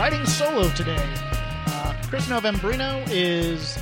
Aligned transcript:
riding 0.00 0.24
solo 0.24 0.66
today. 0.70 1.06
Uh, 1.66 1.94
Chris 2.08 2.26
Novembrino 2.26 3.06
is 3.10 3.78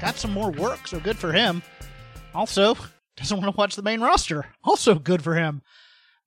got 0.00 0.16
some 0.16 0.32
more 0.32 0.50
work, 0.50 0.88
so 0.88 0.98
good 0.98 1.18
for 1.18 1.34
him. 1.34 1.62
Also, 2.34 2.74
doesn't 3.18 3.36
want 3.36 3.54
to 3.54 3.58
watch 3.58 3.76
the 3.76 3.82
main 3.82 4.00
roster. 4.00 4.46
Also 4.64 4.94
good 4.94 5.22
for 5.22 5.34
him. 5.34 5.60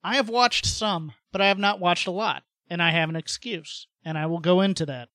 I 0.04 0.14
have 0.14 0.28
watched 0.28 0.66
some, 0.66 1.14
but 1.32 1.40
I 1.40 1.48
have 1.48 1.58
not 1.58 1.80
watched 1.80 2.06
a 2.06 2.12
lot, 2.12 2.44
and 2.70 2.80
I 2.80 2.92
have 2.92 3.08
an 3.08 3.16
excuse, 3.16 3.88
and 4.04 4.16
I 4.16 4.26
will 4.26 4.38
go 4.38 4.60
into 4.60 4.86
that. 4.86 5.08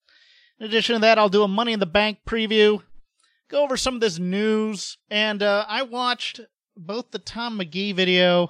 In 0.59 0.65
addition 0.65 0.95
to 0.95 0.99
that, 0.99 1.17
I'll 1.17 1.29
do 1.29 1.43
a 1.43 1.47
Money 1.47 1.71
in 1.71 1.79
the 1.79 1.85
Bank 1.85 2.17
preview, 2.27 2.83
go 3.47 3.63
over 3.63 3.77
some 3.77 3.95
of 3.95 4.01
this 4.01 4.19
news, 4.19 4.97
and 5.09 5.41
uh, 5.41 5.63
I 5.65 5.83
watched 5.83 6.41
both 6.75 7.11
the 7.11 7.19
Tom 7.19 7.55
Magee 7.55 7.93
video 7.93 8.49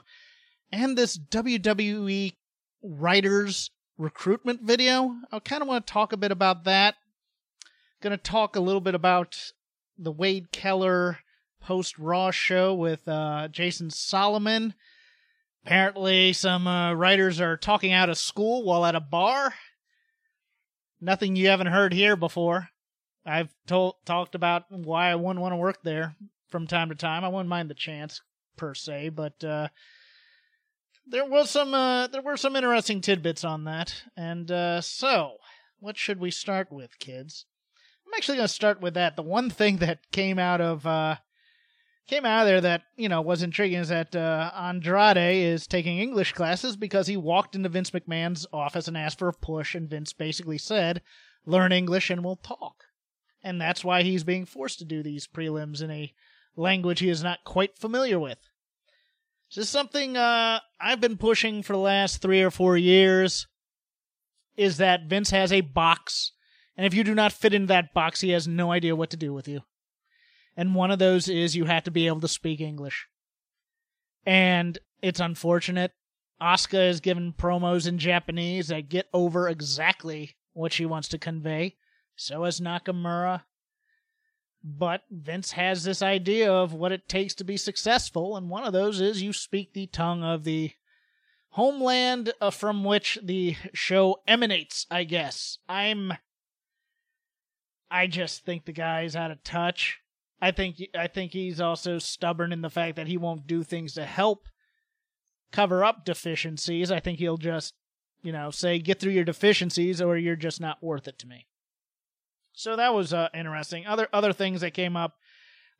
and 0.71 0.97
this 0.97 1.15
WWE 1.15 2.33
writers 2.81 3.69
recruitment 3.99 4.61
video. 4.61 5.15
I 5.31 5.39
kind 5.39 5.61
of 5.61 5.67
want 5.67 5.85
to 5.85 5.93
talk 5.93 6.13
a 6.13 6.17
bit 6.17 6.31
about 6.31 6.63
that. 6.63 6.95
Going 8.01 8.11
to 8.11 8.17
talk 8.17 8.55
a 8.55 8.61
little 8.61 8.81
bit 8.81 8.95
about 8.95 9.51
the 9.97 10.11
Wade 10.11 10.51
Keller 10.51 11.19
post 11.59 11.99
Raw 11.99 12.31
show 12.31 12.73
with 12.73 13.07
uh, 13.07 13.49
Jason 13.49 13.91
Solomon. 13.91 14.73
Apparently, 15.65 16.31
some 16.31 16.65
uh, 16.65 16.93
writers 16.93 17.41
are 17.41 17.57
talking 17.57 17.91
out 17.91 18.09
of 18.09 18.17
school 18.17 18.63
while 18.63 18.85
at 18.85 18.95
a 18.95 19.01
bar. 19.01 19.53
Nothing 21.01 21.35
you 21.35 21.49
haven't 21.49 21.67
heard 21.67 21.93
here 21.93 22.15
before. 22.15 22.69
I've 23.25 23.53
told 23.67 23.95
talked 24.05 24.33
about 24.33 24.71
why 24.71 25.11
I 25.11 25.15
wouldn't 25.15 25.41
want 25.41 25.51
to 25.51 25.57
work 25.57 25.83
there 25.83 26.15
from 26.47 26.65
time 26.65 26.89
to 26.89 26.95
time. 26.95 27.25
I 27.25 27.27
wouldn't 27.27 27.49
mind 27.49 27.69
the 27.69 27.75
chance 27.75 28.21
per 28.55 28.73
se, 28.73 29.09
but 29.09 29.43
uh, 29.43 29.67
there 31.09 31.25
was 31.25 31.49
some 31.49 31.73
uh, 31.73 32.07
there 32.07 32.21
were 32.21 32.37
some 32.37 32.55
interesting 32.55 33.01
tidbits 33.01 33.43
on 33.43 33.63
that. 33.65 34.03
And 34.15 34.51
uh, 34.51 34.81
so, 34.81 35.37
what 35.79 35.97
should 35.97 36.19
we 36.19 36.31
start 36.31 36.71
with, 36.71 36.99
kids? 36.99 37.45
I'm 38.05 38.13
actually 38.15 38.37
going 38.37 38.47
to 38.47 38.53
start 38.53 38.81
with 38.81 38.95
that. 38.95 39.15
The 39.15 39.21
one 39.21 39.49
thing 39.49 39.77
that 39.77 40.11
came 40.11 40.39
out 40.39 40.61
of 40.61 40.85
uh, 40.85 41.17
came 42.07 42.25
out 42.25 42.41
of 42.41 42.47
there 42.47 42.61
that 42.61 42.83
you 42.95 43.09
know 43.09 43.21
was 43.21 43.43
intriguing 43.43 43.79
is 43.79 43.89
that 43.89 44.15
uh, 44.15 44.51
Andrade 44.55 45.17
is 45.17 45.67
taking 45.67 45.99
English 45.99 46.33
classes 46.33 46.75
because 46.75 47.07
he 47.07 47.17
walked 47.17 47.55
into 47.55 47.69
Vince 47.69 47.91
McMahon's 47.91 48.47
office 48.53 48.87
and 48.87 48.97
asked 48.97 49.19
for 49.19 49.29
a 49.29 49.33
push, 49.33 49.75
and 49.75 49.89
Vince 49.89 50.13
basically 50.13 50.57
said, 50.57 51.01
"Learn 51.45 51.71
English 51.71 52.09
and 52.09 52.23
we'll 52.23 52.37
talk." 52.37 52.85
And 53.43 53.59
that's 53.59 53.85
why 53.85 54.03
he's 54.03 54.25
being 54.25 54.45
forced 54.45 54.79
to 54.79 54.85
do 54.85 55.01
these 55.01 55.27
prelims 55.27 55.81
in 55.81 55.91
a 55.91 56.13
language 56.57 56.99
he 56.99 57.09
is 57.09 57.23
not 57.23 57.45
quite 57.45 57.77
familiar 57.77 58.19
with. 58.19 58.48
This 59.49 59.65
is 59.65 59.69
something 59.69 60.15
uh, 60.15 60.59
I've 60.79 61.01
been 61.01 61.17
pushing 61.17 61.63
for 61.63 61.73
the 61.73 61.79
last 61.79 62.21
three 62.21 62.43
or 62.43 62.51
four 62.51 62.77
years. 62.77 63.47
Is 64.55 64.77
that 64.77 65.07
Vince 65.07 65.31
has 65.31 65.51
a 65.51 65.61
box, 65.61 66.33
and 66.75 66.85
if 66.85 66.93
you 66.93 67.03
do 67.03 67.15
not 67.15 67.31
fit 67.31 67.53
into 67.53 67.67
that 67.67 67.93
box, 67.93 68.21
he 68.21 68.31
has 68.31 68.47
no 68.47 68.71
idea 68.71 68.95
what 68.95 69.09
to 69.11 69.17
do 69.17 69.33
with 69.33 69.47
you. 69.47 69.61
And 70.55 70.75
one 70.75 70.91
of 70.91 70.99
those 70.99 71.29
is 71.29 71.55
you 71.55 71.65
have 71.65 71.85
to 71.85 71.91
be 71.91 72.07
able 72.07 72.19
to 72.19 72.27
speak 72.27 72.59
English. 72.59 73.07
And 74.25 74.77
it's 75.01 75.21
unfortunate. 75.21 75.93
Asuka 76.41 76.89
is 76.89 76.99
given 76.99 77.33
promos 77.33 77.87
in 77.87 77.97
Japanese 77.97 78.67
that 78.67 78.89
get 78.89 79.07
over 79.13 79.47
exactly 79.47 80.35
what 80.53 80.73
she 80.73 80.85
wants 80.85 81.07
to 81.09 81.17
convey. 81.17 81.77
So 82.15 82.43
is 82.43 82.59
Nakamura. 82.59 83.43
But 84.63 85.03
Vince 85.09 85.51
has 85.51 85.83
this 85.83 86.01
idea 86.01 86.51
of 86.51 86.73
what 86.73 86.91
it 86.91 87.07
takes 87.07 87.33
to 87.35 87.43
be 87.43 87.55
successful, 87.55 88.35
and 88.35 88.49
one 88.49 88.65
of 88.65 88.73
those 88.73 88.99
is 88.99 89.21
you 89.21 89.31
speak 89.31 89.73
the 89.73 89.87
tongue 89.87 90.23
of 90.23 90.43
the 90.43 90.71
homeland 91.51 92.33
uh, 92.41 92.51
from 92.51 92.83
which 92.83 93.17
the 93.23 93.55
show 93.73 94.21
emanates, 94.27 94.85
I 94.91 95.05
guess. 95.05 95.57
I'm. 95.67 96.13
I 97.91 98.05
just 98.05 98.45
think 98.45 98.65
the 98.65 98.73
guy's 98.73 99.15
out 99.15 99.31
of 99.31 99.43
touch. 99.43 99.99
I 100.41 100.51
think 100.51 100.77
I 100.95 101.07
think 101.07 101.31
he's 101.31 101.59
also 101.59 101.97
stubborn 101.97 102.53
in 102.53 102.61
the 102.61 102.69
fact 102.69 102.95
that 102.97 103.07
he 103.07 103.17
won't 103.17 103.47
do 103.47 103.63
things 103.63 103.93
to 103.93 104.05
help 104.05 104.47
cover 105.51 105.83
up 105.83 106.05
deficiencies. 106.05 106.91
I 106.91 106.99
think 106.99 107.19
he'll 107.19 107.37
just, 107.37 107.73
you 108.21 108.31
know, 108.31 108.51
say 108.51 108.79
get 108.79 108.99
through 108.99 109.13
your 109.13 109.23
deficiencies 109.23 110.01
or 110.01 110.17
you're 110.17 110.35
just 110.35 110.61
not 110.61 110.83
worth 110.83 111.07
it 111.07 111.17
to 111.19 111.27
me. 111.27 111.47
So 112.59 112.75
that 112.75 112.93
was 112.93 113.13
uh, 113.13 113.29
interesting. 113.33 113.85
Other 113.87 114.09
other 114.11 114.33
things 114.33 114.59
that 114.59 114.73
came 114.73 114.97
up, 114.97 115.15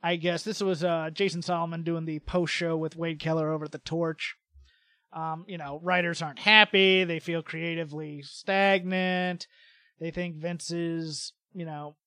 I 0.01 0.15
guess 0.15 0.43
this 0.43 0.61
was 0.61 0.81
uh, 0.81 1.09
Jason 1.11 1.41
Solomon 1.41 1.83
doing 1.83 2.05
the 2.05 2.19
post 2.19 2.53
show 2.53 2.77
with 2.77 2.95
Wade 2.95 3.19
Keller 3.19 3.51
over 3.51 3.65
at 3.65 3.73
the 3.73 3.79
Torch. 3.79 4.37
Um, 5.11 5.43
you 5.45 5.57
know, 5.57 5.81
writers 5.83 6.21
aren't 6.21 6.39
happy. 6.39 7.03
They 7.03 7.19
feel 7.19 7.43
creatively 7.43 8.21
stagnant. 8.21 9.45
They 9.99 10.09
think 10.09 10.37
Vince 10.37 10.71
is, 10.71 11.33
you 11.51 11.65
know, 11.65 11.97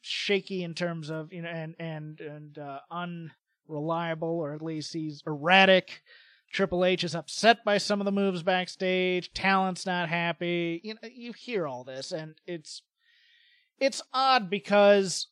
shaky 0.00 0.62
in 0.62 0.74
terms 0.74 1.10
of 1.10 1.32
you 1.32 1.42
know 1.42 1.48
and 1.48 1.74
and 1.80 2.20
and 2.20 2.56
uh, 2.56 2.78
unreliable, 2.88 4.28
or 4.28 4.54
at 4.54 4.62
least 4.62 4.92
he's 4.92 5.24
erratic. 5.26 6.02
Triple 6.52 6.84
H 6.84 7.02
is 7.02 7.16
upset 7.16 7.64
by 7.64 7.78
some 7.78 8.00
of 8.00 8.04
the 8.04 8.12
moves 8.12 8.44
backstage. 8.44 9.32
Talent's 9.32 9.86
not 9.86 10.08
happy. 10.08 10.80
You 10.84 10.94
know, 10.94 11.08
you 11.12 11.32
hear 11.32 11.66
all 11.66 11.82
this, 11.82 12.12
and 12.12 12.36
it's 12.46 12.82
it's 13.80 14.02
odd 14.12 14.50
because 14.50 15.26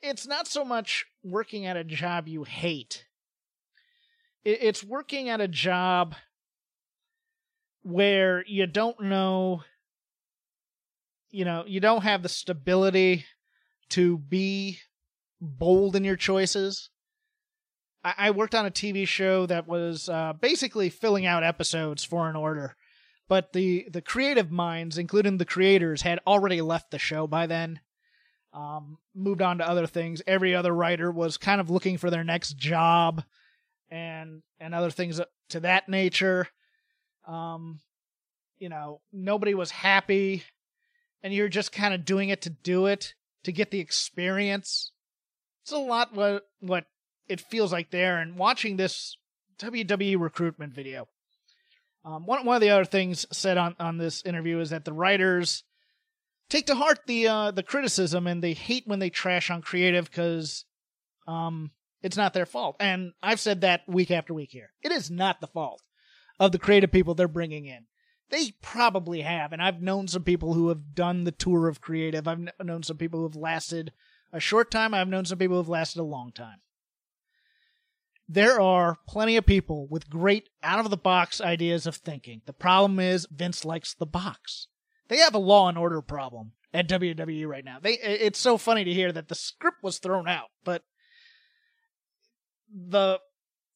it's 0.00 0.26
not 0.26 0.46
so 0.46 0.64
much 0.64 1.04
working 1.24 1.66
at 1.66 1.76
a 1.76 1.84
job 1.84 2.28
you 2.28 2.44
hate. 2.44 3.04
It's 4.44 4.82
working 4.82 5.28
at 5.28 5.40
a 5.40 5.48
job 5.48 6.14
where 7.82 8.44
you 8.46 8.66
don't 8.66 9.00
know, 9.00 9.62
you 11.30 11.44
know, 11.44 11.64
you 11.66 11.80
don't 11.80 12.02
have 12.02 12.22
the 12.22 12.28
stability 12.28 13.24
to 13.90 14.18
be 14.18 14.78
bold 15.40 15.94
in 15.94 16.04
your 16.04 16.16
choices. 16.16 16.90
I, 18.04 18.32
worked 18.32 18.56
on 18.56 18.66
a 18.66 18.70
TV 18.70 19.06
show 19.06 19.46
that 19.46 19.68
was 19.68 20.08
uh, 20.08 20.32
basically 20.32 20.90
filling 20.90 21.24
out 21.24 21.44
episodes 21.44 22.02
for 22.02 22.28
an 22.28 22.34
order 22.34 22.74
but 23.32 23.54
the 23.54 23.88
the 23.90 24.02
creative 24.02 24.52
minds, 24.52 24.98
including 24.98 25.38
the 25.38 25.46
creators, 25.46 26.02
had 26.02 26.20
already 26.26 26.60
left 26.60 26.90
the 26.90 26.98
show 26.98 27.26
by 27.26 27.46
then. 27.46 27.80
Um, 28.52 28.98
moved 29.14 29.40
on 29.40 29.56
to 29.56 29.66
other 29.66 29.86
things. 29.86 30.20
Every 30.26 30.54
other 30.54 30.74
writer 30.74 31.10
was 31.10 31.38
kind 31.38 31.58
of 31.58 31.70
looking 31.70 31.96
for 31.96 32.10
their 32.10 32.24
next 32.24 32.58
job, 32.58 33.24
and 33.90 34.42
and 34.60 34.74
other 34.74 34.90
things 34.90 35.18
to 35.48 35.60
that 35.60 35.88
nature. 35.88 36.46
Um, 37.26 37.80
you 38.58 38.68
know, 38.68 39.00
nobody 39.14 39.54
was 39.54 39.70
happy, 39.70 40.42
and 41.22 41.32
you're 41.32 41.48
just 41.48 41.72
kind 41.72 41.94
of 41.94 42.04
doing 42.04 42.28
it 42.28 42.42
to 42.42 42.50
do 42.50 42.84
it 42.84 43.14
to 43.44 43.50
get 43.50 43.70
the 43.70 43.80
experience. 43.80 44.92
It's 45.62 45.72
a 45.72 45.78
lot 45.78 46.14
what 46.14 46.42
what 46.60 46.84
it 47.28 47.40
feels 47.40 47.72
like 47.72 47.90
there. 47.92 48.18
And 48.18 48.36
watching 48.36 48.76
this 48.76 49.16
WWE 49.58 50.20
recruitment 50.20 50.74
video, 50.74 51.08
um, 52.04 52.26
one 52.26 52.44
one 52.44 52.56
of 52.56 52.60
the 52.60 52.70
other 52.70 52.84
things 52.84 53.26
said 53.32 53.56
on, 53.56 53.76
on 53.78 53.98
this 53.98 54.22
interview 54.24 54.58
is 54.58 54.70
that 54.70 54.84
the 54.84 54.92
writers 54.92 55.64
take 56.48 56.66
to 56.66 56.74
heart 56.74 57.00
the 57.06 57.28
uh, 57.28 57.50
the 57.50 57.62
criticism 57.62 58.26
and 58.26 58.42
they 58.42 58.54
hate 58.54 58.84
when 58.86 58.98
they 58.98 59.10
trash 59.10 59.50
on 59.50 59.62
creative 59.62 60.06
because 60.06 60.64
um, 61.26 61.70
it's 62.02 62.16
not 62.16 62.34
their 62.34 62.46
fault. 62.46 62.76
And 62.80 63.12
I've 63.22 63.40
said 63.40 63.60
that 63.60 63.82
week 63.86 64.10
after 64.10 64.34
week 64.34 64.50
here. 64.50 64.70
It 64.82 64.92
is 64.92 65.10
not 65.10 65.40
the 65.40 65.46
fault 65.46 65.82
of 66.40 66.52
the 66.52 66.58
creative 66.58 66.90
people 66.90 67.14
they're 67.14 67.28
bringing 67.28 67.66
in. 67.66 67.86
They 68.30 68.52
probably 68.62 69.20
have, 69.20 69.52
and 69.52 69.62
I've 69.62 69.82
known 69.82 70.08
some 70.08 70.24
people 70.24 70.54
who 70.54 70.68
have 70.70 70.94
done 70.94 71.24
the 71.24 71.32
tour 71.32 71.68
of 71.68 71.80
creative. 71.80 72.26
I've 72.26 72.48
known 72.62 72.82
some 72.82 72.96
people 72.96 73.20
who 73.20 73.26
have 73.26 73.36
lasted 73.36 73.92
a 74.32 74.40
short 74.40 74.70
time. 74.70 74.94
I've 74.94 75.08
known 75.08 75.26
some 75.26 75.38
people 75.38 75.56
who 75.56 75.62
have 75.62 75.68
lasted 75.68 76.00
a 76.00 76.04
long 76.04 76.32
time. 76.32 76.60
There 78.28 78.60
are 78.60 78.98
plenty 79.06 79.36
of 79.36 79.44
people 79.44 79.86
with 79.88 80.08
great 80.08 80.48
out 80.62 80.84
of 80.84 80.90
the 80.90 80.96
box 80.96 81.40
ideas 81.40 81.86
of 81.86 81.96
thinking. 81.96 82.42
The 82.46 82.52
problem 82.52 82.98
is 82.98 83.26
Vince 83.30 83.64
likes 83.64 83.94
the 83.94 84.06
box. 84.06 84.68
They 85.08 85.18
have 85.18 85.34
a 85.34 85.38
law 85.38 85.68
and 85.68 85.76
order 85.76 86.00
problem 86.00 86.52
at 86.72 86.88
WWE 86.88 87.46
right 87.46 87.64
now. 87.64 87.78
They 87.80 87.98
it's 87.98 88.38
so 88.38 88.56
funny 88.56 88.84
to 88.84 88.92
hear 88.92 89.12
that 89.12 89.28
the 89.28 89.34
script 89.34 89.82
was 89.82 89.98
thrown 89.98 90.28
out, 90.28 90.48
but 90.64 90.82
the 92.72 93.20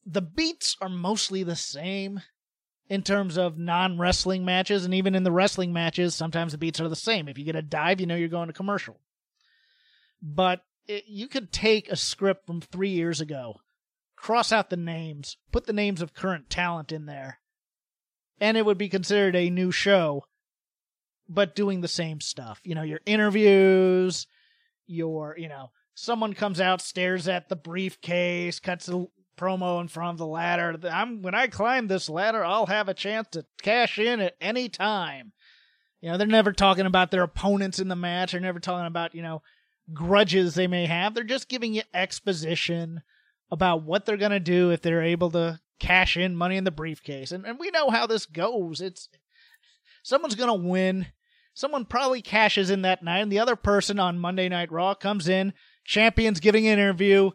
the 0.05 0.23
beats 0.23 0.77
are 0.81 0.89
mostly 0.89 1.43
the 1.43 1.57
same 1.57 2.23
in 2.89 3.03
terms 3.03 3.37
of 3.37 3.59
non 3.59 3.99
wrestling 3.99 4.45
matches, 4.45 4.85
and 4.85 4.95
even 4.95 5.15
in 5.15 5.25
the 5.25 5.33
wrestling 5.33 5.73
matches, 5.73 6.15
sometimes 6.15 6.53
the 6.53 6.59
beats 6.59 6.81
are 6.81 6.89
the 6.89 6.97
same. 6.97 7.29
If 7.29 7.39
you 7.39 7.45
get 7.45 7.57
a 7.57 7.63
dive, 7.63 8.01
you 8.01 8.07
know 8.07 8.15
you're 8.15 8.29
going 8.29 8.47
to 8.47 8.53
commercial. 8.53 9.01
But 10.23 10.63
it, 10.87 11.05
you 11.09 11.29
could 11.29 11.53
take 11.53 11.91
a 11.91 11.97
script 11.97 12.47
from 12.47 12.61
three 12.61 12.91
years 12.91 13.21
ago, 13.21 13.57
cross 14.17 14.53
out 14.53 14.71
the 14.71 14.77
names, 14.77 15.37
put 15.53 15.67
the 15.67 15.73
names 15.73 16.03
of 16.03 16.15
current 16.15 16.51
talent 16.51 16.91
in 16.91 17.07
there, 17.07 17.41
and 18.41 18.57
it 18.57 18.67
would 18.67 18.79
be 18.79 18.89
considered 18.89 19.37
a 19.37 19.51
new 19.51 19.71
show, 19.71 20.25
but 21.29 21.55
doing 21.55 21.81
the 21.81 21.89
same 21.89 22.21
stuff. 22.21 22.61
You 22.65 22.75
know, 22.75 22.83
your 22.83 23.01
interviews, 23.07 24.27
your, 24.87 25.37
you 25.39 25.49
know, 25.49 25.71
someone 25.95 26.35
comes 26.35 26.61
out, 26.61 26.81
stares 26.81 27.29
at 27.29 27.49
the 27.49 27.57
briefcase, 27.57 28.61
cuts 28.61 28.89
a 28.89 29.07
promo 29.37 29.81
in 29.81 29.89
front 29.89 30.15
of 30.15 30.19
the 30.19 30.27
ladder. 30.27 30.79
I'm 30.91 31.23
when 31.23 31.35
I 31.35 31.47
climb 31.47 31.89
this 31.89 32.09
ladder, 32.09 32.45
I'll 32.45 32.67
have 32.67 32.89
a 32.89 32.95
chance 32.95 33.29
to 33.33 33.45
cash 33.62 33.99
in 33.99 34.21
at 34.21 34.35
any 34.41 34.69
time. 34.69 35.33
You 36.01 36.11
know, 36.11 36.19
they're 36.19 36.27
never 36.27 36.53
talking 36.53 36.87
about 36.87 37.11
their 37.11 37.23
opponents 37.23 37.79
in 37.79 37.89
the 37.89 37.97
match. 37.97 38.33
They're 38.33 38.41
never 38.41 38.61
talking 38.61 38.87
about, 38.87 39.15
you 39.15 39.23
know, 39.23 39.43
grudges 39.93 40.55
they 40.55 40.67
may 40.67 40.87
have. 40.87 41.15
They're 41.15 41.25
just 41.25 41.49
giving 41.49 41.75
you 41.75 41.83
exposition 41.95 43.03
about 43.51 43.83
what 43.83 44.05
they're 44.05 44.17
going 44.17 44.31
to 44.33 44.41
do 44.41 44.71
if 44.71 44.83
they're 44.83 45.03
able 45.03 45.31
to 45.31 45.61
cash 45.79 46.17
in 46.17 46.37
money 46.37 46.57
in 46.57 46.65
the 46.65 46.71
briefcase. 46.71 47.33
And, 47.33 47.47
and 47.47 47.59
we 47.59 47.71
know 47.71 47.91
how 47.91 48.07
this 48.07 48.27
goes. 48.27 48.81
It's 48.81 49.09
someone's 50.03 50.35
going 50.35 50.49
to 50.49 50.69
win. 50.69 51.07
Someone 51.55 51.85
probably 51.85 52.21
cashes 52.21 52.69
in 52.71 52.83
that 52.83 53.03
night, 53.03 53.21
and 53.21 53.33
the 53.33 53.39
other 53.39 53.57
person 53.57 53.99
on 53.99 54.19
Monday 54.19 54.49
Night 54.49 54.71
Raw 54.71 54.95
comes 54.95 55.27
in, 55.27 55.55
champion's 55.85 56.41
giving 56.41 56.67
an 56.67 56.79
interview, 56.79 57.31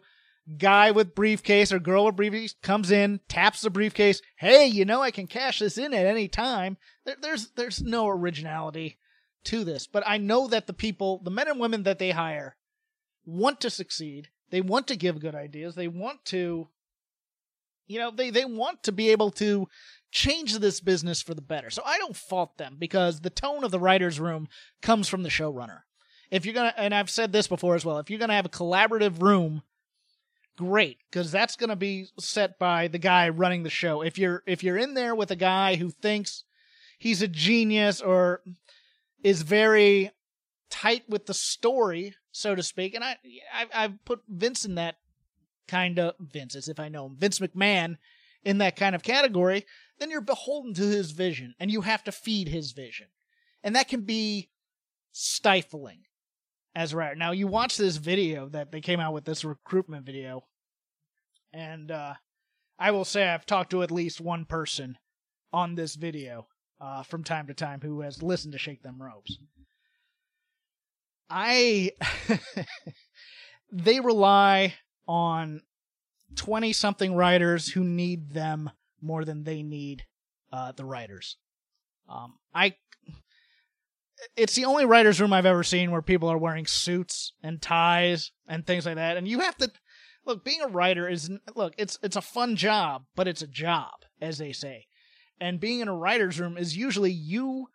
guy 0.58 0.90
with 0.90 1.14
briefcase 1.14 1.72
or 1.72 1.78
girl 1.78 2.06
with 2.06 2.16
briefcase 2.16 2.54
comes 2.62 2.90
in, 2.90 3.20
taps 3.28 3.62
the 3.62 3.70
briefcase. 3.70 4.22
Hey, 4.36 4.66
you 4.66 4.84
know 4.84 5.02
I 5.02 5.10
can 5.10 5.26
cash 5.26 5.58
this 5.58 5.78
in 5.78 5.94
at 5.94 6.06
any 6.06 6.28
time. 6.28 6.76
There, 7.04 7.16
there's 7.20 7.50
there's 7.50 7.82
no 7.82 8.08
originality 8.08 8.98
to 9.44 9.64
this, 9.64 9.86
but 9.86 10.04
I 10.06 10.18
know 10.18 10.48
that 10.48 10.66
the 10.66 10.72
people, 10.72 11.20
the 11.24 11.30
men 11.30 11.48
and 11.48 11.58
women 11.60 11.82
that 11.84 11.98
they 11.98 12.10
hire, 12.10 12.56
want 13.24 13.60
to 13.62 13.70
succeed. 13.70 14.28
They 14.52 14.60
want 14.60 14.86
to 14.88 14.96
give 14.96 15.18
good 15.18 15.34
ideas. 15.34 15.74
They 15.74 15.88
want 15.88 16.24
to, 16.26 16.68
you 17.88 17.98
know, 17.98 18.12
they 18.12 18.30
they 18.30 18.44
want 18.44 18.84
to 18.84 18.92
be 18.92 19.10
able 19.10 19.32
to 19.32 19.66
change 20.12 20.58
this 20.58 20.80
business 20.80 21.20
for 21.20 21.34
the 21.34 21.42
better. 21.42 21.70
So 21.70 21.82
I 21.84 21.98
don't 21.98 22.14
fault 22.14 22.58
them 22.58 22.76
because 22.78 23.20
the 23.20 23.30
tone 23.30 23.64
of 23.64 23.72
the 23.72 23.80
writers' 23.80 24.20
room 24.20 24.46
comes 24.80 25.08
from 25.08 25.24
the 25.24 25.28
showrunner. 25.30 25.80
If 26.30 26.44
you're 26.44 26.54
gonna, 26.54 26.74
and 26.76 26.94
I've 26.94 27.10
said 27.10 27.32
this 27.32 27.48
before 27.48 27.74
as 27.74 27.84
well, 27.84 27.98
if 27.98 28.10
you're 28.10 28.20
gonna 28.20 28.34
have 28.34 28.46
a 28.46 28.50
collaborative 28.50 29.20
room 29.20 29.62
great 30.56 30.98
because 31.10 31.32
that's 31.32 31.56
going 31.56 31.70
to 31.70 31.76
be 31.76 32.06
set 32.18 32.58
by 32.58 32.88
the 32.88 32.98
guy 32.98 33.28
running 33.28 33.62
the 33.62 33.70
show. 33.70 34.02
If 34.02 34.18
you're 34.18 34.42
if 34.46 34.62
you're 34.62 34.76
in 34.76 34.94
there 34.94 35.14
with 35.14 35.30
a 35.30 35.36
guy 35.36 35.76
who 35.76 35.90
thinks 35.90 36.44
he's 36.98 37.22
a 37.22 37.28
genius 37.28 38.00
or 38.00 38.42
is 39.22 39.42
very 39.42 40.10
tight 40.70 41.04
with 41.08 41.26
the 41.26 41.34
story, 41.34 42.14
so 42.32 42.54
to 42.54 42.62
speak, 42.62 42.94
and 42.94 43.04
I 43.04 43.16
I 43.54 43.66
I've 43.72 44.04
put 44.04 44.22
Vince 44.28 44.64
in 44.64 44.74
that 44.74 44.96
kind 45.68 45.98
of 45.98 46.14
Vince 46.18 46.56
as 46.56 46.68
if 46.68 46.80
I 46.80 46.88
know 46.88 47.06
him, 47.06 47.16
Vince 47.16 47.38
McMahon 47.38 47.96
in 48.44 48.58
that 48.58 48.74
kind 48.76 48.94
of 48.94 49.02
category, 49.04 49.64
then 49.98 50.10
you're 50.10 50.20
beholden 50.20 50.74
to 50.74 50.82
his 50.82 51.12
vision 51.12 51.54
and 51.60 51.70
you 51.70 51.82
have 51.82 52.02
to 52.04 52.12
feed 52.12 52.48
his 52.48 52.72
vision. 52.72 53.06
And 53.62 53.76
that 53.76 53.86
can 53.86 54.00
be 54.00 54.50
stifling 55.12 56.00
as 56.74 56.94
right 56.94 57.16
now 57.16 57.32
you 57.32 57.46
watch 57.46 57.76
this 57.76 57.96
video 57.96 58.48
that 58.48 58.72
they 58.72 58.80
came 58.80 59.00
out 59.00 59.12
with 59.12 59.24
this 59.24 59.44
recruitment 59.44 60.06
video 60.06 60.44
and 61.52 61.90
uh, 61.90 62.14
i 62.78 62.90
will 62.90 63.04
say 63.04 63.28
i've 63.28 63.46
talked 63.46 63.70
to 63.70 63.82
at 63.82 63.90
least 63.90 64.20
one 64.20 64.44
person 64.44 64.96
on 65.52 65.74
this 65.74 65.94
video 65.94 66.46
uh, 66.80 67.02
from 67.02 67.22
time 67.22 67.46
to 67.46 67.54
time 67.54 67.80
who 67.82 68.00
has 68.00 68.22
listened 68.22 68.52
to 68.52 68.58
shake 68.58 68.82
them 68.82 69.02
ropes 69.02 69.36
i 71.32 71.90
they 73.72 74.00
rely 74.00 74.74
on 75.08 75.62
20 76.36 76.72
something 76.72 77.14
writers 77.14 77.68
who 77.68 77.82
need 77.82 78.30
them 78.32 78.70
more 79.00 79.24
than 79.24 79.44
they 79.44 79.62
need 79.62 80.04
uh, 80.52 80.72
the 80.72 80.84
writers 80.84 81.36
um, 82.08 82.34
i 82.54 82.74
it's 84.36 84.54
the 84.54 84.64
only 84.64 84.84
writers' 84.84 85.20
room 85.20 85.32
I've 85.32 85.46
ever 85.46 85.64
seen 85.64 85.90
where 85.90 86.02
people 86.02 86.30
are 86.30 86.38
wearing 86.38 86.66
suits 86.66 87.32
and 87.42 87.60
ties 87.60 88.32
and 88.46 88.66
things 88.66 88.86
like 88.86 88.96
that. 88.96 89.16
And 89.16 89.26
you 89.26 89.40
have 89.40 89.56
to 89.58 89.70
look. 90.24 90.44
Being 90.44 90.62
a 90.62 90.68
writer 90.68 91.08
is 91.08 91.30
look. 91.54 91.74
It's 91.78 91.98
it's 92.02 92.16
a 92.16 92.22
fun 92.22 92.56
job, 92.56 93.04
but 93.16 93.28
it's 93.28 93.42
a 93.42 93.46
job, 93.46 93.92
as 94.20 94.38
they 94.38 94.52
say. 94.52 94.86
And 95.40 95.60
being 95.60 95.80
in 95.80 95.88
a 95.88 95.94
writers' 95.94 96.38
room 96.38 96.56
is 96.56 96.76
usually 96.76 97.10
you 97.10 97.66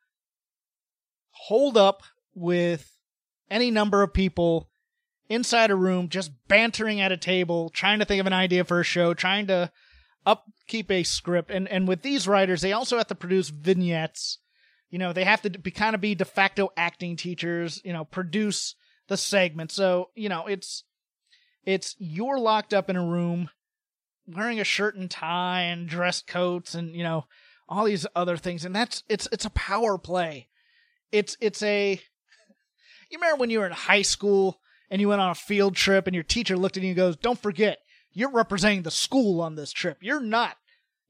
hold 1.32 1.78
up 1.78 2.04
with 2.34 2.97
any 3.50 3.72
number 3.72 4.04
of 4.04 4.14
people 4.14 4.70
inside 5.30 5.72
a 5.72 5.76
room, 5.76 6.10
just 6.10 6.32
bantering 6.48 7.02
at 7.02 7.12
a 7.12 7.18
table, 7.18 7.70
trying 7.70 8.00
to 8.00 8.06
think 8.06 8.20
of 8.20 8.28
an 8.28 8.34
idea 8.34 8.64
for 8.64 8.80
a 8.80 8.84
show, 8.84 9.14
trying 9.14 9.48
to 9.48 9.72
upkeep 10.26 10.92
a 10.92 11.04
script. 11.04 11.52
And 11.52 11.68
and 11.68 11.88
with 11.88 12.02
these 12.02 12.28
writers, 12.28 12.62
they 12.62 12.74
also 12.74 12.98
have 12.98 13.08
to 13.08 13.16
produce 13.16 13.50
vignettes 13.50 14.40
you 14.90 15.00
know, 15.00 15.14
they 15.14 15.24
have 15.24 15.42
to 15.42 15.50
be 15.50 15.72
kind 15.72 15.96
of 15.96 16.02
be 16.02 16.16
de 16.16 16.26
facto 16.26 16.72
acting 16.78 17.16
teachers, 17.16 17.82
you 17.84 17.92
know, 17.92 18.06
produce 18.06 18.76
the 19.08 19.18
segment. 19.18 19.72
So, 19.72 20.10
you 20.16 20.30
know, 20.30 20.48
it's 20.48 20.84
it's 21.66 21.96
you're 22.00 22.40
locked 22.40 22.74
up 22.74 22.90
in 22.90 22.96
a 22.96 23.06
room 23.06 23.50
wearing 24.26 24.60
a 24.60 24.66
shirt 24.66 24.96
and 24.96 25.12
tie 25.12 25.64
and 25.64 25.88
dress 25.88 26.22
coats 26.22 26.74
and, 26.74 26.96
you 26.96 27.04
know, 27.04 27.26
all 27.68 27.84
these 27.84 28.08
other 28.16 28.38
things 28.38 28.64
and 28.64 28.74
that's 28.74 29.04
it's 29.10 29.28
it's 29.32 29.46
a 29.46 29.52
power 29.52 29.98
play. 29.98 30.48
It's 31.12 31.36
it's 31.42 31.62
a 31.64 32.00
you 33.10 33.18
remember 33.18 33.40
when 33.40 33.50
you 33.50 33.60
were 33.60 33.68
in 33.68 33.74
high 33.74 34.02
school 34.02 34.60
and 34.90 35.02
you 35.02 35.10
went 35.10 35.22
on 35.22 35.32
a 35.32 35.36
field 35.36 35.76
trip 35.76 36.08
and 36.08 36.14
your 36.14 36.24
teacher 36.24 36.58
looked 36.58 36.78
at 36.78 36.84
you 36.84 36.90
and 36.90 36.98
goes, 36.98 37.16
"Don't 37.16 37.42
forget, 37.42 37.80
you're 38.14 38.32
representing 38.32 38.82
the 38.82 38.92
school 38.92 39.42
on 39.42 39.56
this 39.56 39.72
trip. 39.72 39.98
You're 40.02 40.20
not, 40.20 40.58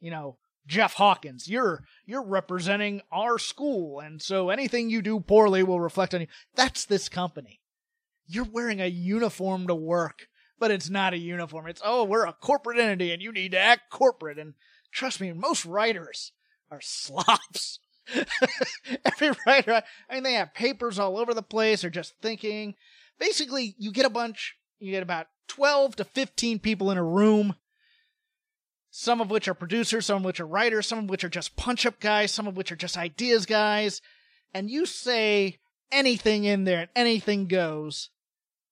you 0.02 0.12
know, 0.12 0.38
Jeff 0.68 0.94
Hawkins. 0.96 1.48
You're 1.48 1.84
you're 2.06 2.24
representing 2.24 3.02
our 3.12 3.40
school, 3.40 4.02
and 4.02 4.22
so 4.22 4.50
anything 4.50 4.90
you 4.90 5.02
do 5.02 5.20
poorly 5.22 5.64
will 5.64 5.80
reflect 5.80 6.14
on 6.14 6.22
you. 6.22 6.28
That's 6.56 6.84
this 6.86 7.08
company. 7.08 7.62
You're 8.28 8.44
wearing 8.44 8.82
a 8.82 8.88
uniform 8.88 9.68
to 9.68 9.76
work, 9.76 10.28
but 10.60 10.70
it's 10.70 10.90
not 10.90 11.14
a 11.14 11.18
uniform. 11.18 11.68
It's 11.68 11.82
oh, 11.84 12.04
we're 12.04 12.26
a 12.26 12.34
corporate 12.34 12.78
entity, 12.78 13.14
and 13.14 13.22
you 13.22 13.32
need 13.32 13.52
to 13.52 13.60
act 13.60 13.90
corporate. 13.90 14.38
And 14.38 14.56
trust 14.92 15.22
me, 15.22 15.32
most 15.32 15.66
writers 15.66 16.34
are 16.70 16.82
slops. 16.82 17.80
Every 19.06 19.32
writer, 19.46 19.82
I 20.10 20.14
mean, 20.14 20.24
they 20.24 20.34
have 20.34 20.54
papers 20.54 21.00
all 21.00 21.18
over 21.18 21.34
the 21.34 21.42
place, 21.42 21.84
or 21.84 21.90
just 21.90 22.14
thinking. 22.22 22.76
Basically, 23.20 23.76
you 23.78 23.92
get 23.92 24.06
a 24.06 24.10
bunch. 24.10 24.56
You 24.80 24.92
get 24.92 25.04
about 25.04 25.28
twelve 25.48 25.96
to 25.98 26.04
fifteen 26.04 26.60
people 26.60 26.92
in 26.92 26.98
a 26.98 27.04
room 27.04 27.56
some 28.90 29.22
of 29.22 29.30
which 29.30 29.48
are 29.48 29.54
producers, 29.54 30.08
some 30.08 30.18
of 30.18 30.24
which 30.24 30.40
are 30.40 30.48
writers, 30.48 30.88
some 30.88 30.98
of 30.98 31.10
which 31.10 31.24
are 31.24 31.30
just 31.30 31.56
punch 31.56 31.86
up 31.86 32.00
guys, 32.00 32.32
some 32.32 32.48
of 32.48 32.58
which 32.58 32.72
are 32.72 32.76
just 32.76 32.98
ideas 32.98 33.46
guys, 33.46 34.02
and 34.56 34.72
you 34.72 34.88
say 34.88 35.60
anything 35.92 36.46
in 36.46 36.64
there 36.64 36.80
and 36.80 36.90
anything 36.96 37.48
goes 37.48 38.10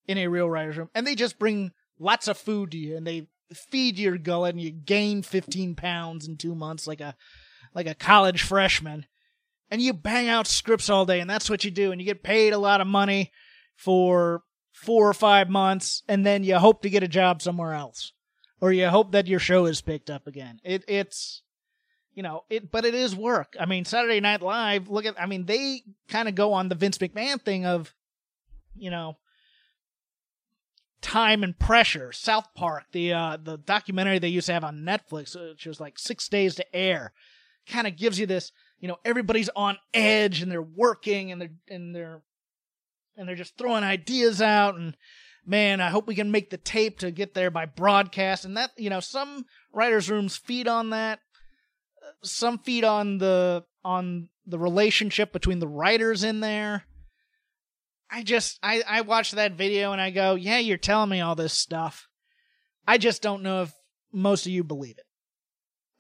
in 0.07 0.17
a 0.17 0.27
real 0.27 0.49
writer's 0.49 0.77
room, 0.77 0.89
and 0.95 1.05
they 1.05 1.13
just 1.13 1.37
bring 1.37 1.71
lots 1.99 2.27
of 2.27 2.37
food 2.37 2.71
to 2.71 2.77
you 2.77 2.97
and 2.97 3.05
they 3.05 3.27
feed 3.53 3.99
your 3.99 4.17
gullet 4.17 4.55
and 4.55 4.61
you 4.61 4.71
gain 4.71 5.21
15 5.21 5.75
pounds 5.75 6.27
in 6.27 6.35
two 6.35 6.55
months 6.55 6.87
like 6.87 7.01
a 7.01 7.15
like 7.75 7.85
a 7.85 7.93
college 7.93 8.41
freshman 8.41 9.05
and 9.71 9.81
you 9.81 9.93
bang 9.93 10.27
out 10.27 10.47
scripts 10.47 10.89
all 10.89 11.05
day 11.05 11.19
and 11.19 11.29
that's 11.29 11.49
what 11.49 11.63
you 11.63 11.71
do 11.71 11.91
and 11.91 11.99
you 11.99 12.05
get 12.05 12.23
paid 12.23 12.53
a 12.53 12.57
lot 12.57 12.81
of 12.81 12.87
money 12.87 13.31
for 13.75 14.43
four 14.71 15.09
or 15.09 15.13
five 15.13 15.49
months 15.49 16.03
and 16.07 16.25
then 16.25 16.43
you 16.43 16.57
hope 16.57 16.81
to 16.81 16.89
get 16.89 17.03
a 17.03 17.07
job 17.07 17.41
somewhere 17.41 17.73
else 17.73 18.13
or 18.61 18.71
you 18.71 18.87
hope 18.87 19.11
that 19.11 19.27
your 19.27 19.39
show 19.39 19.65
is 19.65 19.81
picked 19.81 20.09
up 20.09 20.27
again. 20.27 20.59
It 20.63 20.83
it's 20.87 21.41
you 22.13 22.23
know, 22.23 22.43
it 22.49 22.71
but 22.71 22.85
it 22.85 22.95
is 22.95 23.15
work. 23.15 23.55
I 23.59 23.65
mean, 23.65 23.85
Saturday 23.85 24.19
Night 24.19 24.41
Live, 24.41 24.89
look 24.89 25.05
at 25.05 25.19
I 25.19 25.25
mean, 25.25 25.45
they 25.45 25.81
kind 26.09 26.27
of 26.27 26.35
go 26.35 26.53
on 26.53 26.69
the 26.69 26.75
Vince 26.75 26.97
McMahon 26.97 27.41
thing 27.41 27.65
of 27.65 27.93
you 28.77 28.89
know, 28.89 29.17
time 31.01 31.43
and 31.43 31.57
pressure. 31.57 32.11
South 32.11 32.47
Park, 32.55 32.85
the 32.91 33.13
uh 33.13 33.37
the 33.41 33.57
documentary 33.57 34.19
they 34.19 34.29
used 34.29 34.47
to 34.47 34.53
have 34.53 34.63
on 34.63 34.83
Netflix, 34.83 35.35
which 35.35 35.65
was 35.65 35.79
like 35.79 35.99
6 35.99 36.27
days 36.29 36.55
to 36.55 36.75
air, 36.75 37.13
kind 37.67 37.87
of 37.87 37.95
gives 37.95 38.19
you 38.19 38.25
this 38.25 38.51
you 38.79 38.87
know 38.87 38.97
everybody's 39.05 39.49
on 39.55 39.77
edge 39.93 40.41
and 40.41 40.51
they're 40.51 40.61
working 40.61 41.31
and 41.31 41.41
they're 41.41 41.53
and 41.69 41.95
they're 41.95 42.21
and 43.17 43.27
they're 43.27 43.35
just 43.35 43.57
throwing 43.57 43.83
ideas 43.83 44.41
out 44.41 44.75
and 44.75 44.95
man 45.45 45.79
i 45.79 45.89
hope 45.89 46.07
we 46.07 46.15
can 46.15 46.31
make 46.31 46.49
the 46.49 46.57
tape 46.57 46.99
to 46.99 47.11
get 47.11 47.33
there 47.33 47.49
by 47.49 47.65
broadcast 47.65 48.45
and 48.45 48.57
that 48.57 48.71
you 48.77 48.89
know 48.89 48.99
some 48.99 49.45
writers 49.75 50.09
rooms 50.09 50.37
feed 50.37 50.67
on 50.67 50.89
that. 50.91 51.19
Some 52.23 52.57
feed 52.57 52.83
on 52.83 53.19
the 53.19 53.65
on 53.83 54.29
the 54.47 54.57
relationship 54.57 55.31
between 55.31 55.59
the 55.59 55.67
writers 55.67 56.23
in 56.23 56.39
there. 56.39 56.85
I 58.09 58.23
just 58.23 58.57
i 58.63 58.81
i 58.87 59.01
watch 59.01 59.31
that 59.31 59.53
video 59.53 59.91
and 59.91 59.99
i 59.99 60.11
go 60.11 60.35
yeah 60.35 60.59
you're 60.59 60.77
telling 60.77 61.09
me 61.09 61.21
all 61.21 61.35
this 61.35 61.53
stuff. 61.53 62.07
I 62.87 62.97
just 62.97 63.21
don't 63.21 63.43
know 63.43 63.63
if 63.63 63.73
most 64.13 64.45
of 64.45 64.51
you 64.51 64.63
believe 64.63 64.97
it 64.97 65.05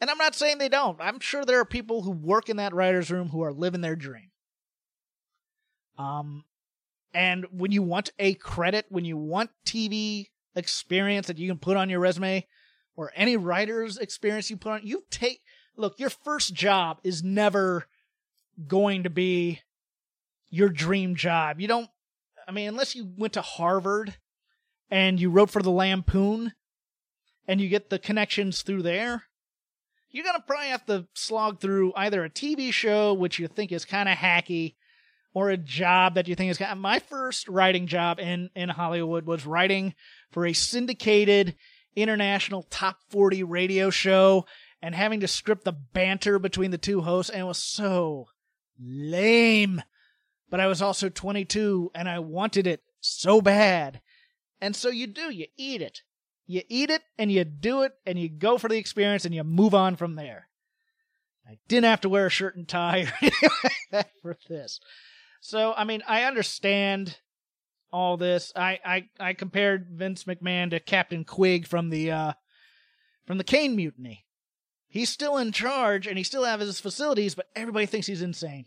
and 0.05 0.11
i'm 0.11 0.17
not 0.19 0.35
saying 0.35 0.57
they 0.59 0.69
don't 0.69 1.01
i'm 1.01 1.19
sure 1.19 1.43
there 1.43 1.59
are 1.59 1.65
people 1.65 2.03
who 2.03 2.11
work 2.11 2.49
in 2.49 2.57
that 2.57 2.73
writers 2.73 3.09
room 3.09 3.29
who 3.29 3.41
are 3.41 3.51
living 3.51 3.81
their 3.81 3.95
dream 3.95 4.29
um 5.97 6.43
and 7.15 7.45
when 7.49 7.71
you 7.71 7.81
want 7.81 8.11
a 8.19 8.33
credit, 8.33 8.87
when 8.89 9.05
you 9.05 9.15
want 9.15 9.49
TV 9.65 10.27
experience 10.53 11.27
that 11.27 11.37
you 11.37 11.47
can 11.47 11.57
put 11.57 11.77
on 11.77 11.89
your 11.89 12.01
resume 12.01 12.45
or 12.97 13.13
any 13.15 13.37
writer's 13.37 13.97
experience 13.97 14.49
you 14.49 14.57
put 14.57 14.73
on, 14.73 14.81
you 14.83 15.05
take, 15.09 15.41
look, 15.77 15.97
your 15.97 16.09
first 16.09 16.53
job 16.53 16.99
is 17.05 17.23
never 17.23 17.85
going 18.67 19.03
to 19.03 19.09
be 19.09 19.61
your 20.49 20.67
dream 20.67 21.15
job. 21.15 21.61
You 21.61 21.69
don't, 21.69 21.89
I 22.45 22.51
mean, 22.51 22.67
unless 22.67 22.95
you 22.95 23.09
went 23.17 23.33
to 23.33 23.41
Harvard 23.41 24.17
and 24.91 25.19
you 25.19 25.29
wrote 25.29 25.49
for 25.49 25.61
the 25.61 25.71
Lampoon 25.71 26.51
and 27.47 27.61
you 27.61 27.69
get 27.69 27.89
the 27.89 27.99
connections 27.99 28.61
through 28.61 28.81
there, 28.81 29.23
you're 30.15 30.23
going 30.23 30.37
to 30.37 30.41
probably 30.47 30.67
have 30.67 30.85
to 30.85 31.05
slog 31.13 31.59
through 31.59 31.91
either 31.97 32.23
a 32.23 32.29
TV 32.29 32.71
show, 32.71 33.13
which 33.13 33.37
you 33.37 33.49
think 33.49 33.73
is 33.73 33.83
kind 33.83 34.07
of 34.07 34.15
hacky, 34.15 34.75
or 35.33 35.49
a 35.49 35.57
job 35.57 36.15
that 36.15 36.29
you 36.29 36.35
think 36.35 36.49
is 36.49 36.57
kind 36.57 36.71
of, 36.71 36.77
my 36.77 36.99
first 36.99 37.49
writing 37.49 37.85
job 37.85 38.17
in 38.21 38.49
in 38.55 38.69
Hollywood 38.69 39.25
was 39.25 39.45
writing 39.45 39.93
for 40.31 40.45
a 40.45 40.53
syndicated 40.53 41.57
international 41.97 42.63
top 42.69 42.99
40 43.09 43.43
radio 43.43 43.89
show 43.89 44.45
and 44.81 44.95
having 44.95 45.19
to 45.19 45.27
script 45.27 45.65
the 45.65 45.73
banter 45.73 46.39
between 46.39 46.71
the 46.71 46.77
two 46.77 47.01
hosts 47.01 47.29
and 47.29 47.41
it 47.41 47.45
was 47.45 47.61
so 47.61 48.27
lame. 48.79 49.83
But 50.49 50.61
I 50.61 50.67
was 50.67 50.81
also 50.81 51.09
22 51.09 51.91
and 51.93 52.07
I 52.07 52.19
wanted 52.19 52.67
it 52.67 52.83
so 53.01 53.41
bad. 53.41 53.99
And 54.61 54.73
so 54.77 54.87
you 54.87 55.07
do 55.07 55.29
you 55.29 55.47
eat 55.57 55.81
it 55.81 56.03
you 56.47 56.61
eat 56.69 56.89
it 56.89 57.01
and 57.17 57.31
you 57.31 57.43
do 57.43 57.83
it 57.83 57.93
and 58.05 58.19
you 58.19 58.29
go 58.29 58.57
for 58.57 58.67
the 58.67 58.77
experience 58.77 59.25
and 59.25 59.33
you 59.33 59.43
move 59.43 59.73
on 59.73 59.95
from 59.95 60.15
there 60.15 60.47
I 61.47 61.57
didn't 61.67 61.85
have 61.85 62.01
to 62.01 62.09
wear 62.09 62.27
a 62.27 62.31
shirt 62.31 62.55
and 62.55 62.67
tie 62.67 63.05
for 64.21 64.35
this 64.49 64.79
so 65.45 65.75
I 65.77 65.83
mean, 65.83 66.01
I 66.07 66.23
understand 66.23 67.19
all 67.93 68.17
this. 68.17 68.51
I 68.55 68.79
I, 68.83 69.09
I 69.19 69.33
compared 69.33 69.91
Vince 69.91 70.23
McMahon 70.23 70.71
to 70.71 70.79
Captain 70.79 71.23
Queeg 71.23 71.67
from 71.67 71.91
the 71.91 72.11
uh, 72.11 72.33
from 73.27 73.37
the 73.37 73.43
Caine 73.43 73.75
Mutiny. 73.75 74.25
He's 74.87 75.09
still 75.09 75.37
in 75.37 75.51
charge 75.51 76.07
and 76.07 76.17
he 76.17 76.23
still 76.23 76.45
has 76.45 76.61
his 76.61 76.79
facilities, 76.79 77.35
but 77.35 77.45
everybody 77.55 77.85
thinks 77.85 78.07
he's 78.07 78.23
insane. 78.23 78.65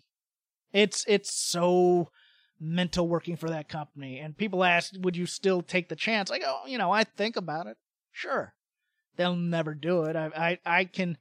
It's 0.72 1.04
it's 1.08 1.34
so 1.34 2.10
mental 2.60 3.08
working 3.08 3.36
for 3.36 3.50
that 3.50 3.68
company. 3.68 4.18
And 4.18 4.36
people 4.36 4.64
ask, 4.64 4.92
would 5.00 5.16
you 5.16 5.26
still 5.26 5.62
take 5.62 5.88
the 5.88 5.96
chance? 5.96 6.30
I 6.30 6.38
go, 6.38 6.60
you 6.66 6.78
know, 6.78 6.90
I 6.90 7.04
think 7.04 7.36
about 7.36 7.66
it. 7.66 7.76
Sure. 8.12 8.54
They'll 9.16 9.36
never 9.36 9.74
do 9.74 10.04
it. 10.04 10.16
I 10.16 10.30
I 10.36 10.58
I 10.78 10.84
can 10.84 11.18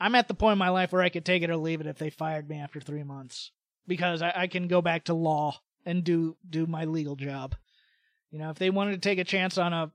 I'm 0.00 0.14
at 0.14 0.28
the 0.28 0.34
point 0.34 0.52
in 0.52 0.58
my 0.58 0.70
life 0.70 0.92
where 0.92 1.02
I 1.02 1.10
could 1.10 1.24
take 1.24 1.42
it 1.42 1.50
or 1.50 1.56
leave 1.56 1.80
it 1.80 1.86
if 1.86 1.98
they 1.98 2.10
fired 2.10 2.48
me 2.48 2.58
after 2.58 2.80
three 2.80 3.02
months 3.02 3.52
because 3.86 4.22
I, 4.22 4.32
I 4.34 4.46
can 4.46 4.68
go 4.68 4.80
back 4.80 5.04
to 5.04 5.14
law 5.14 5.60
and 5.84 6.04
do 6.04 6.36
do 6.48 6.66
my 6.66 6.84
legal 6.84 7.16
job. 7.16 7.54
You 8.30 8.38
know, 8.38 8.50
if 8.50 8.58
they 8.58 8.70
wanted 8.70 8.92
to 8.92 9.08
take 9.08 9.18
a 9.18 9.24
chance 9.24 9.58
on 9.58 9.72
a 9.72 9.92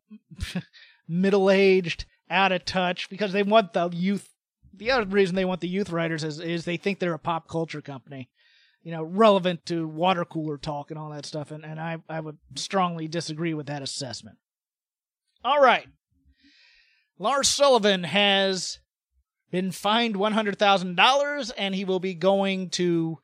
middle 1.08 1.50
aged, 1.50 2.06
out 2.30 2.52
of 2.52 2.66
touch, 2.66 3.10
because 3.10 3.34
they 3.34 3.44
want 3.44 3.74
the 3.74 3.90
youth. 3.90 4.30
The 4.74 4.92
other 4.92 5.06
reason 5.06 5.36
they 5.36 5.46
want 5.46 5.62
the 5.62 5.70
youth 5.70 5.90
writers 5.90 6.24
is 6.24 6.40
is 6.40 6.66
they 6.66 6.78
think 6.78 7.00
they're 7.00 7.14
a 7.14 7.20
pop 7.20 7.48
culture 7.48 7.82
company, 7.82 8.30
you 8.86 8.92
know, 8.92 9.04
relevant 9.04 9.66
to 9.66 9.88
water 9.88 10.24
cooler 10.24 10.60
talk 10.60 10.92
and 10.92 11.00
all 11.00 11.10
that 11.10 11.26
stuff. 11.26 11.50
And 11.50 11.66
and 11.66 11.80
I 11.80 11.98
I 12.08 12.20
would 12.20 12.38
strongly 12.54 13.08
disagree 13.08 13.56
with 13.56 13.66
that 13.66 13.82
assessment. 13.82 14.38
All 15.44 15.60
right, 15.60 15.88
Lars 17.18 17.48
Sullivan 17.48 18.04
has 18.04 18.80
been 19.52 19.72
fined 19.72 20.16
one 20.16 20.34
hundred 20.34 20.60
thousand 20.60 20.96
dollars, 20.96 21.50
and 21.50 21.74
he 21.74 21.84
will 21.84 22.00
be 22.00 22.14
going 22.14 22.70
to 22.72 23.18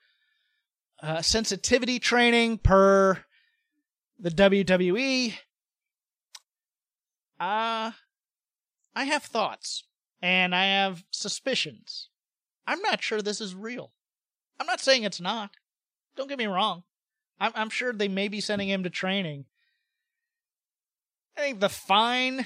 uh, 1.03 1.21
sensitivity 1.21 1.99
training 1.99 2.57
per 2.57 3.23
the 4.19 4.31
WWE. 4.31 5.35
Uh, 7.39 7.91
I 8.95 9.03
have 9.05 9.23
thoughts 9.23 9.83
and 10.21 10.53
I 10.53 10.65
have 10.65 11.03
suspicions. 11.11 12.09
I'm 12.67 12.81
not 12.81 13.01
sure 13.01 13.21
this 13.21 13.41
is 13.41 13.55
real. 13.55 13.93
I'm 14.61 14.67
not 14.67 14.79
saying 14.79 15.03
it's 15.03 15.19
not. 15.19 15.49
Don't 16.15 16.29
get 16.29 16.37
me 16.37 16.45
wrong. 16.45 16.83
I'm, 17.39 17.51
I'm 17.55 17.69
sure 17.71 17.91
they 17.91 18.07
may 18.07 18.27
be 18.27 18.39
sending 18.39 18.69
him 18.69 18.83
to 18.83 18.91
training. 18.91 19.45
I 21.35 21.41
think 21.41 21.59
the 21.59 21.67
fine 21.67 22.45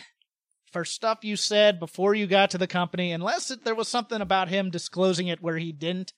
for 0.72 0.86
stuff 0.86 1.26
you 1.26 1.36
said 1.36 1.78
before 1.78 2.16
you 2.16 2.26
got 2.26 2.52
to 2.52 2.58
the 2.58 2.68
company, 2.68 3.12
unless 3.12 3.52
it, 3.52 3.66
there 3.66 3.76
was 3.76 3.90
something 3.90 4.22
about 4.22 4.48
him 4.48 4.70
disclosing 4.70 5.28
it 5.28 5.42
where 5.42 5.58
he 5.58 5.74
didn't, 5.74 6.14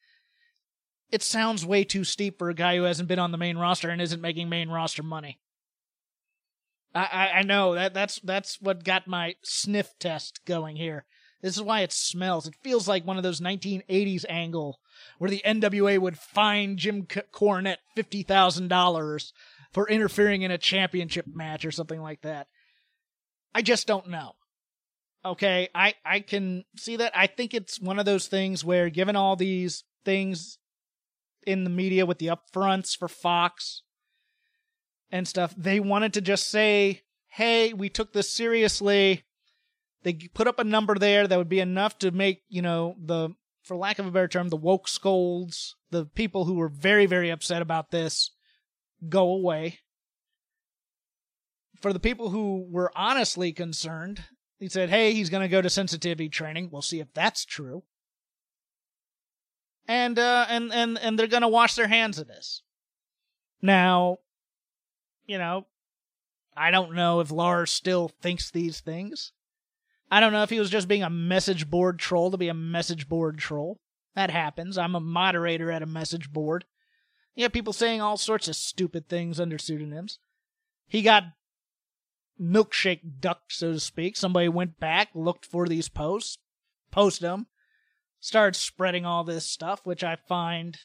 it 1.09 1.23
sounds 1.23 1.65
way 1.65 1.83
too 1.83 2.03
steep 2.03 2.37
for 2.37 2.51
a 2.51 2.53
guy 2.53 2.75
who 2.75 2.83
hasn't 2.83 3.09
been 3.09 3.17
on 3.17 3.31
the 3.31 3.37
main 3.39 3.57
roster 3.57 3.89
and 3.89 3.99
isn't 3.99 4.21
making 4.21 4.49
main 4.49 4.69
roster 4.69 5.01
money. 5.01 5.39
I, 6.93 7.09
I, 7.11 7.39
I 7.39 7.41
know 7.41 7.73
that 7.73 7.95
that's 7.95 8.19
that's 8.19 8.61
what 8.61 8.83
got 8.83 9.07
my 9.07 9.33
sniff 9.43 9.97
test 9.97 10.45
going 10.45 10.75
here. 10.75 11.05
This 11.41 11.55
is 11.55 11.63
why 11.63 11.81
it 11.81 11.91
smells. 11.91 12.47
It 12.47 12.55
feels 12.61 12.87
like 12.87 13.03
one 13.03 13.17
of 13.17 13.23
those 13.23 13.41
1980s 13.41 14.25
angle 14.29 14.79
where 15.17 15.29
the 15.29 15.41
NWA 15.45 15.99
would 15.99 16.17
fine 16.17 16.77
Jim 16.77 17.03
Cornette 17.03 17.77
fifty 17.95 18.23
thousand 18.23 18.67
dollars 18.67 19.33
for 19.71 19.89
interfering 19.89 20.41
in 20.41 20.51
a 20.51 20.57
championship 20.57 21.25
match 21.27 21.65
or 21.65 21.71
something 21.71 22.01
like 22.01 22.21
that. 22.21 22.47
I 23.53 23.61
just 23.61 23.87
don't 23.87 24.09
know. 24.09 24.33
Okay, 25.25 25.69
I 25.73 25.95
I 26.05 26.19
can 26.19 26.65
see 26.75 26.97
that. 26.97 27.11
I 27.15 27.27
think 27.27 27.53
it's 27.53 27.79
one 27.79 27.99
of 27.99 28.05
those 28.05 28.27
things 28.27 28.63
where, 28.63 28.89
given 28.89 29.15
all 29.15 29.35
these 29.35 29.83
things 30.05 30.57
in 31.47 31.63
the 31.63 31.69
media 31.69 32.05
with 32.05 32.19
the 32.19 32.27
upfronts 32.27 32.95
for 32.95 33.07
Fox 33.07 33.81
and 35.09 35.27
stuff. 35.27 35.55
They 35.57 35.79
wanted 35.79 36.13
to 36.13 36.21
just 36.21 36.49
say, 36.49 37.03
hey, 37.29 37.73
we 37.73 37.89
took 37.89 38.11
this 38.11 38.29
seriously. 38.29 39.23
They 40.03 40.13
put 40.13 40.47
up 40.47 40.59
a 40.59 40.65
number 40.65 40.95
there 40.95 41.25
that 41.25 41.37
would 41.37 41.49
be 41.49 41.61
enough 41.61 41.97
to 41.99 42.11
make, 42.11 42.43
you 42.49 42.61
know, 42.61 42.95
the, 43.03 43.29
for 43.67 43.77
lack 43.77 43.99
of 43.99 44.05
a 44.05 44.11
better 44.11 44.27
term, 44.27 44.49
the 44.49 44.57
woke 44.57 44.87
scolds, 44.87 45.75
the 45.91 46.05
people 46.05 46.45
who 46.45 46.55
were 46.55 46.69
very, 46.69 47.05
very 47.05 47.29
upset 47.29 47.61
about 47.61 47.91
this, 47.91 48.31
go 49.07 49.31
away. 49.31 49.79
For 51.81 51.93
the 51.93 51.99
people 51.99 52.29
who 52.29 52.65
were 52.69 52.91
honestly 52.95 53.51
concerned, 53.53 54.23
he 54.59 54.69
said, 54.69 54.89
hey, 54.89 55.13
he's 55.13 55.29
going 55.29 55.43
to 55.43 55.47
go 55.47 55.61
to 55.61 55.69
sensitivity 55.69 56.29
training. 56.29 56.69
We'll 56.71 56.81
see 56.81 56.99
if 56.99 57.13
that's 57.13 57.45
true 57.45 57.83
and 59.87 60.19
uh, 60.19 60.45
and 60.49 60.73
and 60.73 60.97
and 60.99 61.17
they're 61.17 61.27
gonna 61.27 61.47
wash 61.47 61.75
their 61.75 61.87
hands 61.87 62.19
of 62.19 62.27
this. 62.27 62.61
Now, 63.61 64.17
you 65.25 65.37
know, 65.37 65.65
I 66.55 66.71
don't 66.71 66.93
know 66.93 67.19
if 67.21 67.31
Lars 67.31 67.71
still 67.71 68.09
thinks 68.21 68.51
these 68.51 68.81
things. 68.81 69.31
I 70.09 70.19
don't 70.19 70.31
know 70.31 70.43
if 70.43 70.49
he 70.49 70.59
was 70.59 70.69
just 70.69 70.87
being 70.87 71.03
a 71.03 71.09
message 71.09 71.69
board 71.69 71.99
troll 71.99 72.31
to 72.31 72.37
be 72.37 72.47
a 72.47 72.53
message 72.53 73.09
board 73.09 73.37
troll. 73.37 73.79
That 74.15 74.31
happens. 74.31 74.77
I'm 74.77 74.95
a 74.95 74.99
moderator 74.99 75.71
at 75.71 75.83
a 75.83 75.87
message 75.87 76.31
board. 76.31 76.65
You 77.35 77.43
have 77.43 77.53
people 77.53 77.73
saying 77.73 78.01
all 78.01 78.17
sorts 78.17 78.47
of 78.47 78.55
stupid 78.55 79.07
things 79.07 79.39
under 79.39 79.57
pseudonyms. 79.57 80.19
He 80.87 81.01
got 81.01 81.25
milkshake 82.41 83.19
ducked, 83.19 83.53
so 83.53 83.73
to 83.73 83.79
speak. 83.79 84.15
Somebody 84.15 84.47
went 84.47 84.79
back, 84.79 85.09
looked 85.13 85.45
for 85.45 85.67
these 85.67 85.89
posts, 85.89 86.37
posted 86.89 87.27
them, 87.27 87.47
started 88.19 88.57
spreading 88.57 89.05
all 89.05 89.23
this 89.23 89.45
stuff, 89.45 89.81
which 89.83 90.03
I 90.03 90.15
find 90.15 90.79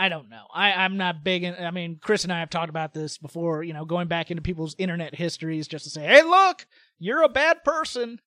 I 0.00 0.08
don't 0.08 0.30
know. 0.30 0.44
I, 0.52 0.72
I'm 0.72 0.96
not 0.96 1.22
big 1.22 1.44
in 1.44 1.54
I 1.54 1.70
mean, 1.70 1.98
Chris 2.00 2.24
and 2.24 2.32
I 2.32 2.40
have 2.40 2.50
talked 2.50 2.70
about 2.70 2.94
this 2.94 3.18
before, 3.18 3.62
you 3.62 3.72
know, 3.72 3.84
going 3.84 4.08
back 4.08 4.30
into 4.30 4.42
people's 4.42 4.74
internet 4.78 5.14
histories 5.14 5.68
just 5.68 5.84
to 5.84 5.90
say, 5.90 6.02
Hey 6.02 6.22
look, 6.22 6.66
you're 6.98 7.22
a 7.22 7.28
bad 7.28 7.62
person. 7.64 8.20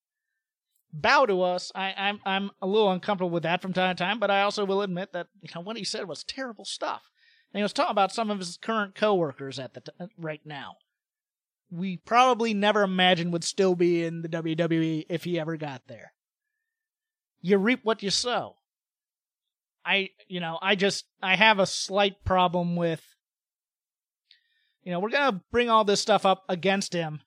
Bow 0.94 1.26
to 1.26 1.42
us. 1.42 1.72
I, 1.74 1.94
I'm 1.98 2.20
I'm 2.24 2.52
a 2.62 2.68
little 2.68 2.92
uncomfortable 2.92 3.32
with 3.32 3.44
that 3.44 3.62
from 3.62 3.74
time 3.74 3.96
to 3.96 4.04
time, 4.04 4.20
but 4.20 4.30
I 4.30 4.44
also 4.44 4.64
will 4.64 4.84
admit 4.84 5.14
that 5.14 5.28
you 5.42 5.50
know 5.56 5.62
what 5.62 5.78
he 5.78 5.84
said 5.84 6.08
was 6.08 6.24
terrible 6.24 6.66
stuff. 6.66 7.10
And 7.52 7.60
he 7.60 7.64
was 7.64 7.74
talking 7.74 7.92
about 7.92 8.14
some 8.14 8.30
of 8.30 8.40
his 8.40 8.58
current 8.58 8.94
coworkers 8.94 9.58
at 9.58 9.74
the 9.74 9.82
t- 9.82 9.92
uh, 10.00 10.08
right 10.18 10.42
now. 10.46 10.76
We 11.72 11.98
probably 11.98 12.54
never 12.54 12.84
imagined 12.84 13.34
would 13.34 13.44
still 13.44 13.74
be 13.74 14.04
in 14.04 14.22
the 14.22 14.30
WWE 14.30 15.06
if 15.10 15.24
he 15.24 15.40
ever 15.40 15.58
got 15.58 15.82
there 15.88 16.14
you 17.44 17.58
reap 17.58 17.82
what 17.84 18.02
you 18.02 18.10
sow. 18.10 18.56
I, 19.86 20.10
you 20.28 20.40
know, 20.40 20.58
I 20.62 20.76
just, 20.76 21.06
I 21.22 21.36
have 21.36 21.60
a 21.60 21.66
slight 21.66 22.24
problem 22.24 22.76
with, 22.76 23.04
you 24.84 24.92
know, 24.92 25.00
we're 25.00 25.10
going 25.10 25.34
to 25.34 25.42
bring 25.52 25.70
all 25.70 25.84
this 25.84 26.02
stuff 26.02 26.26
up 26.26 26.44
against 26.50 26.94
him 26.94 27.22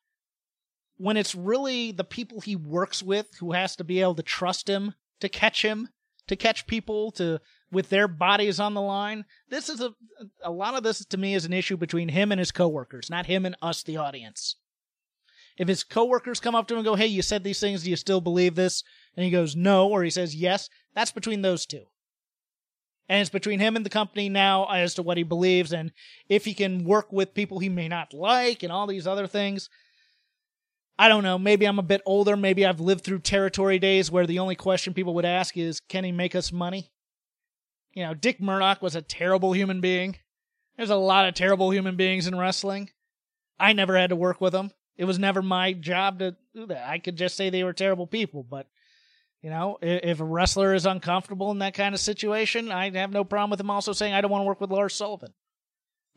when 0.98 1.16
it's 1.16 1.34
really 1.34 1.92
the 1.92 2.04
people 2.04 2.40
he 2.40 2.56
works 2.56 3.02
with 3.02 3.26
who 3.40 3.52
has 3.52 3.76
to 3.76 3.84
be 3.84 4.00
able 4.00 4.14
to 4.14 4.22
trust 4.22 4.68
him 4.68 4.94
to 5.20 5.28
catch 5.28 5.62
him, 5.62 5.88
to 6.26 6.36
catch 6.36 6.66
people 6.66 7.10
to 7.12 7.40
with 7.70 7.88
their 7.88 8.08
bodies 8.08 8.60
on 8.60 8.74
the 8.74 8.80
line. 8.80 9.24
This 9.48 9.68
is 9.68 9.80
a 9.80 9.94
a 10.42 10.50
lot 10.50 10.74
of 10.74 10.82
this 10.82 11.04
to 11.04 11.16
me 11.16 11.34
is 11.34 11.44
an 11.44 11.52
issue 11.52 11.76
between 11.76 12.08
him 12.08 12.32
and 12.32 12.38
his 12.38 12.52
coworkers, 12.52 13.10
not 13.10 13.26
him 13.26 13.44
and 13.44 13.56
us 13.60 13.82
the 13.82 13.96
audience. 13.96 14.56
If 15.58 15.68
his 15.68 15.84
coworkers 15.84 16.40
come 16.40 16.54
up 16.54 16.68
to 16.68 16.74
him 16.74 16.78
and 16.78 16.84
go, 16.84 16.94
"Hey, 16.94 17.06
you 17.06 17.22
said 17.22 17.44
these 17.44 17.60
things, 17.60 17.82
do 17.82 17.90
you 17.90 17.96
still 17.96 18.20
believe 18.20 18.54
this?" 18.54 18.82
and 19.16 19.24
he 19.24 19.30
goes, 19.30 19.56
"No," 19.56 19.88
or 19.88 20.04
he 20.04 20.10
says, 20.10 20.34
"Yes," 20.34 20.68
that's 20.94 21.12
between 21.12 21.42
those 21.42 21.66
two. 21.66 21.86
And 23.08 23.20
it's 23.20 23.30
between 23.30 23.60
him 23.60 23.76
and 23.76 23.86
the 23.86 23.90
company 23.90 24.28
now 24.28 24.66
as 24.66 24.94
to 24.94 25.02
what 25.02 25.16
he 25.16 25.22
believes 25.22 25.72
and 25.72 25.92
if 26.28 26.44
he 26.44 26.54
can 26.54 26.84
work 26.84 27.12
with 27.12 27.34
people 27.34 27.60
he 27.60 27.68
may 27.68 27.88
not 27.88 28.12
like 28.12 28.62
and 28.62 28.72
all 28.72 28.86
these 28.86 29.06
other 29.06 29.26
things. 29.26 29.70
I 30.98 31.08
don't 31.08 31.22
know. 31.22 31.38
Maybe 31.38 31.66
I'm 31.66 31.78
a 31.78 31.84
bit 31.84 32.00
older. 32.06 32.36
Maybe 32.36 32.64
I've 32.64 32.80
lived 32.80 33.04
through 33.04 33.20
territory 33.20 33.78
days 33.78 34.10
where 34.10 34.26
the 34.26 34.38
only 34.38 34.54
question 34.56 34.94
people 34.94 35.14
would 35.14 35.24
ask 35.24 35.56
is, 35.56 35.78
can 35.78 36.04
he 36.04 36.12
make 36.12 36.34
us 36.34 36.50
money? 36.50 36.90
You 37.92 38.04
know, 38.04 38.14
Dick 38.14 38.40
Murdoch 38.40 38.82
was 38.82 38.96
a 38.96 39.02
terrible 39.02 39.52
human 39.52 39.80
being. 39.80 40.16
There's 40.76 40.90
a 40.90 40.96
lot 40.96 41.28
of 41.28 41.34
terrible 41.34 41.70
human 41.70 41.96
beings 41.96 42.26
in 42.26 42.36
wrestling. 42.36 42.90
I 43.58 43.72
never 43.72 43.96
had 43.96 44.10
to 44.10 44.16
work 44.16 44.40
with 44.40 44.52
them. 44.52 44.70
It 44.96 45.04
was 45.04 45.18
never 45.18 45.42
my 45.42 45.72
job 45.74 46.18
to 46.18 46.36
do 46.54 46.66
that. 46.66 46.88
I 46.88 46.98
could 46.98 47.16
just 47.16 47.36
say 47.36 47.50
they 47.50 47.64
were 47.64 47.72
terrible 47.72 48.06
people, 48.06 48.42
but 48.42 48.66
you 49.46 49.50
know, 49.50 49.78
if 49.80 50.18
a 50.18 50.24
wrestler 50.24 50.74
is 50.74 50.86
uncomfortable 50.86 51.52
in 51.52 51.60
that 51.60 51.72
kind 51.72 51.94
of 51.94 52.00
situation, 52.00 52.72
I 52.72 52.90
have 52.90 53.12
no 53.12 53.22
problem 53.22 53.50
with 53.50 53.60
him 53.60 53.70
also 53.70 53.92
saying 53.92 54.12
I 54.12 54.20
don't 54.20 54.32
want 54.32 54.42
to 54.42 54.46
work 54.46 54.60
with 54.60 54.72
Lars 54.72 54.92
Sullivan. 54.92 55.34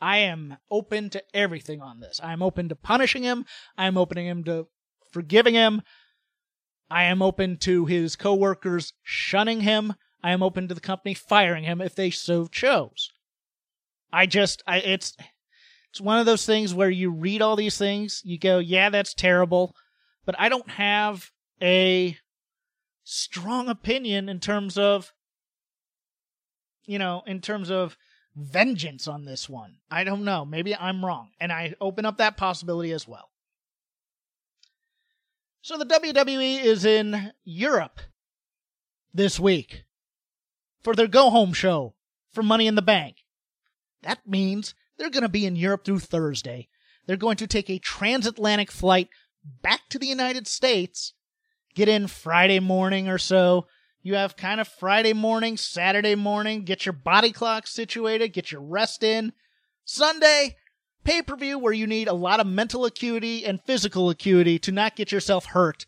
I 0.01 0.17
am 0.17 0.57
open 0.71 1.11
to 1.11 1.21
everything 1.31 1.79
on 1.79 1.99
this. 1.99 2.19
I 2.23 2.33
am 2.33 2.41
open 2.41 2.69
to 2.69 2.75
punishing 2.75 3.21
him. 3.21 3.45
I 3.77 3.85
am 3.85 3.99
opening 3.99 4.25
him 4.25 4.43
to 4.45 4.65
forgiving 5.11 5.53
him. 5.53 5.83
I 6.89 7.03
am 7.03 7.21
open 7.21 7.57
to 7.57 7.85
his 7.85 8.15
coworkers 8.15 8.93
shunning 9.03 9.61
him. 9.61 9.93
I 10.23 10.31
am 10.31 10.41
open 10.41 10.67
to 10.67 10.73
the 10.73 10.81
company 10.81 11.13
firing 11.13 11.65
him 11.65 11.81
if 11.81 11.93
they 11.93 12.09
so 12.09 12.47
chose. 12.47 13.11
I 14.11 14.25
just, 14.25 14.63
I, 14.65 14.79
it's, 14.79 15.15
it's 15.91 16.01
one 16.01 16.17
of 16.17 16.25
those 16.25 16.47
things 16.47 16.73
where 16.73 16.89
you 16.89 17.11
read 17.11 17.43
all 17.43 17.55
these 17.55 17.77
things, 17.77 18.23
you 18.25 18.39
go, 18.39 18.57
yeah, 18.57 18.89
that's 18.89 19.13
terrible, 19.13 19.75
but 20.25 20.33
I 20.39 20.49
don't 20.49 20.71
have 20.71 21.29
a 21.61 22.17
strong 23.09 23.69
opinion 23.69 24.29
in 24.29 24.39
terms 24.39 24.77
of, 24.77 25.13
you 26.85 26.99
know, 26.99 27.23
in 27.25 27.41
terms 27.41 27.71
of 27.71 27.97
vengeance 28.35 29.07
on 29.07 29.25
this 29.25 29.49
one. 29.49 29.77
I 29.89 30.03
don't 30.03 30.23
know. 30.23 30.45
Maybe 30.45 30.75
I'm 30.75 31.03
wrong. 31.03 31.29
And 31.39 31.51
I 31.51 31.73
open 31.81 32.05
up 32.05 32.17
that 32.17 32.37
possibility 32.37 32.91
as 32.91 33.07
well. 33.07 33.31
So 35.61 35.77
the 35.77 35.85
WWE 35.85 36.63
is 36.63 36.85
in 36.85 37.33
Europe 37.43 37.99
this 39.11 39.39
week 39.39 39.85
for 40.83 40.93
their 40.93 41.07
go 41.07 41.31
home 41.31 41.53
show 41.53 41.95
for 42.31 42.43
Money 42.43 42.67
in 42.67 42.75
the 42.75 42.81
Bank. 42.81 43.17
That 44.03 44.19
means 44.27 44.75
they're 44.97 45.09
going 45.09 45.23
to 45.23 45.29
be 45.29 45.47
in 45.47 45.55
Europe 45.55 45.83
through 45.83 45.99
Thursday. 45.99 46.69
They're 47.07 47.17
going 47.17 47.37
to 47.37 47.47
take 47.47 47.69
a 47.71 47.79
transatlantic 47.79 48.71
flight 48.71 49.09
back 49.63 49.89
to 49.89 49.97
the 49.97 50.07
United 50.07 50.47
States, 50.47 51.13
get 51.75 51.87
in 51.87 52.07
Friday 52.07 52.59
morning 52.59 53.07
or 53.07 53.17
so, 53.17 53.67
you 54.01 54.15
have 54.15 54.37
kind 54.37 54.61
of 54.61 54.67
Friday 54.67 55.13
morning, 55.13 55.57
Saturday 55.57 56.15
morning, 56.15 56.63
get 56.63 56.85
your 56.85 56.93
body 56.93 57.31
clock 57.31 57.67
situated, 57.67 58.29
get 58.29 58.51
your 58.51 58.61
rest 58.61 59.03
in. 59.03 59.33
Sunday, 59.83 60.55
pay 61.03 61.21
per 61.21 61.35
view 61.35 61.59
where 61.59 61.73
you 61.73 61.85
need 61.85 62.07
a 62.07 62.13
lot 62.13 62.39
of 62.39 62.47
mental 62.47 62.85
acuity 62.85 63.45
and 63.45 63.61
physical 63.61 64.09
acuity 64.09 64.57
to 64.59 64.71
not 64.71 64.95
get 64.95 65.11
yourself 65.11 65.45
hurt 65.45 65.85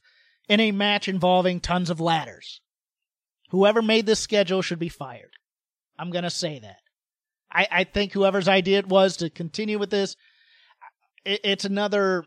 in 0.50 0.60
a 0.60 0.72
match 0.72 1.08
involving 1.08 1.60
tons 1.60 1.90
of 1.90 2.02
ladders. 2.02 2.60
Whoever 3.52 3.82
made 3.82 4.06
this 4.06 4.20
schedule 4.20 4.62
should 4.62 4.80
be 4.80 4.90
fired. 4.90 5.34
I'm 5.98 6.12
going 6.12 6.24
to 6.24 6.30
say 6.30 6.60
that. 6.60 6.78
I, 7.52 7.68
I 7.72 7.84
think 7.84 8.14
whoever's 8.14 8.48
idea 8.48 8.80
it 8.80 8.88
was 8.88 9.18
to 9.18 9.30
continue 9.30 9.78
with 9.78 9.90
this, 9.90 10.16
it, 11.26 11.42
it's 11.44 11.66
another 11.66 12.26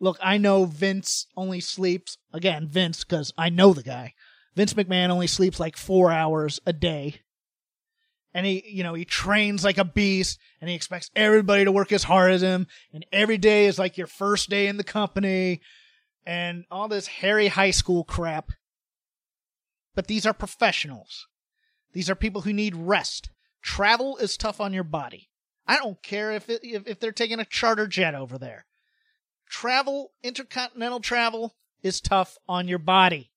Look, 0.00 0.18
I 0.22 0.38
know 0.38 0.64
Vince 0.64 1.26
only 1.36 1.60
sleeps, 1.60 2.16
again, 2.32 2.66
Vince, 2.66 3.04
because 3.04 3.32
I 3.36 3.50
know 3.50 3.74
the 3.74 3.82
guy. 3.82 4.14
Vince 4.56 4.72
McMahon 4.72 5.10
only 5.10 5.26
sleeps 5.26 5.60
like 5.60 5.76
four 5.76 6.10
hours 6.10 6.58
a 6.66 6.72
day. 6.72 7.20
And 8.32 8.46
he, 8.46 8.64
you 8.66 8.82
know, 8.82 8.94
he 8.94 9.04
trains 9.04 9.62
like 9.62 9.76
a 9.76 9.84
beast 9.84 10.38
and 10.60 10.70
he 10.70 10.76
expects 10.76 11.10
everybody 11.14 11.64
to 11.64 11.72
work 11.72 11.92
as 11.92 12.04
hard 12.04 12.32
as 12.32 12.42
him. 12.42 12.66
And 12.94 13.04
every 13.12 13.38
day 13.38 13.66
is 13.66 13.78
like 13.78 13.98
your 13.98 14.06
first 14.06 14.48
day 14.48 14.68
in 14.68 14.78
the 14.78 14.84
company 14.84 15.60
and 16.24 16.64
all 16.70 16.88
this 16.88 17.06
hairy 17.06 17.48
high 17.48 17.72
school 17.72 18.04
crap. 18.04 18.52
But 19.94 20.06
these 20.06 20.24
are 20.24 20.32
professionals. 20.32 21.26
These 21.92 22.08
are 22.08 22.14
people 22.14 22.42
who 22.42 22.52
need 22.52 22.76
rest. 22.76 23.30
Travel 23.62 24.16
is 24.16 24.36
tough 24.36 24.60
on 24.60 24.72
your 24.72 24.84
body. 24.84 25.28
I 25.66 25.76
don't 25.76 26.02
care 26.02 26.32
if 26.32 26.48
it, 26.48 26.60
if, 26.62 26.86
if 26.86 27.00
they're 27.00 27.12
taking 27.12 27.40
a 27.40 27.44
charter 27.44 27.86
jet 27.86 28.14
over 28.14 28.38
there 28.38 28.64
travel, 29.50 30.12
intercontinental 30.22 31.00
travel 31.00 31.54
is 31.82 32.00
tough 32.00 32.38
on 32.48 32.68
your 32.68 32.78
body. 32.78 33.30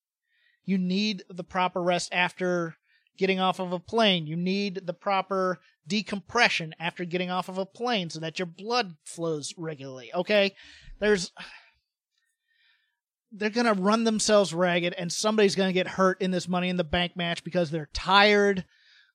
You 0.63 0.77
need 0.77 1.23
the 1.29 1.43
proper 1.43 1.81
rest 1.81 2.13
after 2.13 2.77
getting 3.17 3.39
off 3.39 3.59
of 3.59 3.73
a 3.73 3.79
plane. 3.79 4.27
You 4.27 4.35
need 4.35 4.81
the 4.85 4.93
proper 4.93 5.59
decompression 5.85 6.73
after 6.79 7.03
getting 7.03 7.29
off 7.29 7.49
of 7.49 7.57
a 7.57 7.65
plane 7.65 8.09
so 8.09 8.19
that 8.19 8.39
your 8.39 8.45
blood 8.45 8.95
flows 9.03 9.53
regularly. 9.57 10.11
Okay? 10.13 10.55
There's 10.99 11.31
they're 13.35 13.49
going 13.49 13.65
to 13.65 13.81
run 13.81 14.03
themselves 14.03 14.53
ragged 14.53 14.93
and 14.93 15.11
somebody's 15.11 15.55
going 15.55 15.69
to 15.69 15.73
get 15.73 15.87
hurt 15.87 16.21
in 16.21 16.29
this 16.31 16.47
money 16.47 16.69
in 16.69 16.77
the 16.77 16.83
bank 16.83 17.17
match 17.17 17.43
because 17.43 17.71
they're 17.71 17.89
tired 17.91 18.63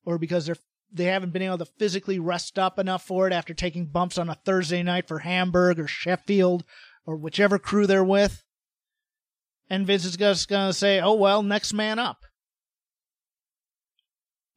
or 0.05 0.17
because 0.17 0.45
they're 0.45 0.57
they 0.91 1.05
haven't 1.05 1.33
been 1.33 1.43
able 1.43 1.57
to 1.57 1.65
physically 1.65 2.19
rest 2.19 2.57
up 2.57 2.79
enough 2.79 3.03
for 3.05 3.27
it 3.27 3.33
after 3.33 3.53
taking 3.53 3.85
bumps 3.85 4.17
on 4.17 4.29
a 4.29 4.35
Thursday 4.35 4.81
night 4.81 5.07
for 5.07 5.19
Hamburg 5.19 5.79
or 5.79 5.87
Sheffield 5.87 6.63
or 7.09 7.15
whichever 7.15 7.57
crew 7.57 7.87
they're 7.87 8.03
with. 8.03 8.43
And 9.67 9.87
Vince 9.87 10.05
is 10.05 10.15
just 10.15 10.47
going 10.47 10.69
to 10.69 10.73
say, 10.73 10.99
oh, 10.99 11.15
well, 11.15 11.41
next 11.41 11.73
man 11.73 11.97
up. 11.97 12.19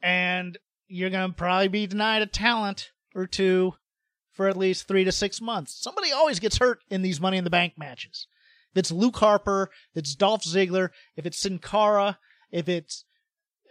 And 0.03 0.59
you're 0.87 1.09
going 1.09 1.31
to 1.31 1.35
probably 1.35 1.69
be 1.69 1.87
denied 1.87 2.21
a 2.21 2.27
talent 2.27 2.91
or 3.15 3.27
two 3.27 3.73
for 4.33 4.49
at 4.49 4.59
least 4.59 4.87
three 4.87 5.05
to 5.05 5.13
six 5.13 5.41
months. 5.41 5.81
Somebody 5.81 6.13
always 6.13 6.41
gets 6.41 6.59
hurt 6.59 6.81
in 6.91 7.01
these 7.01 7.23
Money 7.23 7.39
in 7.39 7.45
the 7.45 7.51
Bank 7.51 7.75
matches. 7.79 8.27
If 8.75 8.81
it's 8.81 8.93
Luke 8.93 9.17
Harper, 9.17 9.71
if 9.95 10.01
it's 10.01 10.15
Dolph 10.15 10.43
Ziggler, 10.43 10.91
if 11.17 11.25
it's 11.25 11.39
Sin 11.39 11.59
Cara, 11.59 12.19
if 12.51 12.69
it's 12.69 13.07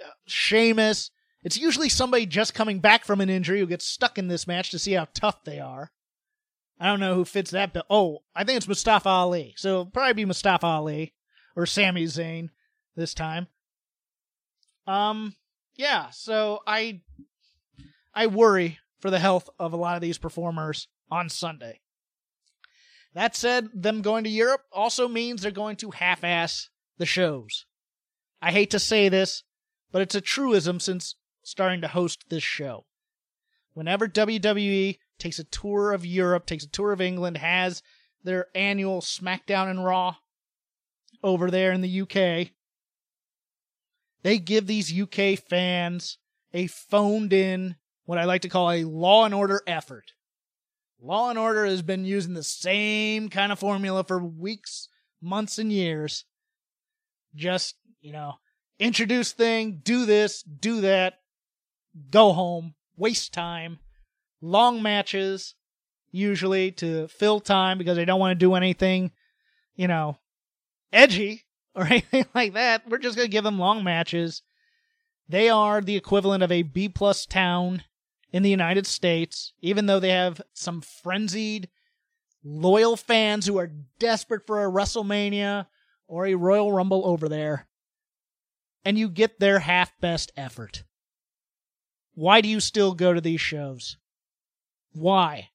uh, 0.03 0.09
Sheamus, 0.25 1.11
it's 1.43 1.57
usually 1.57 1.89
somebody 1.89 2.25
just 2.25 2.55
coming 2.55 2.79
back 2.79 3.05
from 3.05 3.21
an 3.21 3.29
injury 3.29 3.59
who 3.59 3.67
gets 3.67 3.85
stuck 3.85 4.17
in 4.17 4.27
this 4.27 4.47
match 4.47 4.71
to 4.71 4.79
see 4.79 4.93
how 4.93 5.07
tough 5.13 5.43
they 5.43 5.59
are. 5.59 5.91
I 6.81 6.87
don't 6.87 6.99
know 6.99 7.13
who 7.13 7.25
fits 7.25 7.51
that 7.51 7.73
bill. 7.73 7.83
Oh, 7.91 8.23
I 8.35 8.43
think 8.43 8.57
it's 8.57 8.67
Mustafa 8.67 9.07
Ali. 9.07 9.53
So 9.55 9.85
probably 9.85 10.13
be 10.13 10.25
Mustafa 10.25 10.65
Ali 10.65 11.13
or 11.55 11.67
Sami 11.67 12.05
Zayn 12.05 12.49
this 12.95 13.13
time. 13.13 13.45
Um, 14.87 15.35
yeah. 15.75 16.09
So 16.09 16.61
I, 16.65 17.01
I 18.15 18.25
worry 18.25 18.79
for 18.99 19.11
the 19.11 19.19
health 19.19 19.47
of 19.59 19.73
a 19.73 19.77
lot 19.77 19.95
of 19.95 20.01
these 20.01 20.17
performers 20.17 20.87
on 21.11 21.29
Sunday. 21.29 21.81
That 23.13 23.35
said, 23.35 23.69
them 23.75 24.01
going 24.01 24.23
to 24.23 24.29
Europe 24.31 24.63
also 24.71 25.07
means 25.07 25.43
they're 25.43 25.51
going 25.51 25.75
to 25.77 25.91
half-ass 25.91 26.69
the 26.97 27.05
shows. 27.05 27.67
I 28.41 28.51
hate 28.51 28.71
to 28.71 28.79
say 28.79 29.07
this, 29.07 29.43
but 29.91 30.01
it's 30.01 30.15
a 30.15 30.21
truism 30.21 30.79
since 30.79 31.13
starting 31.43 31.81
to 31.81 31.89
host 31.89 32.25
this 32.29 32.41
show. 32.41 32.85
Whenever 33.73 34.07
WWE 34.07 34.97
takes 35.17 35.39
a 35.39 35.43
tour 35.45 35.93
of 35.93 36.05
Europe, 36.05 36.45
takes 36.45 36.63
a 36.63 36.69
tour 36.69 36.91
of 36.91 37.01
England, 37.01 37.37
has 37.37 37.81
their 38.23 38.47
annual 38.53 39.01
SmackDown 39.01 39.69
and 39.69 39.83
Raw 39.83 40.15
over 41.23 41.49
there 41.49 41.71
in 41.71 41.81
the 41.81 42.01
UK. 42.01 42.51
They 44.23 44.37
give 44.39 44.67
these 44.67 44.99
UK 44.99 45.39
fans 45.39 46.17
a 46.53 46.67
phoned 46.67 47.33
in, 47.33 47.75
what 48.05 48.17
I 48.17 48.25
like 48.25 48.41
to 48.41 48.49
call 48.49 48.71
a 48.71 48.83
law 48.83 49.25
and 49.25 49.33
order 49.33 49.61
effort. 49.65 50.13
Law 51.03 51.31
and 51.31 51.39
Order 51.39 51.65
has 51.65 51.81
been 51.81 52.05
using 52.05 52.35
the 52.35 52.43
same 52.43 53.29
kind 53.29 53.51
of 53.51 53.57
formula 53.57 54.03
for 54.03 54.23
weeks, 54.23 54.87
months, 55.19 55.57
and 55.57 55.71
years. 55.71 56.25
Just, 57.33 57.75
you 58.01 58.11
know, 58.11 58.35
introduce 58.77 59.31
thing, 59.31 59.81
do 59.83 60.05
this, 60.05 60.43
do 60.43 60.81
that, 60.81 61.15
go 62.11 62.33
home, 62.33 62.75
waste 63.01 63.33
time 63.33 63.79
long 64.41 64.81
matches, 64.81 65.55
usually 66.11 66.71
to 66.71 67.07
fill 67.07 67.39
time 67.39 67.77
because 67.77 67.95
they 67.95 68.05
don't 68.05 68.19
want 68.19 68.31
to 68.31 68.45
do 68.45 68.55
anything, 68.55 69.11
you 69.75 69.87
know, 69.87 70.17
edgy 70.91 71.43
or 71.75 71.83
anything 71.87 72.25
like 72.33 72.53
that. 72.53 72.87
We're 72.89 72.97
just 72.97 73.15
going 73.15 73.27
to 73.27 73.31
give 73.31 73.43
them 73.43 73.59
long 73.59 73.83
matches 73.83 74.41
They 75.29 75.49
are 75.49 75.81
the 75.81 75.95
equivalent 75.95 76.43
of 76.43 76.51
a 76.51 76.63
B 76.63 76.89
plus 76.89 77.25
town 77.25 77.83
in 78.33 78.43
the 78.43 78.49
United 78.49 78.87
States, 78.87 79.53
even 79.61 79.85
though 79.85 79.99
they 79.99 80.09
have 80.09 80.41
some 80.53 80.81
frenzied, 80.81 81.69
loyal 82.43 82.97
fans 82.97 83.45
who 83.45 83.57
are 83.57 83.71
desperate 83.99 84.45
for 84.45 84.63
a 84.63 84.71
WrestleMania 84.71 85.67
or 86.07 86.25
a 86.25 86.35
Royal 86.35 86.71
Rumble 86.71 87.05
over 87.05 87.29
there. 87.29 87.67
And 88.83 88.97
you 88.97 89.09
get 89.09 89.39
their 89.39 89.59
half 89.59 89.91
best 90.01 90.31
effort. 90.35 90.83
Why 92.13 92.41
do 92.41 92.49
you 92.49 92.59
still 92.59 92.93
go 92.93 93.13
to 93.13 93.21
these 93.21 93.41
shows? 93.41 93.97
Why? 94.93 95.49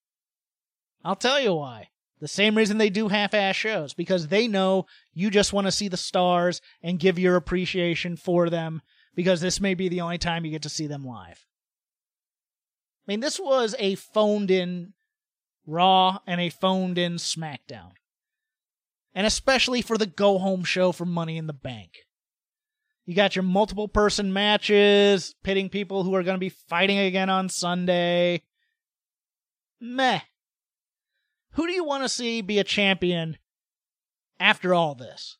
I'll 1.03 1.15
tell 1.15 1.39
you 1.39 1.53
why. 1.53 1.89
The 2.19 2.27
same 2.27 2.55
reason 2.55 2.79
they 2.79 2.89
do 2.89 3.09
half 3.09 3.33
ass 3.35 3.55
shows, 3.55 3.93
because 3.93 4.27
they 4.27 4.47
know 4.47 4.87
you 5.13 5.29
just 5.29 5.53
want 5.53 5.67
to 5.67 5.71
see 5.71 5.87
the 5.87 5.97
stars 5.97 6.61
and 6.81 6.99
give 6.99 7.19
your 7.19 7.35
appreciation 7.35 8.15
for 8.15 8.49
them, 8.49 8.81
because 9.15 9.39
this 9.39 9.61
may 9.61 9.75
be 9.75 9.87
the 9.87 10.01
only 10.01 10.17
time 10.17 10.43
you 10.43 10.51
get 10.51 10.63
to 10.63 10.69
see 10.69 10.87
them 10.87 11.05
live. 11.05 11.45
I 13.07 13.11
mean, 13.11 13.19
this 13.19 13.39
was 13.39 13.75
a 13.77 13.95
phoned 13.95 14.49
in 14.49 14.93
Raw 15.67 16.19
and 16.25 16.41
a 16.41 16.49
phoned 16.49 16.97
in 16.97 17.13
SmackDown. 17.15 17.91
And 19.13 19.27
especially 19.27 19.81
for 19.81 19.97
the 19.97 20.05
go 20.05 20.39
home 20.39 20.63
show 20.63 20.91
for 20.91 21.05
Money 21.05 21.37
in 21.37 21.47
the 21.47 21.53
Bank. 21.53 21.91
You 23.07 23.15
got 23.15 23.37
your 23.37 23.43
multiple 23.43 23.87
person 23.87 24.33
matches, 24.33 25.33
pitting 25.41 25.69
people 25.69 26.03
who 26.03 26.13
are 26.13 26.23
going 26.23 26.35
to 26.35 26.39
be 26.39 26.49
fighting 26.49 26.99
again 26.99 27.29
on 27.29 27.47
Sunday. 27.47 28.43
Meh. 29.79 30.19
Who 31.53 31.67
do 31.67 31.71
you 31.71 31.85
want 31.85 32.03
to 32.03 32.09
see 32.09 32.41
be 32.41 32.59
a 32.59 32.65
champion 32.65 33.37
after 34.41 34.73
all 34.73 34.93
this? 34.93 35.37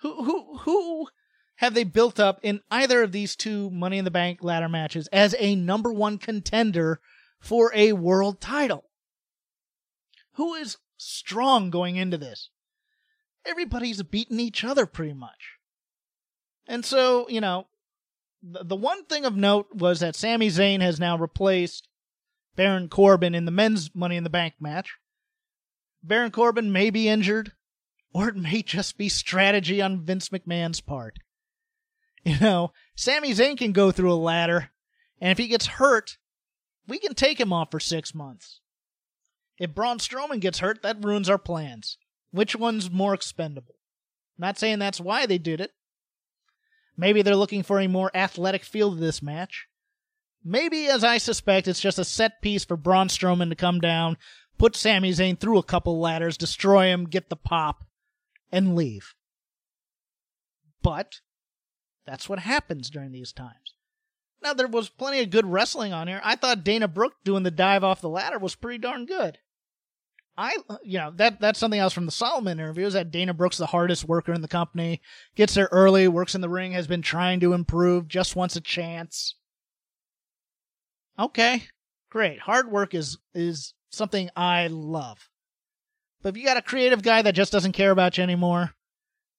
Who 0.00 0.24
who 0.24 0.58
who 0.60 1.08
have 1.56 1.74
they 1.74 1.84
built 1.84 2.18
up 2.18 2.40
in 2.42 2.62
either 2.70 3.02
of 3.02 3.12
these 3.12 3.36
two 3.36 3.68
Money 3.68 3.98
in 3.98 4.06
the 4.06 4.10
Bank 4.10 4.42
ladder 4.42 4.68
matches 4.68 5.08
as 5.08 5.34
a 5.38 5.54
number 5.56 5.92
one 5.92 6.16
contender 6.16 7.00
for 7.38 7.70
a 7.74 7.92
world 7.92 8.40
title? 8.40 8.84
Who 10.36 10.54
is 10.54 10.78
strong 10.96 11.68
going 11.68 11.96
into 11.96 12.16
this? 12.16 12.48
Everybody's 13.44 14.02
beaten 14.02 14.40
each 14.40 14.64
other 14.64 14.86
pretty 14.86 15.12
much. 15.12 15.55
And 16.66 16.84
so, 16.84 17.28
you 17.28 17.40
know, 17.40 17.66
the, 18.42 18.64
the 18.64 18.76
one 18.76 19.04
thing 19.04 19.24
of 19.24 19.36
note 19.36 19.68
was 19.74 20.00
that 20.00 20.16
Sami 20.16 20.48
Zayn 20.48 20.80
has 20.80 21.00
now 21.00 21.16
replaced 21.16 21.88
Baron 22.56 22.88
Corbin 22.88 23.34
in 23.34 23.44
the 23.44 23.50
men's 23.50 23.94
Money 23.94 24.16
in 24.16 24.24
the 24.24 24.30
Bank 24.30 24.54
match. 24.60 24.94
Baron 26.02 26.30
Corbin 26.30 26.72
may 26.72 26.90
be 26.90 27.08
injured, 27.08 27.52
or 28.12 28.28
it 28.28 28.36
may 28.36 28.62
just 28.62 28.96
be 28.96 29.08
strategy 29.08 29.82
on 29.82 30.04
Vince 30.04 30.28
McMahon's 30.30 30.80
part. 30.80 31.18
You 32.24 32.40
know, 32.40 32.72
Sami 32.96 33.30
Zayn 33.30 33.56
can 33.56 33.70
go 33.70 33.92
through 33.92 34.12
a 34.12 34.14
ladder, 34.14 34.70
and 35.20 35.30
if 35.30 35.38
he 35.38 35.46
gets 35.46 35.66
hurt, 35.66 36.18
we 36.88 36.98
can 36.98 37.14
take 37.14 37.38
him 37.38 37.52
off 37.52 37.70
for 37.70 37.78
six 37.78 38.16
months. 38.16 38.60
If 39.60 39.76
Braun 39.76 39.98
Strowman 39.98 40.40
gets 40.40 40.58
hurt, 40.58 40.82
that 40.82 41.04
ruins 41.04 41.30
our 41.30 41.38
plans. 41.38 41.98
Which 42.32 42.56
one's 42.56 42.90
more 42.90 43.14
expendable? 43.14 43.76
not 44.38 44.58
saying 44.58 44.78
that's 44.78 45.00
why 45.00 45.26
they 45.26 45.38
did 45.38 45.60
it. 45.60 45.72
Maybe 46.96 47.22
they're 47.22 47.36
looking 47.36 47.62
for 47.62 47.80
a 47.80 47.86
more 47.86 48.10
athletic 48.14 48.64
feel 48.64 48.90
to 48.90 48.96
this 48.96 49.22
match. 49.22 49.66
Maybe, 50.44 50.86
as 50.86 51.02
I 51.02 51.18
suspect, 51.18 51.68
it's 51.68 51.80
just 51.80 51.98
a 51.98 52.04
set 52.04 52.40
piece 52.40 52.64
for 52.64 52.76
Braun 52.76 53.08
Strowman 53.08 53.48
to 53.50 53.56
come 53.56 53.80
down, 53.80 54.16
put 54.58 54.76
Sami 54.76 55.10
Zayn 55.10 55.38
through 55.38 55.58
a 55.58 55.64
couple 55.64 56.00
ladders, 56.00 56.36
destroy 56.36 56.86
him, 56.86 57.06
get 57.06 57.28
the 57.28 57.36
pop, 57.36 57.84
and 58.52 58.76
leave. 58.76 59.14
But 60.82 61.20
that's 62.06 62.28
what 62.28 62.38
happens 62.38 62.88
during 62.88 63.10
these 63.10 63.32
times. 63.32 63.74
Now, 64.42 64.54
there 64.54 64.68
was 64.68 64.88
plenty 64.88 65.20
of 65.20 65.30
good 65.30 65.46
wrestling 65.46 65.92
on 65.92 66.06
here. 66.06 66.20
I 66.22 66.36
thought 66.36 66.62
Dana 66.62 66.86
Brooke 66.86 67.24
doing 67.24 67.42
the 67.42 67.50
dive 67.50 67.82
off 67.82 68.00
the 68.00 68.08
ladder 68.08 68.38
was 68.38 68.54
pretty 68.54 68.78
darn 68.78 69.04
good. 69.04 69.38
I, 70.38 70.56
you 70.82 70.98
know, 70.98 71.12
that 71.16 71.40
that's 71.40 71.58
something 71.58 71.80
else 71.80 71.94
from 71.94 72.06
the 72.06 72.12
Solomon 72.12 72.60
interview 72.60 72.86
is 72.86 72.92
that 72.92 73.10
Dana 73.10 73.32
Brooks, 73.32 73.56
the 73.56 73.66
hardest 73.66 74.04
worker 74.04 74.32
in 74.32 74.42
the 74.42 74.48
company, 74.48 75.00
gets 75.34 75.54
there 75.54 75.68
early, 75.72 76.08
works 76.08 76.34
in 76.34 76.42
the 76.42 76.48
ring, 76.48 76.72
has 76.72 76.86
been 76.86 77.02
trying 77.02 77.40
to 77.40 77.54
improve, 77.54 78.06
just 78.06 78.36
wants 78.36 78.54
a 78.56 78.60
chance. 78.60 79.34
Okay, 81.18 81.62
great. 82.10 82.40
Hard 82.40 82.70
work 82.70 82.94
is 82.94 83.16
is 83.34 83.72
something 83.88 84.28
I 84.36 84.66
love. 84.66 85.30
But 86.22 86.30
if 86.30 86.36
you 86.36 86.44
got 86.44 86.58
a 86.58 86.62
creative 86.62 87.02
guy 87.02 87.22
that 87.22 87.34
just 87.34 87.52
doesn't 87.52 87.72
care 87.72 87.90
about 87.90 88.18
you 88.18 88.22
anymore, 88.22 88.72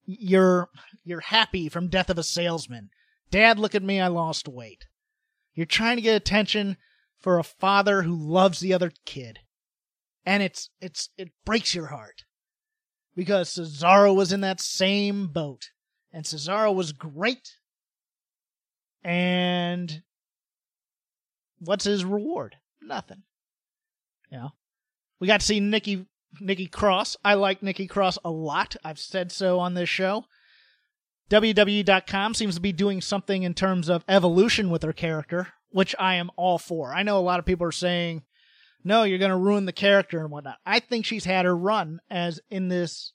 you're 0.05 0.69
you're 1.03 1.19
happy 1.19 1.69
from 1.69 1.89
Death 1.89 2.09
of 2.09 2.17
a 2.17 2.23
Salesman. 2.23 2.89
Dad, 3.29 3.59
look 3.59 3.75
at 3.75 3.83
me, 3.83 4.01
I 4.01 4.07
lost 4.07 4.47
weight. 4.47 4.87
You're 5.53 5.65
trying 5.67 5.97
to 5.97 6.01
get 6.01 6.15
attention 6.15 6.77
for 7.19 7.37
a 7.37 7.43
father 7.43 8.01
who 8.01 8.15
loves 8.15 8.59
the 8.59 8.73
other 8.73 8.91
kid 9.05 9.39
and 10.27 10.43
it's 10.43 10.69
it's 10.81 11.09
it 11.17 11.31
breaks 11.45 11.73
your 11.73 11.87
heart 11.87 12.25
because 13.15 13.49
Cesaro 13.49 14.13
was 14.13 14.33
in 14.33 14.41
that 14.41 14.59
same 14.59 15.27
boat, 15.27 15.71
and 16.11 16.25
Cesaro 16.25 16.75
was 16.75 16.91
great. 16.91 17.55
And 19.03 20.03
what's 21.59 21.85
his 21.85 22.03
reward? 22.03 22.57
Nothing. 22.81 23.23
Know, 24.29 24.51
we 25.21 25.27
got 25.27 25.39
to 25.39 25.45
see 25.45 25.61
Nikki 25.61 26.05
Nikki 26.41 26.67
Cross. 26.67 27.15
I 27.23 27.35
like 27.35 27.63
Nikki 27.63 27.87
Cross 27.87 28.19
a 28.25 28.29
lot. 28.29 28.75
I've 28.83 28.99
said 28.99 29.31
so 29.31 29.59
on 29.59 29.75
this 29.75 29.87
show. 29.87 30.25
WWE.com 31.29 32.33
seems 32.33 32.55
to 32.55 32.61
be 32.61 32.73
doing 32.73 32.99
something 32.99 33.43
in 33.43 33.53
terms 33.53 33.89
of 33.89 34.03
evolution 34.09 34.69
with 34.69 34.83
her 34.83 34.93
character, 34.93 35.47
which 35.69 35.95
I 35.97 36.15
am 36.15 36.31
all 36.35 36.57
for. 36.57 36.93
I 36.93 37.03
know 37.03 37.17
a 37.17 37.19
lot 37.19 37.39
of 37.39 37.45
people 37.45 37.65
are 37.65 37.71
saying 37.71 38.23
no, 38.87 39.03
you're 39.03 39.19
going 39.19 39.31
to 39.31 39.37
ruin 39.37 39.65
the 39.65 39.73
character 39.73 40.21
and 40.21 40.31
whatnot. 40.31 40.57
I 40.65 40.79
think 40.79 41.05
she's 41.05 41.25
had 41.25 41.45
her 41.45 41.55
run 41.55 41.99
as 42.09 42.39
in 42.49 42.69
this 42.69 43.11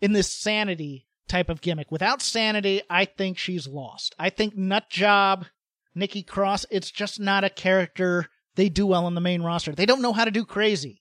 in 0.00 0.12
this 0.12 0.30
sanity 0.30 1.06
type 1.26 1.48
of 1.48 1.62
gimmick. 1.62 1.90
Without 1.90 2.20
sanity, 2.20 2.82
I 2.90 3.06
think 3.06 3.38
she's 3.38 3.66
lost. 3.66 4.14
I 4.18 4.28
think 4.28 4.56
Nut 4.56 4.90
Job, 4.90 5.46
Nikki 5.94 6.22
Cross, 6.22 6.66
it's 6.70 6.90
just 6.90 7.18
not 7.18 7.44
a 7.44 7.50
character 7.50 8.28
they 8.56 8.68
do 8.68 8.86
well 8.86 9.06
on 9.06 9.14
the 9.14 9.22
main 9.22 9.42
roster. 9.42 9.72
They 9.72 9.86
don't 9.86 10.02
know 10.02 10.12
how 10.12 10.26
to 10.26 10.30
do 10.30 10.44
crazy. 10.44 11.00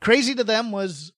Crazy 0.00 0.34
to 0.34 0.44
them 0.44 0.72
was 0.72 1.12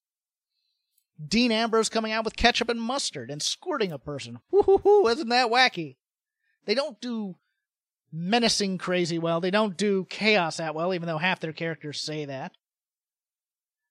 Dean 1.25 1.53
Ambrose 1.53 1.89
coming 1.89 2.11
out 2.11 2.25
with 2.25 2.37
ketchup 2.37 2.69
and 2.69 2.81
mustard 2.81 3.31
and 3.31 3.41
squirting 3.41 3.93
a 3.93 3.99
person. 3.99 4.41
Woo-hoo-hoo, 4.51 5.07
isn't 5.07 5.29
that 5.29 5.51
wacky? 5.51 5.97
They 6.65 6.75
don't 6.75 7.01
do 7.01 7.37
menacing 8.13 8.79
crazy 8.79 9.19
well. 9.19 9.41
They 9.41 9.51
don't 9.51 9.77
do 9.77 10.07
chaos 10.09 10.57
that 10.59 10.75
well, 10.75 10.95
even 10.95 11.07
though 11.07 11.19
half 11.19 11.41
their 11.41 11.53
characters 11.53 12.01
say 12.01 12.25
that. 12.25 12.53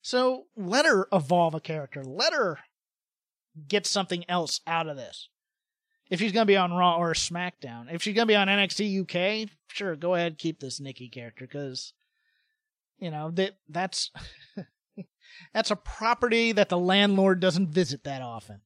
So 0.02 0.46
let 0.56 0.86
her 0.86 1.08
evolve 1.12 1.56
a 1.56 1.60
character. 1.60 2.04
Let 2.04 2.34
her 2.34 2.60
get 3.68 3.86
something 3.86 4.24
else 4.30 4.62
out 4.66 4.88
of 4.88 4.98
this. 4.98 5.30
If 6.10 6.20
she's 6.20 6.32
going 6.32 6.46
to 6.46 6.52
be 6.52 6.58
on 6.58 6.74
Raw 6.74 6.98
or 6.98 7.14
SmackDown. 7.14 7.94
If 7.94 8.02
she's 8.02 8.16
going 8.16 8.28
to 8.28 8.32
be 8.32 8.36
on 8.36 8.48
NXT 8.48 9.02
UK, 9.46 9.50
sure, 9.68 9.96
go 9.96 10.16
ahead, 10.16 10.38
keep 10.38 10.60
this 10.60 10.80
Nikki 10.80 11.10
character 11.10 11.46
because, 11.46 11.94
you 12.98 13.12
know, 13.12 13.32
that 13.32 13.58
that's. 13.68 14.12
that's 15.54 15.72
a 15.72 15.76
property 15.76 16.52
that 16.52 16.70
the 16.70 16.78
landlord 16.78 17.40
doesn't 17.40 17.70
visit 17.70 18.04
that 18.04 18.22
often. 18.22 18.62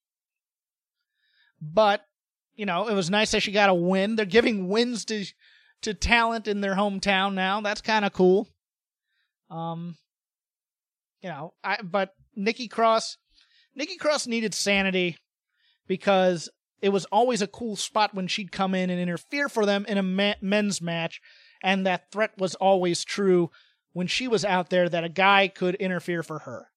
But 1.61 2.05
you 2.55 2.65
know, 2.65 2.87
it 2.87 2.93
was 2.93 3.09
nice 3.09 3.31
that 3.31 3.41
she 3.41 3.51
got 3.51 3.69
a 3.69 3.73
win. 3.73 4.15
They're 4.15 4.25
giving 4.25 4.67
wins 4.67 5.05
to 5.05 5.25
to 5.81 5.93
talent 5.93 6.47
in 6.47 6.61
their 6.61 6.75
hometown 6.75 7.33
now. 7.33 7.61
That's 7.61 7.81
kind 7.81 8.05
of 8.05 8.13
cool. 8.13 8.47
Um, 9.49 9.95
you 11.21 11.29
know, 11.29 11.53
I 11.63 11.81
but 11.81 12.13
Nikki 12.35 12.67
Cross, 12.67 13.17
Nikki 13.75 13.97
Cross 13.97 14.27
needed 14.27 14.53
sanity 14.53 15.17
because 15.87 16.49
it 16.81 16.89
was 16.89 17.05
always 17.05 17.41
a 17.41 17.47
cool 17.47 17.75
spot 17.75 18.13
when 18.13 18.27
she'd 18.27 18.51
come 18.51 18.75
in 18.75 18.89
and 18.89 18.99
interfere 18.99 19.49
for 19.49 19.65
them 19.65 19.85
in 19.87 19.97
a 19.97 20.35
men's 20.41 20.81
match, 20.81 21.21
and 21.63 21.85
that 21.85 22.11
threat 22.11 22.31
was 22.37 22.55
always 22.55 23.03
true 23.03 23.51
when 23.93 24.07
she 24.07 24.27
was 24.27 24.43
out 24.43 24.69
there 24.69 24.89
that 24.89 25.03
a 25.03 25.09
guy 25.09 25.47
could 25.47 25.75
interfere 25.75 26.23
for 26.23 26.39
her. 26.39 26.67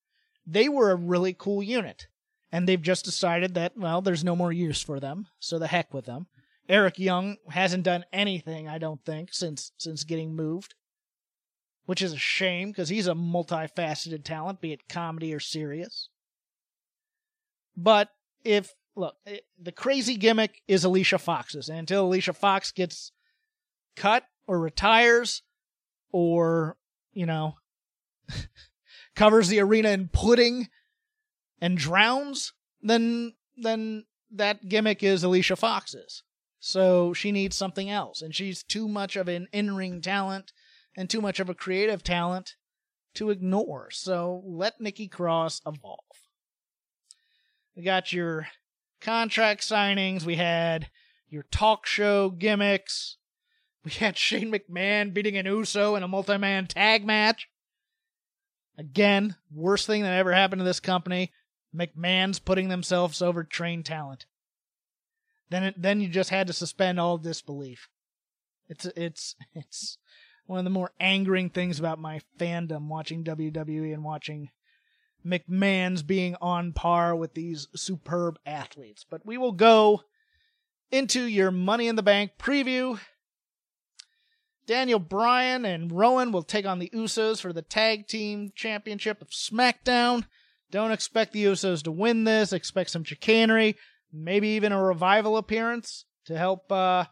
They 0.47 0.69
were 0.69 0.91
a 0.91 0.97
really 0.97 1.35
cool 1.37 1.63
unit 1.63 2.07
and 2.53 2.69
they've 2.69 2.83
just 2.83 3.05
decided 3.05 3.55
that 3.55 3.77
well, 3.77 4.01
there's 4.01 4.25
no 4.25 4.37
more 4.37 4.53
use 4.53 4.81
for 4.81 5.01
them, 5.01 5.27
so 5.39 5.59
the 5.59 5.67
heck 5.67 5.93
with 5.93 6.07
them. 6.07 6.27
Eric 6.69 6.99
Young 6.99 7.37
hasn't 7.49 7.85
done 7.85 8.05
anything, 8.13 8.69
I 8.69 8.79
don't 8.79 9.05
think, 9.05 9.33
since 9.33 9.73
since 9.79 10.05
getting 10.05 10.35
moved, 10.35 10.75
which 11.85 12.03
is 12.03 12.13
a 12.13 12.19
shame 12.19 12.71
because 12.71 12.89
he's 12.89 13.07
a 13.07 13.15
multifaceted 13.15 14.25
talent, 14.25 14.61
be 14.61 14.73
it 14.73 14.89
comedy 14.89 15.33
or 15.33 15.41
serious. 15.41 16.09
But 17.77 18.11
if 18.45 18.75
look, 18.95 19.17
eh, 19.27 19.39
the 19.61 19.73
crazy 19.73 20.17
gimmick 20.17 20.63
is 20.67 20.85
Alicia 20.85 21.19
Fox's, 21.19 21.69
and 21.69 21.81
until 21.81 22.07
Alicia 22.07 22.33
Fox 22.33 22.73
gets 22.73 23.13
cut 23.95 24.25
or 24.47 24.59
retires, 24.59 25.43
or 26.11 26.77
you 27.13 27.27
know, 27.27 27.57
covers 29.15 29.49
the 29.49 29.61
arena 29.61 29.91
in 29.91 30.09
pudding 30.09 30.69
and 31.61 31.79
drowns, 31.79 32.53
then 32.83 33.35
then 33.57 34.05
that 34.31 34.69
gimmick 34.69 35.03
is 35.03 35.23
Alicia 35.23 35.57
Fox's. 35.57 36.23
So 36.61 37.13
she 37.13 37.33
needs 37.33 37.57
something 37.57 37.89
else. 37.89 38.23
And 38.23 38.35
she's 38.35 38.63
too 38.63 38.89
much 38.89 39.17
of 39.17 39.29
an 39.29 39.49
in 39.53 39.77
ring 39.77 40.01
talent 40.01 40.53
and 40.97 41.09
too 41.09 41.21
much 41.21 41.41
of 41.41 41.49
a 41.49 41.55
creative 41.55 42.03
talent 42.03 42.57
to 43.15 43.31
ignore. 43.31 43.91
So 43.91 44.43
let 44.45 44.81
Nikki 44.81 45.09
Cross 45.09 45.63
evolve. 45.67 46.01
We 47.77 47.83
got 47.83 48.13
your 48.13 48.49
contract 49.01 49.61
signings. 49.63 50.25
We 50.25 50.37
had 50.37 50.89
your 51.29 51.45
talk 51.51 51.87
show 51.87 52.31
gimmicks. 52.31 53.17
We 53.85 53.93
had 53.93 54.17
Shane 54.19 54.53
McMahon 54.53 55.15
beating 55.15 55.37
an 55.37 55.47
Uso 55.47 55.95
in 55.95 56.03
a 56.03 56.09
multi 56.09 56.39
man 56.39 56.67
tag 56.67 57.07
match. 57.07 57.49
Again, 58.79 59.37
worst 59.55 59.87
thing 59.87 60.03
that 60.03 60.15
ever 60.15 60.33
happened 60.33 60.61
to 60.61 60.65
this 60.65 60.81
company. 60.81 61.33
McMahon's 61.75 62.39
putting 62.39 62.69
themselves 62.69 63.21
over 63.23 63.45
trained 63.45 63.85
talent. 63.85 64.27
Then 65.51 65.65
it, 65.65 65.75
then 65.81 66.01
you 66.01 66.09
just 66.09 66.31
had 66.31 66.47
to 66.47 66.53
suspend 66.53 66.99
all 66.99 67.19
disbelief. 67.19 67.89
It's 68.69 68.87
it's 68.97 69.37
it's 69.55 69.99
one 70.47 70.59
of 70.59 70.65
the 70.65 70.71
more 70.71 70.93
angering 71.01 71.51
things 71.51 71.79
about 71.79 71.99
my 71.99 72.21
fandom 72.39 72.89
watching 72.89 73.25
WWE 73.25 73.93
and 73.93 74.05
watching 74.05 74.51
McMahon's 75.27 76.03
being 76.03 76.37
on 76.41 76.73
par 76.73 77.15
with 77.17 77.35
these 77.35 77.69
superb 77.75 78.39
athletes. 78.47 79.05
But 79.09 79.27
we 79.27 79.39
will 79.39 79.53
go 79.53 80.03
into 80.91 81.25
your 81.25 81.51
Money 81.51 81.89
in 81.89 81.97
the 81.97 82.03
Bank 82.03 82.33
preview. 82.39 83.01
Daniel 84.67 84.99
Bryan 84.99 85.65
and 85.65 85.93
Rowan 85.93 86.33
will 86.33 86.43
take 86.43 86.67
on 86.67 86.79
the 86.79 86.91
Usos 86.95 87.41
for 87.41 87.53
the 87.53 87.63
Tag 87.63 88.07
Team 88.07 88.53
Championship 88.55 89.23
of 89.23 89.31
SmackDown. 89.31 90.27
Don't 90.71 90.93
expect 90.93 91.33
the 91.33 91.45
Usos 91.45 91.83
to 91.85 91.93
win 91.93 92.25
this. 92.25 92.53
Expect 92.53 92.91
some 92.91 93.05
chicanery, 93.05 93.77
maybe 94.13 94.49
even 94.49 94.73
a 94.73 94.83
revival 94.83 95.37
appearance 95.37 96.05
to 96.27 96.37
help 96.37 96.71
uh, 96.71 97.05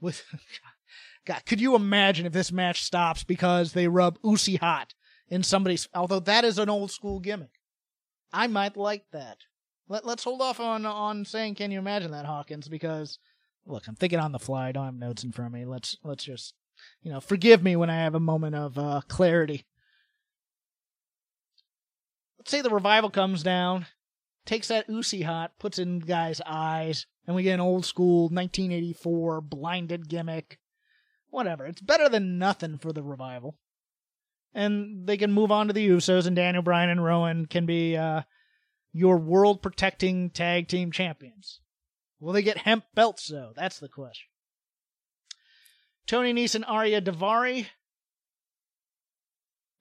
with. 0.00 0.24
God, 1.26 1.42
could 1.46 1.60
you 1.60 1.74
imagine 1.74 2.26
if 2.26 2.34
this 2.34 2.52
match 2.52 2.82
stops 2.82 3.24
because 3.24 3.72
they 3.72 3.88
rub 3.88 4.18
Usi 4.22 4.56
hot 4.56 4.92
in 5.28 5.42
somebody's? 5.42 5.88
Although 5.94 6.20
that 6.20 6.44
is 6.44 6.58
an 6.58 6.68
old 6.68 6.90
school 6.90 7.18
gimmick, 7.18 7.60
I 8.32 8.46
might 8.46 8.76
like 8.76 9.06
that. 9.12 9.38
Let, 9.88 10.04
let's 10.04 10.24
hold 10.24 10.42
off 10.42 10.60
on 10.60 10.84
on 10.84 11.24
saying 11.24 11.54
can 11.54 11.70
you 11.70 11.78
imagine 11.78 12.10
that 12.10 12.26
Hawkins 12.26 12.68
because 12.68 13.18
look, 13.66 13.86
I'm 13.86 13.94
thinking 13.94 14.18
on 14.18 14.32
the 14.32 14.38
fly. 14.38 14.68
I 14.68 14.72
don't 14.72 14.84
have 14.84 14.94
notes 14.94 15.24
in 15.24 15.32
front 15.32 15.54
of 15.54 15.58
me. 15.58 15.64
Let's 15.64 15.96
let's 16.04 16.24
just 16.24 16.54
you 17.02 17.10
know 17.10 17.20
forgive 17.20 17.62
me 17.62 17.76
when 17.76 17.90
I 17.90 17.96
have 17.96 18.14
a 18.14 18.20
moment 18.20 18.54
of 18.54 18.78
uh, 18.78 19.00
clarity. 19.08 19.64
Say 22.44 22.60
the 22.60 22.70
revival 22.70 23.10
comes 23.10 23.42
down, 23.42 23.86
takes 24.44 24.68
that 24.68 24.88
Usi 24.88 25.22
hot, 25.22 25.58
puts 25.58 25.78
in 25.78 25.98
guys' 26.00 26.42
eyes, 26.44 27.06
and 27.26 27.34
we 27.34 27.42
get 27.42 27.54
an 27.54 27.60
old 27.60 27.86
school 27.86 28.24
1984 28.24 29.40
blinded 29.40 30.08
gimmick. 30.08 30.58
Whatever. 31.30 31.66
It's 31.66 31.80
better 31.80 32.08
than 32.08 32.38
nothing 32.38 32.78
for 32.78 32.92
the 32.92 33.02
revival. 33.02 33.56
And 34.52 35.06
they 35.06 35.16
can 35.16 35.32
move 35.32 35.50
on 35.50 35.66
to 35.66 35.72
the 35.72 35.88
Usos, 35.88 36.26
and 36.26 36.36
Daniel 36.36 36.62
Bryan 36.62 36.90
and 36.90 37.02
Rowan 37.02 37.46
can 37.46 37.66
be 37.66 37.96
uh, 37.96 38.22
your 38.92 39.16
world 39.18 39.62
protecting 39.62 40.30
tag 40.30 40.68
team 40.68 40.92
champions. 40.92 41.60
Will 42.20 42.32
they 42.32 42.42
get 42.42 42.58
hemp 42.58 42.84
belts, 42.94 43.26
though? 43.26 43.52
That's 43.56 43.80
the 43.80 43.88
question. 43.88 44.28
Tony 46.06 46.32
Nese 46.32 46.54
and 46.54 46.64
Ariya 46.64 47.02
Daivari. 47.02 47.66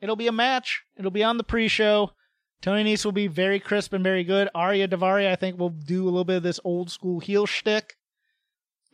It'll 0.01 0.15
be 0.15 0.27
a 0.27 0.31
match. 0.31 0.83
It'll 0.97 1.11
be 1.11 1.23
on 1.23 1.37
the 1.37 1.43
pre 1.43 1.67
show. 1.67 2.11
Tony 2.63 2.83
Nese 2.83 3.05
will 3.05 3.11
be 3.11 3.27
very 3.27 3.59
crisp 3.59 3.93
and 3.93 4.03
very 4.03 4.23
good. 4.23 4.49
Ariya 4.55 4.87
Daivari, 4.87 5.27
I 5.27 5.35
think, 5.35 5.59
will 5.59 5.69
do 5.69 6.03
a 6.03 6.05
little 6.05 6.23
bit 6.23 6.37
of 6.37 6.43
this 6.43 6.59
old 6.63 6.89
school 6.89 7.19
heel 7.19 7.45
shtick. 7.45 7.93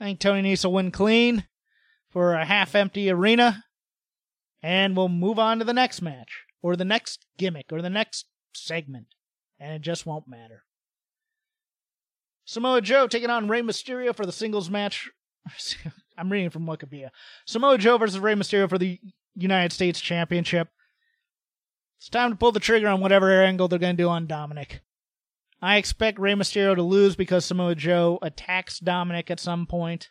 I 0.01 0.05
think 0.05 0.19
Tony 0.19 0.41
Nese 0.41 0.65
will 0.65 0.73
win 0.73 0.91
clean 0.91 1.45
for 2.09 2.33
a 2.33 2.43
half 2.43 2.75
empty 2.75 3.09
arena. 3.09 3.63
And 4.61 4.97
we'll 4.97 5.07
move 5.07 5.39
on 5.39 5.59
to 5.59 5.65
the 5.65 5.71
next 5.71 6.01
match, 6.01 6.43
or 6.61 6.75
the 6.75 6.83
next 6.83 7.25
gimmick, 7.37 7.67
or 7.71 7.81
the 7.81 7.89
next 7.89 8.25
segment 8.53 9.05
and 9.59 9.73
it 9.73 9.81
just 9.81 10.05
won't 10.05 10.27
matter. 10.27 10.63
Samoa 12.45 12.81
Joe 12.81 13.07
taking 13.07 13.29
on 13.29 13.47
Rey 13.47 13.61
Mysterio 13.61 14.15
for 14.15 14.25
the 14.25 14.31
singles 14.31 14.69
match. 14.69 15.09
I'm 16.17 16.31
reading 16.31 16.49
from 16.49 16.65
Wikipedia. 16.65 17.09
Samoa 17.45 17.77
Joe 17.77 17.97
versus 17.97 18.19
Rey 18.19 18.33
Mysterio 18.33 18.69
for 18.69 18.77
the 18.77 18.99
United 19.35 19.73
States 19.73 19.99
Championship. 19.99 20.69
It's 21.99 22.07
time 22.07 22.31
to 22.31 22.37
pull 22.37 22.53
the 22.53 22.61
trigger 22.61 22.87
on 22.87 23.01
whatever 23.01 23.43
angle 23.43 23.67
they're 23.67 23.77
going 23.77 23.97
to 23.97 24.03
do 24.03 24.07
on 24.07 24.25
Dominic. 24.25 24.79
I 25.61 25.75
expect 25.75 26.17
Rey 26.17 26.33
Mysterio 26.33 26.73
to 26.75 26.81
lose 26.81 27.17
because 27.17 27.43
Samoa 27.43 27.75
Joe 27.75 28.17
attacks 28.21 28.79
Dominic 28.79 29.29
at 29.29 29.41
some 29.41 29.65
point, 29.65 30.09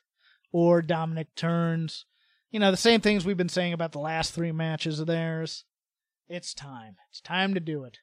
or 0.53 0.83
Dominic 0.83 1.35
turns. 1.35 2.05
You 2.51 2.61
know, 2.61 2.70
the 2.70 2.77
same 2.77 3.01
things 3.01 3.24
we've 3.24 3.38
been 3.38 3.48
saying 3.48 3.72
about 3.72 3.92
the 3.92 4.01
last 4.01 4.35
three 4.35 4.53
matches 4.53 5.01
of 5.01 5.07
theirs. 5.07 5.64
It's 6.29 6.53
time. 6.53 6.96
It's 7.09 7.22
time 7.22 7.55
to 7.55 7.61
do 7.61 7.85
it. 7.85 8.01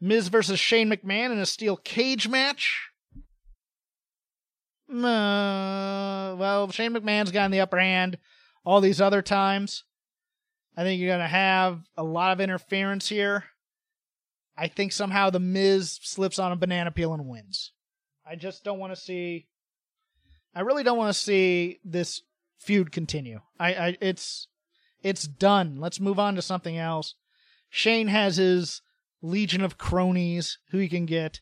Miz 0.00 0.28
versus 0.28 0.60
Shane 0.60 0.88
McMahon 0.88 1.32
in 1.32 1.38
a 1.38 1.46
steel 1.46 1.76
cage 1.76 2.28
match. 2.28 2.90
Uh, 4.88 6.36
well, 6.38 6.70
Shane 6.70 6.94
McMahon's 6.94 7.32
gotten 7.32 7.50
the 7.50 7.60
upper 7.60 7.80
hand 7.80 8.18
all 8.64 8.80
these 8.80 9.00
other 9.00 9.20
times. 9.20 9.82
I 10.76 10.82
think 10.82 11.00
you're 11.00 11.10
going 11.10 11.20
to 11.20 11.26
have 11.26 11.80
a 11.96 12.04
lot 12.04 12.32
of 12.32 12.40
interference 12.40 13.08
here. 13.08 13.44
I 14.56 14.68
think 14.68 14.92
somehow 14.92 15.30
the 15.30 15.40
Miz 15.40 15.98
slips 16.02 16.38
on 16.38 16.52
a 16.52 16.56
banana 16.56 16.90
peel 16.90 17.14
and 17.14 17.26
wins. 17.26 17.72
I 18.26 18.36
just 18.36 18.64
don't 18.64 18.78
want 18.78 18.94
to 18.94 19.00
see. 19.00 19.46
I 20.54 20.60
really 20.60 20.82
don't 20.82 20.98
want 20.98 21.14
to 21.14 21.20
see 21.20 21.80
this 21.84 22.22
feud 22.58 22.92
continue. 22.92 23.40
I, 23.58 23.74
I, 23.74 23.96
it's, 24.00 24.48
it's 25.02 25.24
done. 25.24 25.76
Let's 25.76 26.00
move 26.00 26.18
on 26.18 26.34
to 26.36 26.42
something 26.42 26.76
else. 26.76 27.14
Shane 27.68 28.08
has 28.08 28.36
his 28.36 28.82
legion 29.22 29.62
of 29.62 29.78
cronies 29.78 30.58
who 30.70 30.78
he 30.78 30.88
can 30.88 31.06
get. 31.06 31.40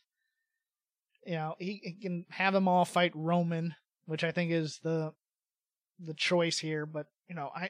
You 1.25 1.35
know, 1.35 1.55
he, 1.59 1.81
he 1.83 1.93
can 1.93 2.25
have 2.29 2.53
them 2.53 2.67
all 2.67 2.85
fight 2.85 3.11
Roman, 3.15 3.75
which 4.05 4.23
I 4.23 4.31
think 4.31 4.51
is 4.51 4.79
the 4.83 5.13
the 5.99 6.13
choice 6.13 6.59
here. 6.59 6.85
But 6.85 7.07
you 7.27 7.35
know, 7.35 7.49
I 7.55 7.69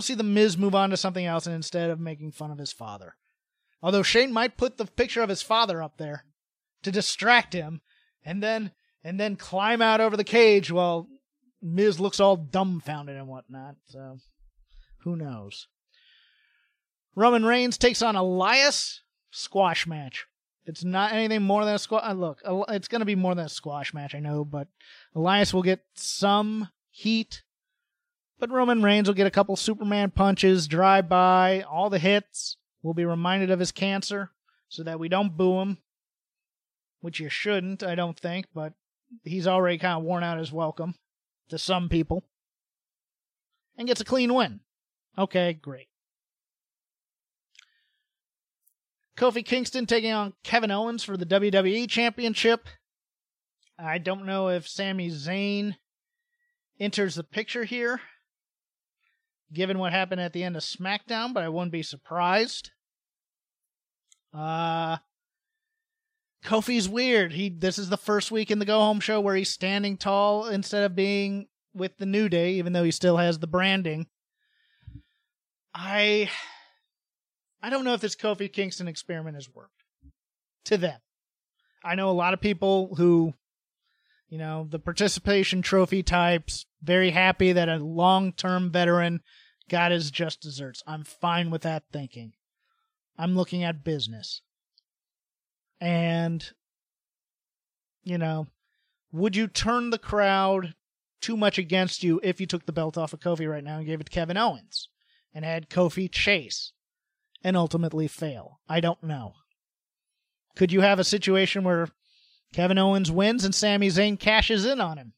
to 0.00 0.06
see 0.06 0.14
the 0.14 0.22
Miz 0.22 0.56
move 0.56 0.74
on 0.74 0.90
to 0.90 0.96
something 0.96 1.26
else, 1.26 1.46
and 1.46 1.54
instead 1.54 1.90
of 1.90 2.00
making 2.00 2.32
fun 2.32 2.50
of 2.50 2.58
his 2.58 2.72
father, 2.72 3.16
although 3.82 4.02
Shane 4.02 4.32
might 4.32 4.56
put 4.56 4.78
the 4.78 4.86
picture 4.86 5.22
of 5.22 5.28
his 5.28 5.42
father 5.42 5.82
up 5.82 5.98
there 5.98 6.24
to 6.82 6.90
distract 6.90 7.52
him, 7.52 7.82
and 8.24 8.42
then 8.42 8.72
and 9.04 9.18
then 9.18 9.36
climb 9.36 9.82
out 9.82 10.00
over 10.00 10.16
the 10.16 10.24
cage 10.24 10.70
while 10.70 11.08
Miz 11.60 12.00
looks 12.00 12.20
all 12.20 12.36
dumbfounded 12.36 13.16
and 13.16 13.28
whatnot. 13.28 13.76
So 13.86 14.18
who 15.04 15.16
knows? 15.16 15.68
Roman 17.14 17.44
Reigns 17.44 17.76
takes 17.76 18.00
on 18.02 18.16
Elias 18.16 19.02
squash 19.30 19.86
match. 19.86 20.26
It's 20.64 20.84
not 20.84 21.12
anything 21.12 21.42
more 21.42 21.64
than 21.64 21.74
a 21.74 21.78
squash. 21.78 22.04
Uh, 22.08 22.12
look, 22.12 22.40
it's 22.68 22.88
going 22.88 23.00
to 23.00 23.06
be 23.06 23.16
more 23.16 23.34
than 23.34 23.46
a 23.46 23.50
squash 23.50 23.92
match, 23.92 24.14
I 24.14 24.20
know, 24.20 24.44
but 24.44 24.68
Elias 25.14 25.52
will 25.52 25.62
get 25.62 25.80
some 25.94 26.68
heat. 26.90 27.42
But 28.42 28.50
Roman 28.50 28.82
Reigns 28.82 29.06
will 29.06 29.14
get 29.14 29.28
a 29.28 29.30
couple 29.30 29.54
Superman 29.54 30.10
punches, 30.10 30.66
drive 30.66 31.08
by, 31.08 31.62
all 31.62 31.90
the 31.90 32.00
hits. 32.00 32.56
We'll 32.82 32.92
be 32.92 33.04
reminded 33.04 33.52
of 33.52 33.60
his 33.60 33.70
cancer 33.70 34.32
so 34.68 34.82
that 34.82 34.98
we 34.98 35.08
don't 35.08 35.36
boo 35.36 35.60
him, 35.60 35.78
which 37.00 37.20
you 37.20 37.28
shouldn't, 37.28 37.84
I 37.84 37.94
don't 37.94 38.18
think, 38.18 38.46
but 38.52 38.72
he's 39.22 39.46
already 39.46 39.78
kind 39.78 39.96
of 39.96 40.02
worn 40.02 40.24
out 40.24 40.40
his 40.40 40.50
welcome 40.50 40.96
to 41.50 41.56
some 41.56 41.88
people. 41.88 42.24
And 43.78 43.86
gets 43.86 44.00
a 44.00 44.04
clean 44.04 44.34
win. 44.34 44.58
Okay, 45.16 45.52
great. 45.52 45.86
Kofi 49.16 49.44
Kingston 49.44 49.86
taking 49.86 50.10
on 50.10 50.32
Kevin 50.42 50.72
Owens 50.72 51.04
for 51.04 51.16
the 51.16 51.26
WWE 51.26 51.88
Championship. 51.88 52.66
I 53.78 53.98
don't 53.98 54.26
know 54.26 54.48
if 54.48 54.66
Sami 54.66 55.10
Zayn 55.10 55.76
enters 56.80 57.14
the 57.14 57.22
picture 57.22 57.62
here, 57.62 58.00
given 59.52 59.78
what 59.78 59.92
happened 59.92 60.20
at 60.20 60.32
the 60.32 60.42
end 60.42 60.56
of 60.56 60.62
SmackDown, 60.62 61.34
but 61.34 61.42
I 61.42 61.48
wouldn't 61.48 61.72
be 61.72 61.82
surprised. 61.82 62.70
Uh 64.34 64.96
Kofi's 66.44 66.88
weird. 66.88 67.32
He 67.32 67.48
this 67.48 67.78
is 67.78 67.88
the 67.88 67.96
first 67.96 68.30
week 68.30 68.50
in 68.50 68.58
the 68.58 68.64
go 68.64 68.80
home 68.80 69.00
show 69.00 69.20
where 69.20 69.36
he's 69.36 69.50
standing 69.50 69.96
tall 69.96 70.46
instead 70.46 70.84
of 70.84 70.96
being 70.96 71.46
with 71.74 71.96
the 71.98 72.06
New 72.06 72.28
Day, 72.28 72.54
even 72.54 72.72
though 72.72 72.84
he 72.84 72.90
still 72.90 73.16
has 73.16 73.38
the 73.38 73.46
branding. 73.46 74.06
I 75.74 76.30
I 77.62 77.70
don't 77.70 77.84
know 77.84 77.94
if 77.94 78.00
this 78.00 78.16
Kofi 78.16 78.52
Kingston 78.52 78.88
experiment 78.88 79.36
has 79.36 79.48
worked 79.48 79.84
to 80.64 80.76
them. 80.76 81.00
I 81.84 81.94
know 81.94 82.10
a 82.10 82.12
lot 82.12 82.34
of 82.34 82.40
people 82.40 82.94
who, 82.96 83.34
you 84.28 84.38
know, 84.38 84.66
the 84.68 84.78
participation 84.78 85.62
trophy 85.62 86.02
types, 86.02 86.66
very 86.82 87.10
happy 87.10 87.52
that 87.52 87.68
a 87.68 87.76
long 87.76 88.32
term 88.32 88.70
veteran 88.70 89.20
got 89.68 89.92
his 89.92 90.10
just 90.10 90.40
desserts. 90.40 90.82
I'm 90.86 91.04
fine 91.04 91.50
with 91.50 91.62
that 91.62 91.84
thinking. 91.92 92.32
I'm 93.18 93.34
looking 93.34 93.62
at 93.62 93.84
business. 93.84 94.42
And, 95.80 96.48
you 98.02 98.18
know, 98.18 98.46
would 99.12 99.36
you 99.36 99.46
turn 99.46 99.90
the 99.90 99.98
crowd 99.98 100.74
too 101.20 101.36
much 101.36 101.58
against 101.58 102.02
you 102.02 102.20
if 102.22 102.40
you 102.40 102.46
took 102.46 102.66
the 102.66 102.72
belt 102.72 102.96
off 102.96 103.12
of 103.12 103.20
Kofi 103.20 103.48
right 103.48 103.64
now 103.64 103.78
and 103.78 103.86
gave 103.86 104.00
it 104.00 104.04
to 104.04 104.12
Kevin 104.12 104.36
Owens 104.36 104.88
and 105.34 105.44
had 105.44 105.68
Kofi 105.68 106.10
chase 106.10 106.72
and 107.42 107.56
ultimately 107.56 108.08
fail? 108.08 108.60
I 108.68 108.80
don't 108.80 109.02
know. 109.02 109.34
Could 110.54 110.72
you 110.72 110.82
have 110.82 110.98
a 110.98 111.04
situation 111.04 111.64
where 111.64 111.88
Kevin 112.52 112.78
Owens 112.78 113.10
wins 113.10 113.44
and 113.44 113.54
Sami 113.54 113.88
Zayn 113.88 114.18
cashes 114.18 114.64
in 114.64 114.80
on 114.80 114.98
him? 114.98 115.14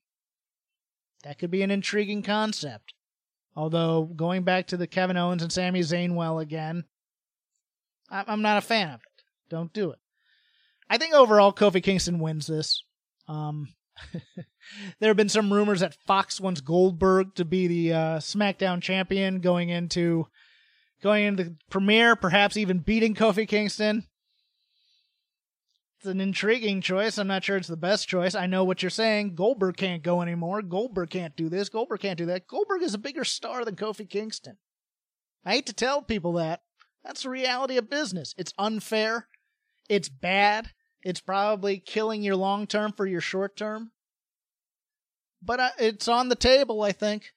That 1.25 1.39
could 1.39 1.51
be 1.51 1.63
an 1.63 1.71
intriguing 1.71 2.23
concept. 2.23 2.94
Although, 3.57 4.11
going 4.17 4.43
back 4.43 4.67
to 4.69 4.77
the 4.77 4.87
Kevin 4.87 5.17
Owens 5.17 5.43
and 5.43 5.53
Sami 5.53 5.81
Zayn 5.81 6.15
well 6.15 6.39
again, 6.41 6.85
I'm 8.11 8.43
not 8.43 8.59
a 8.59 8.67
fan 8.67 8.91
of 8.91 9.01
it. 9.01 9.23
Don't 9.49 9.73
do 9.73 9.91
it. 9.91 9.99
I 10.91 10.99
think 10.99 11.15
overall 11.15 11.53
Kofi 11.53 11.83
Kingston 11.83 12.19
wins 12.19 12.47
this. 12.47 12.83
Um, 13.29 13.69
there 15.01 15.09
have 15.09 15.17
been 15.17 15.29
some 15.29 15.53
rumors 15.53 15.81
that 15.81 15.97
Fox 16.07 16.41
wants 16.41 16.61
Goldberg 16.61 17.35
to 17.37 17.45
be 17.45 17.67
the 17.67 17.93
uh, 17.93 18.19
SmackDown 18.19 18.83
champion 18.83 19.41
going 19.41 19.69
into 19.69 20.27
going 21.03 21.25
into 21.25 21.45
the 21.45 21.57
premiere, 21.71 22.17
perhaps 22.17 22.57
even 22.57 22.79
beating 22.79 23.15
Kofi 23.15 23.47
Kingston. 23.47 24.05
It's 26.05 26.11
an 26.11 26.21
intriguing 26.21 26.83
choice. 26.83 27.17
I'm 27.17 27.29
not 27.29 27.45
sure 27.45 27.57
it's 27.57 27.67
the 27.67 27.79
best 27.79 28.09
choice. 28.09 28.35
I 28.35 28.45
know 28.45 28.63
what 28.63 28.83
you're 28.83 28.91
saying. 28.91 29.37
Goldberg 29.37 29.79
can't 29.79 30.03
go 30.03 30.21
anymore. 30.21 30.61
Goldberg 30.61 31.09
can't 31.09 31.35
do 31.35 31.49
this. 31.49 31.71
Goldberg 31.71 32.01
can't 32.01 32.19
do 32.19 32.27
that. 32.27 32.47
Goldberg 32.47 32.83
is 32.83 32.93
a 32.93 32.99
bigger 32.99 33.25
star 33.25 33.65
than 33.65 33.75
Kofi 33.75 34.07
Kingston. 34.07 34.59
I 35.47 35.53
hate 35.55 35.65
to 35.65 35.73
tell 35.73 36.03
people 36.03 36.35
that. 36.35 36.61
That's 37.07 37.23
the 37.23 37.31
reality 37.31 37.79
of 37.79 37.89
business. 37.89 38.35
It's 38.37 38.53
unfair. 38.59 39.29
It's 39.89 40.11
bad. 40.11 40.73
It's 41.03 41.23
probably 41.23 41.79
killing 41.79 42.23
your 42.23 42.37
long 42.37 42.67
term 42.67 42.93
for 42.93 43.07
your 43.07 43.23
short 43.23 43.57
term. 43.57 43.93
But 45.41 45.73
it's 45.79 46.07
on 46.07 46.29
the 46.29 46.37
table, 46.37 46.83
I 46.83 46.93
think. 46.93 47.33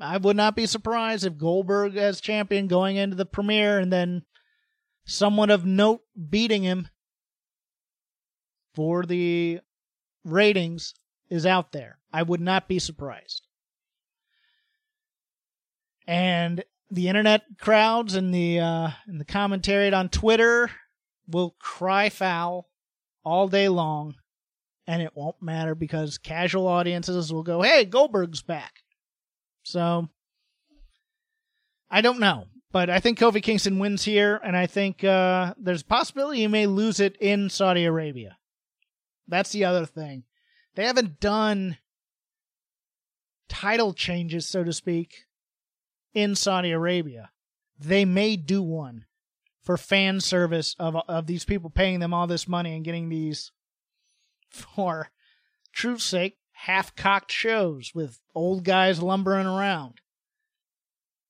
I 0.00 0.16
would 0.16 0.36
not 0.36 0.56
be 0.56 0.66
surprised 0.66 1.24
if 1.24 1.38
Goldberg 1.38 1.96
as 1.96 2.20
champion 2.20 2.66
going 2.66 2.96
into 2.96 3.14
the 3.14 3.26
premiere 3.26 3.78
and 3.78 3.92
then 3.92 4.24
someone 5.04 5.50
of 5.50 5.64
note 5.64 6.00
beating 6.28 6.64
him 6.64 6.88
for 8.76 9.04
the 9.04 9.58
ratings 10.24 10.94
is 11.30 11.46
out 11.46 11.72
there. 11.72 11.98
I 12.12 12.22
would 12.22 12.40
not 12.40 12.68
be 12.68 12.78
surprised. 12.78 13.46
And 16.06 16.62
the 16.90 17.08
internet 17.08 17.42
crowds 17.58 18.14
and 18.14 18.32
the 18.32 18.60
uh, 18.60 18.90
and 19.08 19.20
the 19.20 19.24
commentary 19.24 19.92
on 19.92 20.08
Twitter 20.08 20.70
will 21.26 21.56
cry 21.58 22.10
foul 22.10 22.68
all 23.24 23.48
day 23.48 23.68
long, 23.68 24.14
and 24.86 25.02
it 25.02 25.16
won't 25.16 25.42
matter 25.42 25.74
because 25.74 26.18
casual 26.18 26.68
audiences 26.68 27.32
will 27.32 27.42
go, 27.42 27.62
"Hey, 27.62 27.84
Goldberg's 27.86 28.42
back." 28.42 28.72
So 29.64 30.08
I 31.90 32.02
don't 32.02 32.20
know, 32.20 32.44
but 32.70 32.88
I 32.88 33.00
think 33.00 33.18
Kofi 33.18 33.42
Kingston 33.42 33.80
wins 33.80 34.04
here, 34.04 34.40
and 34.44 34.56
I 34.56 34.66
think 34.68 35.02
uh, 35.02 35.54
there's 35.58 35.82
a 35.82 35.86
possibility 35.86 36.40
he 36.40 36.46
may 36.46 36.68
lose 36.68 37.00
it 37.00 37.16
in 37.20 37.50
Saudi 37.50 37.84
Arabia. 37.84 38.36
That's 39.28 39.52
the 39.52 39.64
other 39.64 39.86
thing. 39.86 40.24
They 40.74 40.84
haven't 40.84 41.20
done 41.20 41.78
title 43.48 43.92
changes, 43.92 44.48
so 44.48 44.64
to 44.64 44.72
speak, 44.72 45.26
in 46.14 46.34
Saudi 46.34 46.70
Arabia. 46.70 47.30
They 47.78 48.04
may 48.04 48.36
do 48.36 48.62
one 48.62 49.06
for 49.62 49.76
fan 49.76 50.20
service 50.20 50.74
of 50.78 50.96
of 51.08 51.26
these 51.26 51.44
people 51.44 51.70
paying 51.70 52.00
them 52.00 52.14
all 52.14 52.26
this 52.26 52.48
money 52.48 52.74
and 52.74 52.84
getting 52.84 53.08
these 53.08 53.52
for 54.48 55.10
truth's 55.72 56.04
sake 56.04 56.38
half 56.52 56.96
cocked 56.96 57.30
shows 57.30 57.92
with 57.94 58.20
old 58.34 58.64
guys 58.64 59.02
lumbering 59.02 59.46
around. 59.46 60.00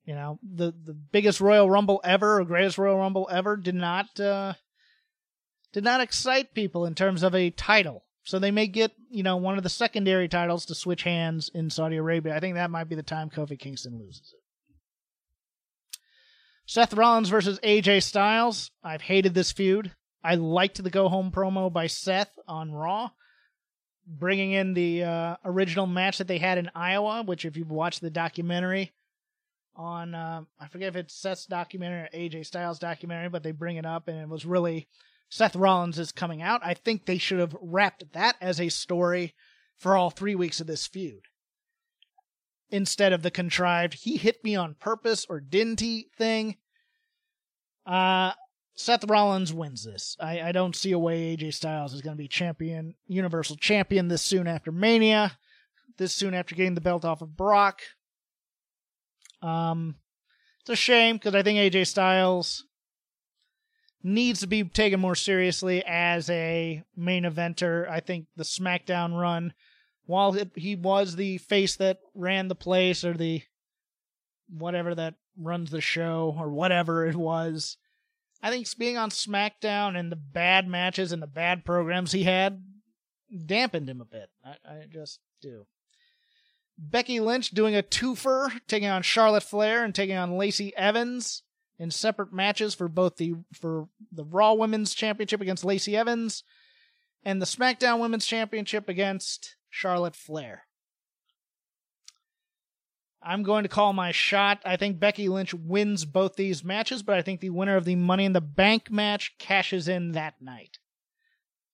You 0.04 0.14
know, 0.14 0.38
the 0.42 0.72
the 0.72 0.94
biggest 0.94 1.40
Royal 1.40 1.68
Rumble 1.68 2.00
ever 2.04 2.38
or 2.40 2.44
greatest 2.44 2.78
Royal 2.78 2.98
Rumble 2.98 3.28
ever 3.30 3.56
did 3.56 3.74
not 3.74 4.20
uh, 4.20 4.54
did 5.72 5.84
not 5.84 6.00
excite 6.00 6.54
people 6.54 6.86
in 6.86 6.94
terms 6.94 7.22
of 7.22 7.34
a 7.34 7.50
title. 7.50 8.04
So 8.24 8.38
they 8.38 8.50
may 8.50 8.66
get, 8.66 8.92
you 9.08 9.22
know, 9.22 9.36
one 9.36 9.56
of 9.56 9.62
the 9.62 9.68
secondary 9.68 10.28
titles 10.28 10.66
to 10.66 10.74
switch 10.74 11.04
hands 11.04 11.48
in 11.54 11.70
Saudi 11.70 11.96
Arabia. 11.96 12.34
I 12.34 12.40
think 12.40 12.56
that 12.56 12.72
might 12.72 12.88
be 12.88 12.96
the 12.96 13.02
time 13.02 13.30
Kofi 13.30 13.58
Kingston 13.58 13.98
loses 13.98 14.34
it. 14.34 14.40
Seth 16.66 16.94
Rollins 16.94 17.28
versus 17.28 17.60
AJ 17.62 18.02
Styles. 18.02 18.72
I've 18.82 19.02
hated 19.02 19.34
this 19.34 19.52
feud. 19.52 19.92
I 20.24 20.34
liked 20.34 20.82
the 20.82 20.90
go 20.90 21.08
home 21.08 21.30
promo 21.30 21.72
by 21.72 21.86
Seth 21.86 22.36
on 22.48 22.72
Raw, 22.72 23.10
bringing 24.04 24.50
in 24.50 24.74
the 24.74 25.04
uh, 25.04 25.36
original 25.44 25.86
match 25.86 26.18
that 26.18 26.26
they 26.26 26.38
had 26.38 26.58
in 26.58 26.68
Iowa, 26.74 27.22
which, 27.22 27.44
if 27.44 27.56
you've 27.56 27.70
watched 27.70 28.00
the 28.00 28.10
documentary 28.10 28.92
on, 29.76 30.16
uh, 30.16 30.42
I 30.58 30.66
forget 30.66 30.88
if 30.88 30.96
it's 30.96 31.14
Seth's 31.14 31.46
documentary 31.46 32.00
or 32.00 32.08
AJ 32.12 32.46
Styles' 32.46 32.80
documentary, 32.80 33.28
but 33.28 33.44
they 33.44 33.52
bring 33.52 33.76
it 33.76 33.86
up, 33.86 34.08
and 34.08 34.18
it 34.18 34.28
was 34.28 34.44
really 34.44 34.88
Seth 35.28 35.56
Rollins 35.56 35.98
is 35.98 36.12
coming 36.12 36.42
out. 36.42 36.60
I 36.64 36.74
think 36.74 37.04
they 37.04 37.18
should 37.18 37.40
have 37.40 37.56
wrapped 37.60 38.12
that 38.12 38.36
as 38.40 38.60
a 38.60 38.68
story 38.68 39.34
for 39.76 39.96
all 39.96 40.10
three 40.10 40.34
weeks 40.34 40.60
of 40.60 40.66
this 40.66 40.86
feud 40.86 41.24
instead 42.70 43.12
of 43.12 43.22
the 43.22 43.30
contrived 43.30 43.94
he 43.94 44.16
hit 44.16 44.42
me 44.42 44.56
on 44.56 44.74
purpose 44.74 45.26
or 45.28 45.40
didn't 45.40 45.80
he 45.80 46.08
thing. 46.16 46.56
Uh, 47.84 48.32
Seth 48.74 49.04
Rollins 49.04 49.52
wins 49.52 49.84
this. 49.84 50.16
I, 50.20 50.40
I 50.40 50.52
don't 50.52 50.76
see 50.76 50.92
a 50.92 50.98
way 50.98 51.36
AJ 51.36 51.54
Styles 51.54 51.94
is 51.94 52.02
going 52.02 52.16
to 52.16 52.22
be 52.22 52.28
champion, 52.28 52.94
Universal 53.06 53.56
Champion 53.56 54.08
this 54.08 54.22
soon 54.22 54.46
after 54.46 54.70
Mania, 54.70 55.38
this 55.96 56.14
soon 56.14 56.34
after 56.34 56.54
getting 56.54 56.74
the 56.74 56.80
belt 56.80 57.04
off 57.04 57.22
of 57.22 57.36
Brock. 57.36 57.80
Um, 59.40 59.96
it's 60.60 60.70
a 60.70 60.76
shame 60.76 61.16
because 61.16 61.34
I 61.34 61.42
think 61.42 61.58
AJ 61.58 61.86
Styles 61.86 62.64
needs 64.02 64.40
to 64.40 64.46
be 64.46 64.64
taken 64.64 65.00
more 65.00 65.14
seriously 65.14 65.82
as 65.86 66.30
a 66.30 66.82
main 66.96 67.24
eventer. 67.24 67.88
I 67.88 68.00
think 68.00 68.26
the 68.36 68.44
SmackDown 68.44 69.18
run 69.18 69.52
while 70.06 70.34
it, 70.34 70.52
he 70.54 70.76
was 70.76 71.16
the 71.16 71.38
face 71.38 71.76
that 71.76 71.98
ran 72.14 72.48
the 72.48 72.54
place 72.54 73.04
or 73.04 73.14
the 73.14 73.42
whatever 74.48 74.94
that 74.94 75.14
runs 75.36 75.70
the 75.70 75.80
show 75.80 76.34
or 76.38 76.48
whatever 76.50 77.06
it 77.06 77.16
was, 77.16 77.76
I 78.42 78.50
think 78.50 78.66
being 78.78 78.96
on 78.96 79.10
SmackDown 79.10 79.98
and 79.98 80.10
the 80.10 80.16
bad 80.16 80.68
matches 80.68 81.12
and 81.12 81.20
the 81.20 81.26
bad 81.26 81.64
programs 81.64 82.12
he 82.12 82.22
had 82.22 82.62
dampened 83.44 83.88
him 83.88 84.00
a 84.00 84.04
bit. 84.04 84.30
I, 84.44 84.50
I 84.64 84.84
just 84.88 85.20
do. 85.42 85.66
Becky 86.78 87.20
Lynch 87.20 87.50
doing 87.50 87.74
a 87.74 87.82
twofer, 87.82 88.52
taking 88.68 88.88
on 88.88 89.02
Charlotte 89.02 89.42
Flair 89.42 89.82
and 89.82 89.94
taking 89.94 90.16
on 90.16 90.36
Lacey 90.36 90.76
Evans 90.76 91.42
in 91.78 91.90
separate 91.90 92.32
matches 92.32 92.74
for 92.74 92.88
both 92.88 93.16
the 93.16 93.34
for 93.52 93.88
the 94.10 94.24
Raw 94.24 94.54
Women's 94.54 94.94
Championship 94.94 95.40
against 95.40 95.64
Lacey 95.64 95.96
Evans 95.96 96.44
and 97.22 97.40
the 97.40 97.46
SmackDown 97.46 98.00
Women's 98.00 98.26
Championship 98.26 98.88
against 98.88 99.56
Charlotte 99.70 100.16
Flair. 100.16 100.62
I'm 103.22 103.42
going 103.42 103.64
to 103.64 103.68
call 103.68 103.92
my 103.92 104.12
shot. 104.12 104.60
I 104.64 104.76
think 104.76 105.00
Becky 105.00 105.28
Lynch 105.28 105.52
wins 105.52 106.04
both 106.04 106.36
these 106.36 106.62
matches, 106.62 107.02
but 107.02 107.18
I 107.18 107.22
think 107.22 107.40
the 107.40 107.50
winner 107.50 107.76
of 107.76 107.84
the 107.84 107.96
Money 107.96 108.24
in 108.24 108.32
the 108.32 108.40
Bank 108.40 108.90
match 108.90 109.34
cashes 109.38 109.88
in 109.88 110.12
that 110.12 110.34
night. 110.40 110.78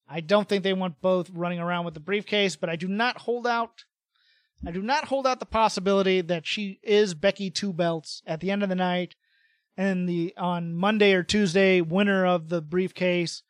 I 0.08 0.20
don't 0.20 0.48
think 0.48 0.62
they 0.62 0.72
want 0.72 1.02
both 1.02 1.30
running 1.30 1.60
around 1.60 1.84
with 1.84 1.94
the 1.94 2.00
briefcase, 2.00 2.56
but 2.56 2.70
I 2.70 2.76
do 2.76 2.88
not 2.88 3.18
hold 3.18 3.46
out 3.46 3.84
I 4.64 4.70
do 4.70 4.82
not 4.82 5.06
hold 5.06 5.26
out 5.26 5.40
the 5.40 5.46
possibility 5.46 6.20
that 6.20 6.46
she 6.46 6.78
is 6.82 7.14
Becky 7.14 7.50
Two 7.50 7.72
Belts 7.72 8.22
at 8.26 8.40
the 8.40 8.50
end 8.50 8.62
of 8.62 8.68
the 8.68 8.76
night 8.76 9.16
and 9.76 10.08
the 10.08 10.34
on 10.36 10.74
Monday 10.74 11.14
or 11.14 11.22
Tuesday 11.22 11.80
winner 11.80 12.26
of 12.26 12.48
the 12.48 12.60
briefcase 12.60 13.42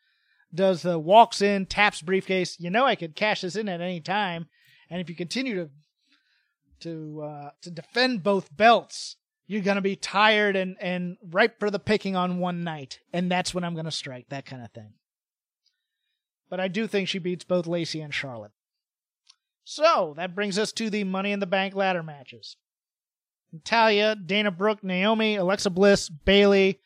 does 0.55 0.83
the 0.83 0.99
walks 0.99 1.41
in, 1.41 1.67
taps 1.67 2.03
briefcase. 2.03 2.59
You 2.61 2.71
know 2.71 2.85
I 2.85 2.95
could 2.95 3.17
cash 3.17 3.41
this 3.41 3.57
in 3.57 3.69
at 3.69 3.81
any 3.81 4.01
time, 4.01 4.49
and 4.91 5.01
if 5.01 5.09
you 5.09 5.17
continue 5.17 5.55
to 5.57 5.71
to 6.81 7.23
uh, 7.23 7.51
to 7.63 7.71
defend 7.71 8.23
both 8.23 8.55
belts, 8.55 9.17
you're 9.47 9.63
gonna 9.63 9.81
be 9.81 9.97
tired 9.97 10.57
and 10.57 10.77
and 10.81 11.17
ripe 11.23 11.59
for 11.59 11.71
the 11.71 11.79
picking 11.79 12.17
on 12.17 12.39
one 12.39 12.65
night, 12.65 13.01
and 13.13 13.31
that's 13.31 13.55
when 13.55 13.65
I'm 13.65 13.75
gonna 13.75 13.91
strike 13.91 14.29
that 14.29 14.47
kind 14.47 14.63
of 14.63 14.71
thing. 14.73 14.95
But 16.51 16.61
I 16.61 16.69
do 16.69 16.87
think 16.87 17.09
she 17.09 17.19
beats 17.19 17.45
both 17.45 17.67
Lacey 17.67 18.01
and 18.03 18.13
Charlotte. 18.13 18.53
So 19.65 20.13
that 20.17 20.35
brings 20.35 20.59
us 20.59 20.73
to 20.73 20.91
the 20.91 21.05
Money 21.05 21.33
in 21.33 21.41
the 21.41 21.47
Bank 21.47 21.75
ladder 21.75 22.03
matches. 22.03 22.57
Natalya, 23.53 24.17
Dana 24.17 24.51
Brooke, 24.51 24.83
Naomi, 24.83 25.37
Alexa 25.37 25.71
Bliss, 25.71 26.09
Bayley, 26.09 26.81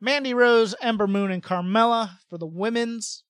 Mandy 0.00 0.34
Rose, 0.34 0.74
Ember 0.80 1.06
Moon, 1.06 1.30
and 1.30 1.42
Carmella 1.42 2.18
for 2.28 2.38
the 2.38 2.46
women's. 2.46 3.24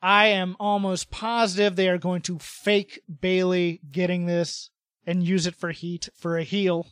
I 0.00 0.28
am 0.28 0.56
almost 0.58 1.10
positive 1.10 1.76
they 1.76 1.88
are 1.88 1.98
going 1.98 2.22
to 2.22 2.38
fake 2.38 3.00
Bayley 3.20 3.80
getting 3.90 4.26
this 4.26 4.70
and 5.06 5.22
use 5.22 5.46
it 5.46 5.54
for 5.54 5.70
heat 5.70 6.08
for 6.16 6.36
a 6.36 6.42
heel. 6.42 6.86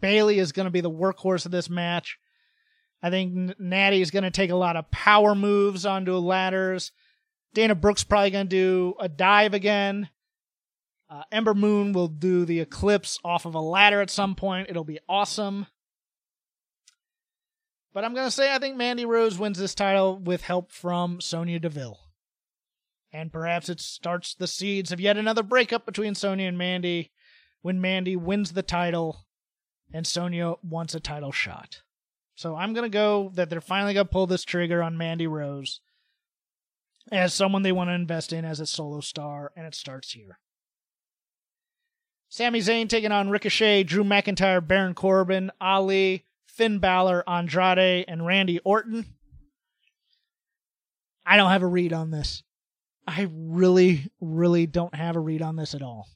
Bayley 0.00 0.38
is 0.38 0.52
going 0.52 0.64
to 0.64 0.70
be 0.70 0.80
the 0.80 0.90
workhorse 0.90 1.44
of 1.44 1.52
this 1.52 1.68
match. 1.68 2.18
I 3.02 3.10
think 3.10 3.58
Natty 3.60 4.00
is 4.00 4.10
going 4.10 4.22
to 4.22 4.30
take 4.30 4.50
a 4.50 4.56
lot 4.56 4.76
of 4.76 4.90
power 4.90 5.34
moves 5.34 5.84
onto 5.84 6.14
ladders. 6.14 6.90
Dana 7.52 7.74
Brooke's 7.74 8.04
probably 8.04 8.30
going 8.30 8.46
to 8.46 8.56
do 8.56 8.94
a 8.98 9.08
dive 9.08 9.52
again. 9.52 10.08
Uh, 11.14 11.22
Ember 11.30 11.54
Moon 11.54 11.92
will 11.92 12.08
do 12.08 12.44
the 12.44 12.58
eclipse 12.58 13.20
off 13.24 13.46
of 13.46 13.54
a 13.54 13.60
ladder 13.60 14.00
at 14.00 14.10
some 14.10 14.34
point. 14.34 14.68
It'll 14.68 14.82
be 14.82 14.98
awesome. 15.08 15.68
But 17.92 18.04
I'm 18.04 18.14
going 18.14 18.26
to 18.26 18.32
say 18.32 18.52
I 18.52 18.58
think 18.58 18.76
Mandy 18.76 19.04
Rose 19.04 19.38
wins 19.38 19.56
this 19.56 19.76
title 19.76 20.18
with 20.18 20.42
help 20.42 20.72
from 20.72 21.20
Sonya 21.20 21.60
Deville. 21.60 22.00
And 23.12 23.32
perhaps 23.32 23.68
it 23.68 23.78
starts 23.78 24.34
the 24.34 24.48
seeds 24.48 24.90
of 24.90 24.98
yet 24.98 25.16
another 25.16 25.44
breakup 25.44 25.86
between 25.86 26.16
Sonya 26.16 26.48
and 26.48 26.58
Mandy 26.58 27.12
when 27.62 27.80
Mandy 27.80 28.16
wins 28.16 28.50
the 28.50 28.64
title 28.64 29.24
and 29.92 30.04
Sonya 30.04 30.54
wants 30.64 30.96
a 30.96 31.00
title 31.00 31.30
shot. 31.30 31.82
So 32.34 32.56
I'm 32.56 32.72
going 32.72 32.90
to 32.90 32.92
go 32.92 33.30
that 33.34 33.50
they're 33.50 33.60
finally 33.60 33.94
going 33.94 34.06
to 34.06 34.12
pull 34.12 34.26
this 34.26 34.42
trigger 34.42 34.82
on 34.82 34.98
Mandy 34.98 35.28
Rose 35.28 35.80
as 37.12 37.32
someone 37.32 37.62
they 37.62 37.70
want 37.70 37.90
to 37.90 37.94
invest 37.94 38.32
in 38.32 38.44
as 38.44 38.58
a 38.58 38.66
solo 38.66 38.98
star, 38.98 39.52
and 39.54 39.64
it 39.64 39.76
starts 39.76 40.10
here. 40.10 40.40
Sami 42.34 42.58
Zayn 42.58 42.88
taking 42.88 43.12
on 43.12 43.30
Ricochet, 43.30 43.84
Drew 43.84 44.02
McIntyre, 44.02 44.66
Baron 44.66 44.94
Corbin, 44.94 45.52
Ali, 45.60 46.24
Finn 46.46 46.80
Balor, 46.80 47.22
Andrade, 47.28 48.06
and 48.08 48.26
Randy 48.26 48.58
Orton. 48.64 49.06
I 51.24 51.36
don't 51.36 51.52
have 51.52 51.62
a 51.62 51.68
read 51.68 51.92
on 51.92 52.10
this. 52.10 52.42
I 53.06 53.28
really, 53.32 54.10
really 54.20 54.66
don't 54.66 54.96
have 54.96 55.14
a 55.14 55.20
read 55.20 55.42
on 55.42 55.54
this 55.54 55.76
at 55.76 55.82
all. 55.82 56.08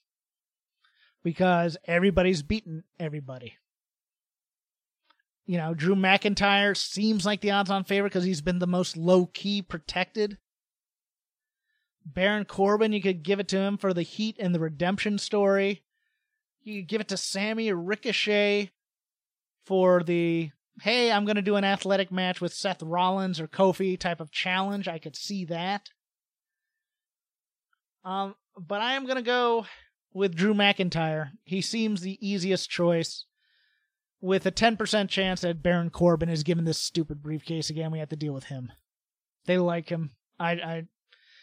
Because 1.23 1.77
everybody's 1.87 2.43
beaten 2.43 2.83
everybody. 2.99 3.55
You 5.47 5.59
know, 5.59 5.73
Drew 5.73 5.95
McIntyre 5.95 6.77
seems 6.77 7.25
like 7.25 7.43
the 7.43 7.53
odds 7.53 7.71
on 7.71 7.85
favorite 7.85 8.11
because 8.11 8.25
he's 8.25 8.41
been 8.41 8.59
the 8.59 8.67
most 8.67 8.97
low 8.97 9.27
key 9.27 9.63
protected. 9.63 10.39
Baron 12.05 12.45
Corbin, 12.45 12.93
you 12.93 13.01
could 13.01 13.23
give 13.23 13.39
it 13.39 13.47
to 13.47 13.59
him 13.61 13.79
for 13.79 13.95
the 13.95 14.03
heat 14.03 14.35
and 14.41 14.53
the 14.53 14.59
redemption 14.59 15.19
story. 15.19 15.85
You 16.69 16.83
give 16.83 17.01
it 17.01 17.09
to 17.09 17.17
Sami 17.17 17.73
Ricochet 17.73 18.71
for 19.65 20.03
the 20.03 20.51
hey, 20.83 21.11
I'm 21.11 21.25
going 21.25 21.37
to 21.37 21.43
do 21.43 21.57
an 21.57 21.65
athletic 21.65 22.13
match 22.13 22.41
with 22.41 22.55
Seth 22.55 22.83
Rollins 22.83 23.41
or 23.41 23.49
Kofi 23.49 23.99
type 23.99 24.21
of 24.21 24.31
challenge. 24.31 24.87
I 24.87 24.99
could 24.99 25.17
see 25.17 25.45
that. 25.47 25.91
Um, 28.05 28.37
but 28.57 28.81
I 28.81 28.93
am 28.93 29.05
going 29.05 29.17
to 29.17 29.23
go 29.23 29.67
with 30.13 30.37
Drew 30.37 30.55
McIntyre. 30.55 31.31
He 31.43 31.61
seems 31.61 32.01
the 32.01 32.19
easiest 32.27 32.71
choice 32.71 33.25
with 34.21 34.47
a 34.47 34.53
10% 34.53 35.09
chance 35.09 35.41
that 35.41 35.63
Baron 35.63 35.91
Corbin 35.91 36.29
is 36.29 36.45
given 36.45 36.65
this 36.65 36.79
stupid 36.79 37.23
briefcase 37.23 37.71
again. 37.71 37.91
We 37.91 37.99
have 37.99 38.09
to 38.11 38.17
deal 38.17 38.33
with 38.33 38.45
him. 38.45 38.71
They 39.47 39.59
like 39.59 39.89
him. 39.89 40.13
I, 40.39 40.53
I 40.53 40.85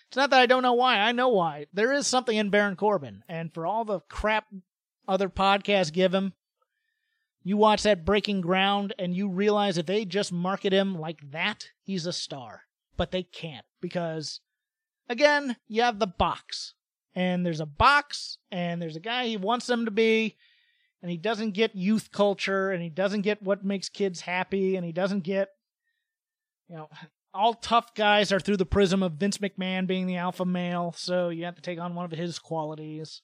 it's 0.07 0.15
not 0.15 0.29
that 0.29 0.39
I 0.39 0.45
don't 0.45 0.63
know 0.63 0.73
why. 0.73 0.99
I 0.99 1.11
know 1.11 1.29
why. 1.29 1.65
There 1.73 1.91
is 1.91 2.07
something 2.07 2.37
in 2.37 2.49
Baron 2.49 2.75
Corbin, 2.75 3.23
and 3.27 3.53
for 3.53 3.65
all 3.65 3.83
the 3.83 4.01
crap 4.01 4.45
other 5.07 5.29
podcasts 5.29 5.93
give 5.93 6.13
him, 6.13 6.33
you 7.43 7.57
watch 7.57 7.83
that 7.83 8.05
Breaking 8.05 8.41
Ground 8.41 8.93
and 8.97 9.15
you 9.15 9.29
realize 9.29 9.77
if 9.77 9.85
they 9.85 10.05
just 10.05 10.31
market 10.31 10.73
him 10.73 10.95
like 10.99 11.31
that, 11.31 11.69
he's 11.83 12.05
a 12.05 12.13
star. 12.13 12.61
But 12.97 13.11
they 13.11 13.23
can't 13.23 13.65
because, 13.81 14.39
again, 15.09 15.57
you 15.67 15.81
have 15.81 15.99
the 15.99 16.07
box, 16.07 16.73
and 17.13 17.45
there's 17.45 17.59
a 17.59 17.65
box, 17.65 18.37
and 18.51 18.81
there's 18.81 18.95
a 18.95 19.01
guy 19.01 19.27
he 19.27 19.37
wants 19.37 19.67
them 19.67 19.85
to 19.85 19.91
be, 19.91 20.37
and 21.01 21.11
he 21.11 21.17
doesn't 21.17 21.51
get 21.51 21.75
youth 21.75 22.11
culture, 22.11 22.71
and 22.71 22.81
he 22.81 22.89
doesn't 22.89 23.21
get 23.21 23.43
what 23.43 23.65
makes 23.65 23.89
kids 23.89 24.21
happy, 24.21 24.75
and 24.75 24.85
he 24.85 24.91
doesn't 24.91 25.23
get, 25.23 25.49
you 26.67 26.77
know, 26.77 26.89
all 27.33 27.53
tough 27.53 27.93
guys 27.93 28.31
are 28.31 28.39
through 28.39 28.57
the 28.57 28.65
prism 28.65 29.03
of 29.03 29.13
Vince 29.13 29.37
McMahon 29.39 29.85
being 29.85 30.07
the 30.07 30.15
alpha 30.15 30.45
male, 30.45 30.93
so 30.97 31.29
you 31.29 31.43
have 31.43 31.55
to 31.55 31.61
take 31.61 31.79
on 31.79 31.93
one 31.93 32.05
of 32.05 32.11
his 32.11 32.39
qualities. 32.39 33.21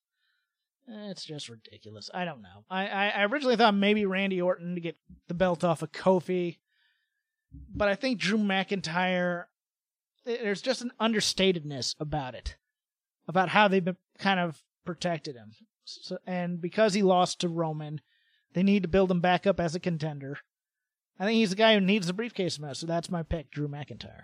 It's 0.87 1.25
just 1.25 1.49
ridiculous. 1.49 2.09
I 2.13 2.25
don't 2.25 2.41
know. 2.41 2.65
I, 2.69 2.87
I, 2.87 3.23
originally 3.25 3.55
thought 3.55 3.75
maybe 3.75 4.05
Randy 4.05 4.41
Orton 4.41 4.75
to 4.75 4.81
get 4.81 4.97
the 5.27 5.33
belt 5.33 5.63
off 5.63 5.81
of 5.81 5.91
Kofi, 5.91 6.57
but 7.73 7.87
I 7.87 7.95
think 7.95 8.19
Drew 8.19 8.37
McIntyre. 8.37 9.45
There's 10.25 10.61
just 10.61 10.81
an 10.81 10.91
understatedness 10.99 11.95
about 11.99 12.35
it, 12.35 12.57
about 13.27 13.49
how 13.49 13.67
they've 13.67 13.83
been 13.83 13.97
kind 14.19 14.39
of 14.39 14.61
protected 14.85 15.35
him, 15.35 15.53
so, 15.83 16.17
and 16.27 16.61
because 16.61 16.93
he 16.93 17.01
lost 17.01 17.39
to 17.41 17.49
Roman, 17.49 18.01
they 18.53 18.63
need 18.63 18.83
to 18.83 18.89
build 18.89 19.09
him 19.09 19.21
back 19.21 19.47
up 19.47 19.59
as 19.59 19.75
a 19.75 19.79
contender. 19.79 20.37
I 21.19 21.25
think 21.25 21.37
he's 21.37 21.51
the 21.51 21.55
guy 21.55 21.73
who 21.73 21.81
needs 21.81 22.07
the 22.07 22.13
briefcase 22.13 22.59
most, 22.59 22.81
so 22.81 22.87
that's 22.87 23.09
my 23.09 23.23
pick, 23.23 23.51
Drew 23.51 23.67
McIntyre. 23.67 24.23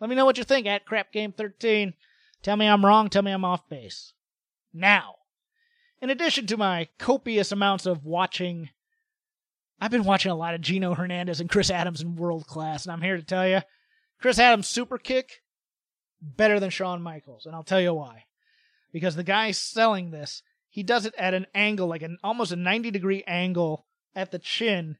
Let 0.00 0.10
me 0.10 0.16
know 0.16 0.24
what 0.24 0.38
you 0.38 0.44
think 0.44 0.66
at 0.66 0.86
Crap 0.86 1.12
Game 1.12 1.32
13. 1.32 1.94
Tell 2.42 2.56
me 2.56 2.66
I'm 2.66 2.84
wrong, 2.84 3.08
tell 3.08 3.22
me 3.22 3.32
I'm 3.32 3.44
off 3.44 3.68
base. 3.68 4.12
Now, 4.72 5.16
in 6.00 6.10
addition 6.10 6.46
to 6.46 6.56
my 6.56 6.88
copious 6.98 7.52
amounts 7.52 7.86
of 7.86 8.04
watching, 8.04 8.70
I've 9.80 9.90
been 9.90 10.04
watching 10.04 10.30
a 10.30 10.36
lot 10.36 10.54
of 10.54 10.60
Gino 10.60 10.94
Hernandez 10.94 11.40
and 11.40 11.50
Chris 11.50 11.70
Adams 11.70 12.02
in 12.02 12.16
world 12.16 12.46
class, 12.46 12.84
and 12.84 12.92
I'm 12.92 13.02
here 13.02 13.16
to 13.16 13.22
tell 13.22 13.48
you 13.48 13.60
Chris 14.20 14.38
Adams' 14.38 14.68
super 14.68 14.98
kick 14.98 15.42
better 16.20 16.60
than 16.60 16.70
Shawn 16.70 17.02
Michaels, 17.02 17.46
and 17.46 17.54
I'll 17.54 17.62
tell 17.62 17.80
you 17.80 17.94
why. 17.94 18.24
Because 18.92 19.16
the 19.16 19.24
guy 19.24 19.50
selling 19.50 20.10
this, 20.10 20.42
he 20.68 20.82
does 20.82 21.06
it 21.06 21.14
at 21.18 21.34
an 21.34 21.46
angle, 21.54 21.86
like 21.86 22.02
an 22.02 22.18
almost 22.22 22.52
a 22.52 22.56
90 22.56 22.90
degree 22.90 23.22
angle 23.26 23.86
at 24.14 24.30
the 24.30 24.38
chin, 24.38 24.96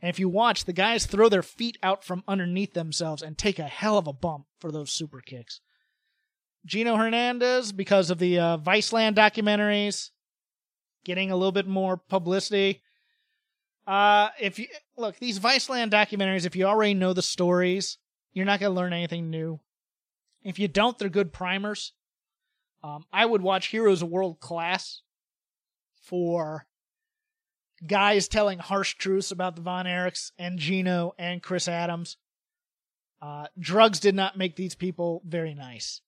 and 0.00 0.10
if 0.10 0.18
you 0.18 0.28
watch, 0.28 0.64
the 0.64 0.72
guys 0.72 1.06
throw 1.06 1.28
their 1.28 1.42
feet 1.42 1.78
out 1.82 2.04
from 2.04 2.22
underneath 2.28 2.74
themselves 2.74 3.22
and 3.22 3.36
take 3.36 3.58
a 3.58 3.64
hell 3.64 3.96
of 3.96 4.06
a 4.06 4.12
bump 4.12 4.46
for 4.60 4.70
those 4.70 4.92
super 4.92 5.20
kicks. 5.20 5.60
Gino 6.66 6.96
Hernandez, 6.96 7.72
because 7.72 8.10
of 8.10 8.18
the 8.18 8.38
uh, 8.38 8.58
Viceland 8.58 9.14
documentaries, 9.14 10.10
getting 11.06 11.30
a 11.30 11.36
little 11.36 11.52
bit 11.52 11.68
more 11.68 11.96
publicity. 11.96 12.82
Uh, 13.86 14.28
if 14.40 14.58
you 14.58 14.66
look 14.98 15.16
these 15.16 15.38
Viceland 15.38 15.90
documentaries, 15.90 16.44
if 16.44 16.56
you 16.56 16.66
already 16.66 16.94
know 16.94 17.12
the 17.12 17.22
stories, 17.22 17.98
you're 18.32 18.44
not 18.44 18.58
going 18.58 18.70
to 18.70 18.76
learn 18.76 18.92
anything 18.92 19.30
new. 19.30 19.60
If 20.42 20.58
you 20.58 20.66
don't, 20.66 20.98
they're 20.98 21.08
good 21.08 21.32
primers. 21.32 21.92
Um, 22.82 23.04
I 23.12 23.24
would 23.24 23.40
watch 23.40 23.68
Heroes 23.68 24.02
of 24.02 24.08
World 24.08 24.40
Class 24.40 25.02
for 26.02 26.66
guys 27.86 28.26
telling 28.26 28.58
harsh 28.58 28.94
truths 28.94 29.30
about 29.30 29.54
the 29.54 29.62
Von 29.62 29.86
Erichs 29.86 30.32
and 30.38 30.58
Gino 30.58 31.14
and 31.18 31.42
Chris 31.42 31.68
Adams. 31.68 32.16
Uh, 33.22 33.46
drugs 33.58 34.00
did 34.00 34.14
not 34.14 34.36
make 34.36 34.56
these 34.56 34.74
people 34.74 35.22
very 35.24 35.54
nice. 35.54 36.00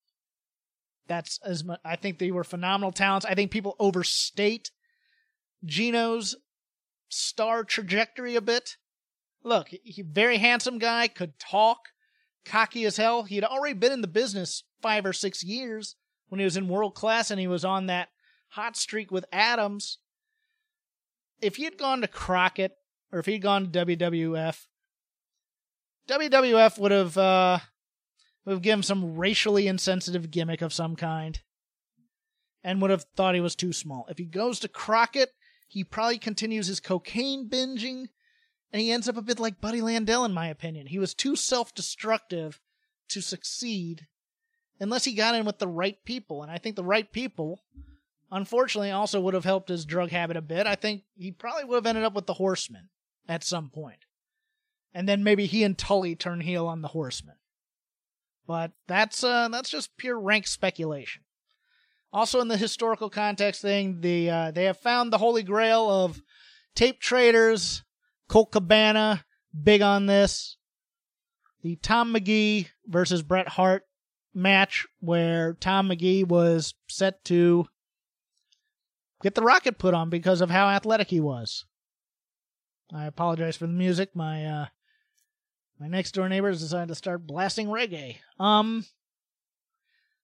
That's 1.06 1.38
as 1.44 1.64
much, 1.64 1.80
I 1.84 1.96
think 1.96 2.18
they 2.18 2.30
were 2.30 2.44
phenomenal 2.44 2.92
talents. 2.92 3.24
I 3.24 3.34
think 3.34 3.50
people 3.50 3.76
overstate 3.78 4.70
Gino's 5.64 6.36
star 7.08 7.64
trajectory 7.64 8.36
a 8.36 8.40
bit. 8.40 8.76
Look, 9.42 9.68
he 9.68 10.02
very 10.02 10.38
handsome 10.38 10.78
guy, 10.78 11.08
could 11.08 11.38
talk, 11.38 11.88
cocky 12.44 12.84
as 12.84 12.96
hell. 12.96 13.22
He 13.22 13.36
had 13.36 13.44
already 13.44 13.74
been 13.74 13.92
in 13.92 14.00
the 14.00 14.08
business 14.08 14.64
five 14.82 15.06
or 15.06 15.12
six 15.12 15.42
years 15.42 15.96
when 16.28 16.38
he 16.38 16.44
was 16.44 16.56
in 16.56 16.68
world 16.68 16.94
class 16.94 17.30
and 17.30 17.40
he 17.40 17.46
was 17.46 17.64
on 17.64 17.86
that 17.86 18.08
hot 18.50 18.76
streak 18.76 19.10
with 19.10 19.24
Adams 19.32 19.98
if 21.40 21.56
he 21.56 21.64
had 21.64 21.78
gone 21.78 22.00
to 22.00 22.08
Crockett 22.08 22.76
or 23.12 23.18
if 23.18 23.26
he'd 23.26 23.42
gone 23.42 23.70
to 23.70 23.86
WWF, 23.86 24.66
WWF 26.08 26.78
would 26.78 26.92
have 26.92 27.16
uh, 27.16 27.58
would 28.44 28.52
have 28.52 28.62
given 28.62 28.80
him 28.80 28.82
some 28.82 29.16
racially 29.16 29.66
insensitive 29.66 30.30
gimmick 30.30 30.62
of 30.62 30.72
some 30.72 30.96
kind, 30.96 31.40
and 32.64 32.80
would 32.80 32.90
have 32.90 33.04
thought 33.16 33.34
he 33.34 33.40
was 33.40 33.54
too 33.54 33.72
small. 33.72 34.06
If 34.08 34.18
he 34.18 34.24
goes 34.24 34.60
to 34.60 34.68
Crockett, 34.68 35.30
he 35.68 35.84
probably 35.84 36.18
continues 36.18 36.66
his 36.66 36.80
cocaine 36.80 37.48
binging, 37.48 38.08
and 38.72 38.82
he 38.82 38.90
ends 38.90 39.08
up 39.08 39.16
a 39.16 39.22
bit 39.22 39.38
like 39.38 39.60
Buddy 39.60 39.80
Landel, 39.80 40.24
in 40.24 40.32
my 40.32 40.48
opinion. 40.48 40.88
He 40.88 40.98
was 40.98 41.14
too 41.14 41.36
self-destructive 41.36 42.60
to 43.10 43.20
succeed, 43.20 44.06
unless 44.80 45.04
he 45.04 45.12
got 45.12 45.34
in 45.34 45.44
with 45.44 45.58
the 45.58 45.68
right 45.68 46.02
people, 46.04 46.42
and 46.42 46.50
I 46.50 46.58
think 46.58 46.74
the 46.74 46.84
right 46.84 47.10
people 47.12 47.60
unfortunately 48.30 48.90
also 48.90 49.20
would 49.20 49.34
have 49.34 49.44
helped 49.44 49.68
his 49.68 49.84
drug 49.84 50.10
habit 50.10 50.36
a 50.36 50.42
bit. 50.42 50.66
I 50.66 50.74
think 50.74 51.02
he 51.16 51.30
probably 51.30 51.64
would 51.64 51.76
have 51.76 51.86
ended 51.86 52.04
up 52.04 52.14
with 52.14 52.26
the 52.26 52.34
Horseman 52.34 52.88
at 53.28 53.44
some 53.44 53.70
point. 53.70 54.04
And 54.92 55.08
then 55.08 55.22
maybe 55.22 55.46
he 55.46 55.64
and 55.64 55.76
Tully 55.76 56.14
turn 56.14 56.40
heel 56.40 56.66
on 56.66 56.82
the 56.82 56.88
Horseman. 56.88 57.36
But 58.46 58.72
that's 58.86 59.22
uh, 59.22 59.48
that's 59.48 59.68
just 59.68 59.96
pure 59.98 60.18
rank 60.18 60.46
speculation. 60.46 61.22
Also, 62.12 62.40
in 62.40 62.48
the 62.48 62.56
historical 62.56 63.10
context 63.10 63.60
thing, 63.60 64.00
the 64.00 64.30
uh, 64.30 64.50
they 64.50 64.64
have 64.64 64.78
found 64.78 65.12
the 65.12 65.18
holy 65.18 65.42
grail 65.42 65.90
of 65.90 66.22
tape 66.74 67.00
traders. 67.00 67.82
Colt 68.28 68.52
Cabana, 68.52 69.24
big 69.62 69.82
on 69.82 70.06
this. 70.06 70.56
The 71.62 71.76
Tom 71.76 72.12
Magee 72.12 72.68
versus 72.86 73.22
Bret 73.22 73.48
Hart 73.48 73.82
match, 74.34 74.86
where 75.00 75.54
Tom 75.54 75.88
Magee 75.88 76.24
was 76.24 76.74
set 76.88 77.24
to 77.24 77.66
get 79.22 79.34
the 79.34 79.42
rocket 79.42 79.78
put 79.78 79.94
on 79.94 80.10
because 80.10 80.40
of 80.40 80.50
how 80.50 80.68
athletic 80.68 81.08
he 81.08 81.20
was. 81.20 81.64
I 82.94 83.06
apologize 83.06 83.56
for 83.56 83.66
the 83.66 83.72
music. 83.72 84.14
My 84.14 84.46
uh 84.46 84.66
my 85.78 85.88
next 85.88 86.12
door 86.12 86.28
neighbors 86.28 86.60
decided 86.60 86.88
to 86.88 86.94
start 86.94 87.26
blasting 87.26 87.68
reggae. 87.68 88.16
Um 88.38 88.86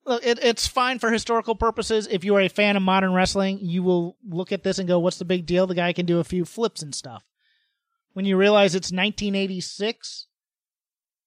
look, 0.04 0.24
it, 0.24 0.38
it's 0.42 0.66
fine 0.66 0.98
for 0.98 1.10
historical 1.10 1.54
purposes. 1.54 2.08
If 2.10 2.24
you 2.24 2.34
are 2.36 2.40
a 2.40 2.48
fan 2.48 2.76
of 2.76 2.82
modern 2.82 3.12
wrestling, 3.12 3.58
you 3.60 3.82
will 3.82 4.16
look 4.28 4.52
at 4.52 4.62
this 4.62 4.78
and 4.78 4.88
go, 4.88 4.98
"What's 4.98 5.18
the 5.18 5.24
big 5.24 5.46
deal?" 5.46 5.66
The 5.66 5.74
guy 5.74 5.92
can 5.92 6.06
do 6.06 6.20
a 6.20 6.24
few 6.24 6.44
flips 6.44 6.82
and 6.82 6.94
stuff. 6.94 7.24
When 8.12 8.24
you 8.24 8.36
realize 8.36 8.74
it's 8.74 8.92
1986, 8.92 10.28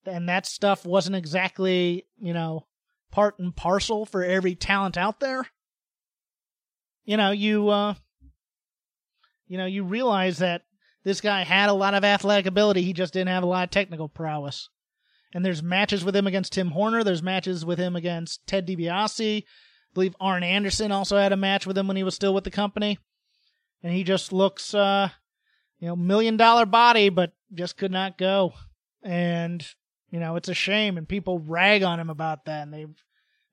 and 0.06 0.30
that 0.30 0.46
stuff 0.46 0.86
wasn't 0.86 1.16
exactly, 1.16 2.06
you 2.18 2.34
know, 2.34 2.66
part 3.12 3.40
and 3.40 3.56
parcel 3.56 4.06
for 4.06 4.24
every 4.24 4.56
talent 4.56 4.98
out 4.98 5.20
there, 5.20 5.48
you 7.06 7.18
know, 7.18 7.32
you 7.32 7.70
uh, 7.70 7.96
you 9.48 9.58
know, 9.58 9.66
you 9.66 9.84
realize 9.84 10.40
that 10.40 10.64
this 11.04 11.22
guy 11.22 11.44
had 11.44 11.70
a 11.70 11.74
lot 11.74 11.94
of 11.94 12.04
athletic 12.04 12.46
ability. 12.46 12.84
He 12.84 12.94
just 12.94 13.14
didn't 13.14 13.30
have 13.30 13.44
a 13.44 13.48
lot 13.48 13.64
of 13.64 13.72
technical 13.72 14.10
prowess. 14.10 14.70
And 15.34 15.44
there's 15.44 15.62
matches 15.62 16.06
with 16.06 16.16
him 16.16 16.28
against 16.28 16.54
Tim 16.54 16.70
Horner. 16.70 17.04
There's 17.04 17.24
matches 17.24 17.66
with 17.66 17.80
him 17.80 17.96
against 17.96 18.46
Ted 18.48 18.68
DiBiase. 18.68 19.44
I 19.44 19.46
believe 19.94 20.16
Arn 20.20 20.44
Anderson 20.44 20.92
also 20.92 21.18
had 21.18 21.34
a 21.34 21.38
match 21.38 21.68
with 21.68 21.78
him 21.78 21.88
when 21.88 21.98
he 21.98 22.04
was 22.04 22.16
still 22.16 22.34
with 22.34 22.44
the 22.44 22.52
company. 22.52 22.98
And 23.84 23.94
he 23.94 24.04
just 24.04 24.32
looks, 24.32 24.74
uh, 24.74 25.10
you 25.80 25.88
know, 25.88 25.96
million 25.96 26.38
dollar 26.38 26.66
body, 26.66 27.10
but 27.10 27.34
just 27.54 27.78
could 27.78 27.92
not 27.92 28.18
go. 28.18 28.54
And, 29.04 29.66
you 30.10 30.20
know, 30.20 30.36
it's 30.36 30.50
a 30.50 30.54
shame. 30.54 30.98
And 30.98 31.08
people 31.08 31.40
rag 31.40 31.84
on 31.84 32.00
him 32.00 32.10
about 32.10 32.46
that. 32.46 32.64
And 32.64 32.74
they've 32.74 33.04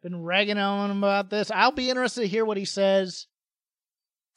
been 0.02 0.22
ragging 0.22 0.58
on 0.58 0.90
him 0.90 0.98
about 0.98 1.30
this. 1.30 1.50
I'll 1.50 1.72
be 1.72 1.90
interested 1.90 2.22
to 2.22 2.28
hear 2.28 2.44
what 2.44 2.56
he 2.56 2.64
says 2.64 3.26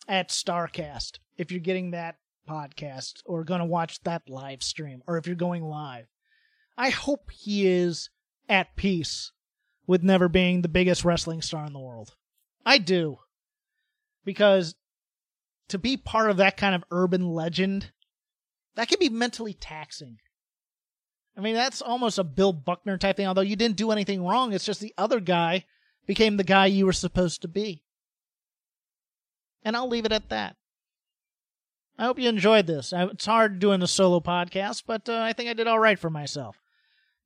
at 0.08 0.30
Starcast 0.30 1.20
if 1.38 1.52
you're 1.52 1.60
getting 1.60 1.92
that 1.92 2.16
podcast 2.50 3.22
or 3.26 3.44
going 3.44 3.60
to 3.60 3.66
watch 3.66 4.02
that 4.04 4.30
live 4.30 4.64
stream 4.64 5.04
or 5.08 5.18
if 5.18 5.28
you're 5.28 5.36
going 5.36 5.64
live. 5.64 6.08
I 6.78 6.90
hope 6.90 7.32
he 7.32 7.68
is 7.68 8.10
at 8.48 8.76
peace 8.76 9.32
with 9.88 10.04
never 10.04 10.30
being 10.30 10.62
the 10.62 10.68
biggest 10.68 11.04
wrestling 11.04 11.42
star 11.42 11.66
in 11.66 11.74
the 11.74 11.80
world. 11.80 12.16
I 12.66 12.78
do. 12.78 13.18
Because 14.24 14.76
to 15.70 15.78
be 15.78 15.98
part 15.98 16.30
of 16.30 16.38
that 16.38 16.58
kind 16.58 16.76
of 16.76 16.84
urban 16.92 17.30
legend, 17.30 17.92
that 18.76 18.90
can 18.90 19.00
be 19.00 19.10
mentally 19.10 19.54
taxing. 19.54 20.18
I 21.38 21.42
mean, 21.42 21.56
that's 21.56 21.82
almost 21.82 22.18
a 22.18 22.24
Bill 22.24 22.54
Buckner 22.54 22.98
type 22.98 23.18
thing, 23.18 23.28
although 23.28 23.42
you 23.42 23.56
didn't 23.56 23.78
do 23.78 23.92
anything 23.92 24.24
wrong. 24.24 24.54
It's 24.54 24.66
just 24.66 24.82
the 24.82 24.94
other 24.98 25.20
guy 25.20 25.66
became 26.06 26.38
the 26.38 26.44
guy 26.44 26.68
you 26.68 26.86
were 26.86 26.94
supposed 26.94 27.42
to 27.42 27.48
be. 27.48 27.84
And 29.64 29.76
I'll 29.76 29.90
leave 29.90 30.06
it 30.06 30.12
at 30.12 30.30
that. 30.30 30.56
I 31.98 32.06
hope 32.06 32.20
you 32.20 32.30
enjoyed 32.30 32.68
this. 32.68 32.94
It's 32.96 33.26
hard 33.26 33.60
doing 33.60 33.80
the 33.80 33.88
solo 33.88 34.20
podcast, 34.20 34.84
but 34.86 35.10
uh, 35.10 35.20
I 35.20 35.34
think 35.34 35.50
I 35.50 35.54
did 35.54 35.68
all 35.68 35.80
right 35.80 35.98
for 35.98 36.10
myself. 36.10 36.58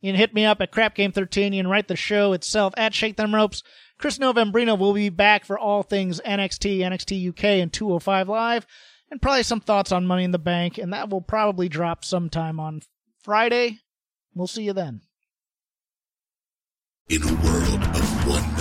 You 0.01 0.11
can 0.11 0.19
hit 0.19 0.33
me 0.33 0.45
up 0.45 0.61
at 0.61 0.71
Crap 0.71 0.95
Game 0.95 1.11
13. 1.11 1.53
You 1.53 1.63
can 1.63 1.69
write 1.69 1.87
the 1.87 1.95
show 1.95 2.33
itself 2.33 2.73
at 2.75 2.93
Shake 2.93 3.17
Them 3.17 3.33
Ropes. 3.33 3.61
Chris 3.99 4.17
Novembrino 4.17 4.77
will 4.77 4.93
be 4.93 5.09
back 5.09 5.45
for 5.45 5.59
all 5.59 5.83
things 5.83 6.19
NXT, 6.21 6.79
NXT 6.79 7.29
UK, 7.29 7.43
and 7.61 7.71
205 7.71 8.27
Live, 8.27 8.65
and 9.11 9.21
probably 9.21 9.43
some 9.43 9.61
thoughts 9.61 9.91
on 9.91 10.07
Money 10.07 10.23
in 10.23 10.31
the 10.31 10.39
Bank, 10.39 10.79
and 10.79 10.91
that 10.91 11.09
will 11.09 11.21
probably 11.21 11.69
drop 11.69 12.03
sometime 12.03 12.59
on 12.59 12.81
Friday. 13.23 13.79
We'll 14.33 14.47
see 14.47 14.63
you 14.63 14.73
then. 14.73 15.01
In 17.09 17.21
a 17.21 17.33
world 17.33 17.83
of 17.83 18.27
1 18.27 18.55
million 18.55 18.60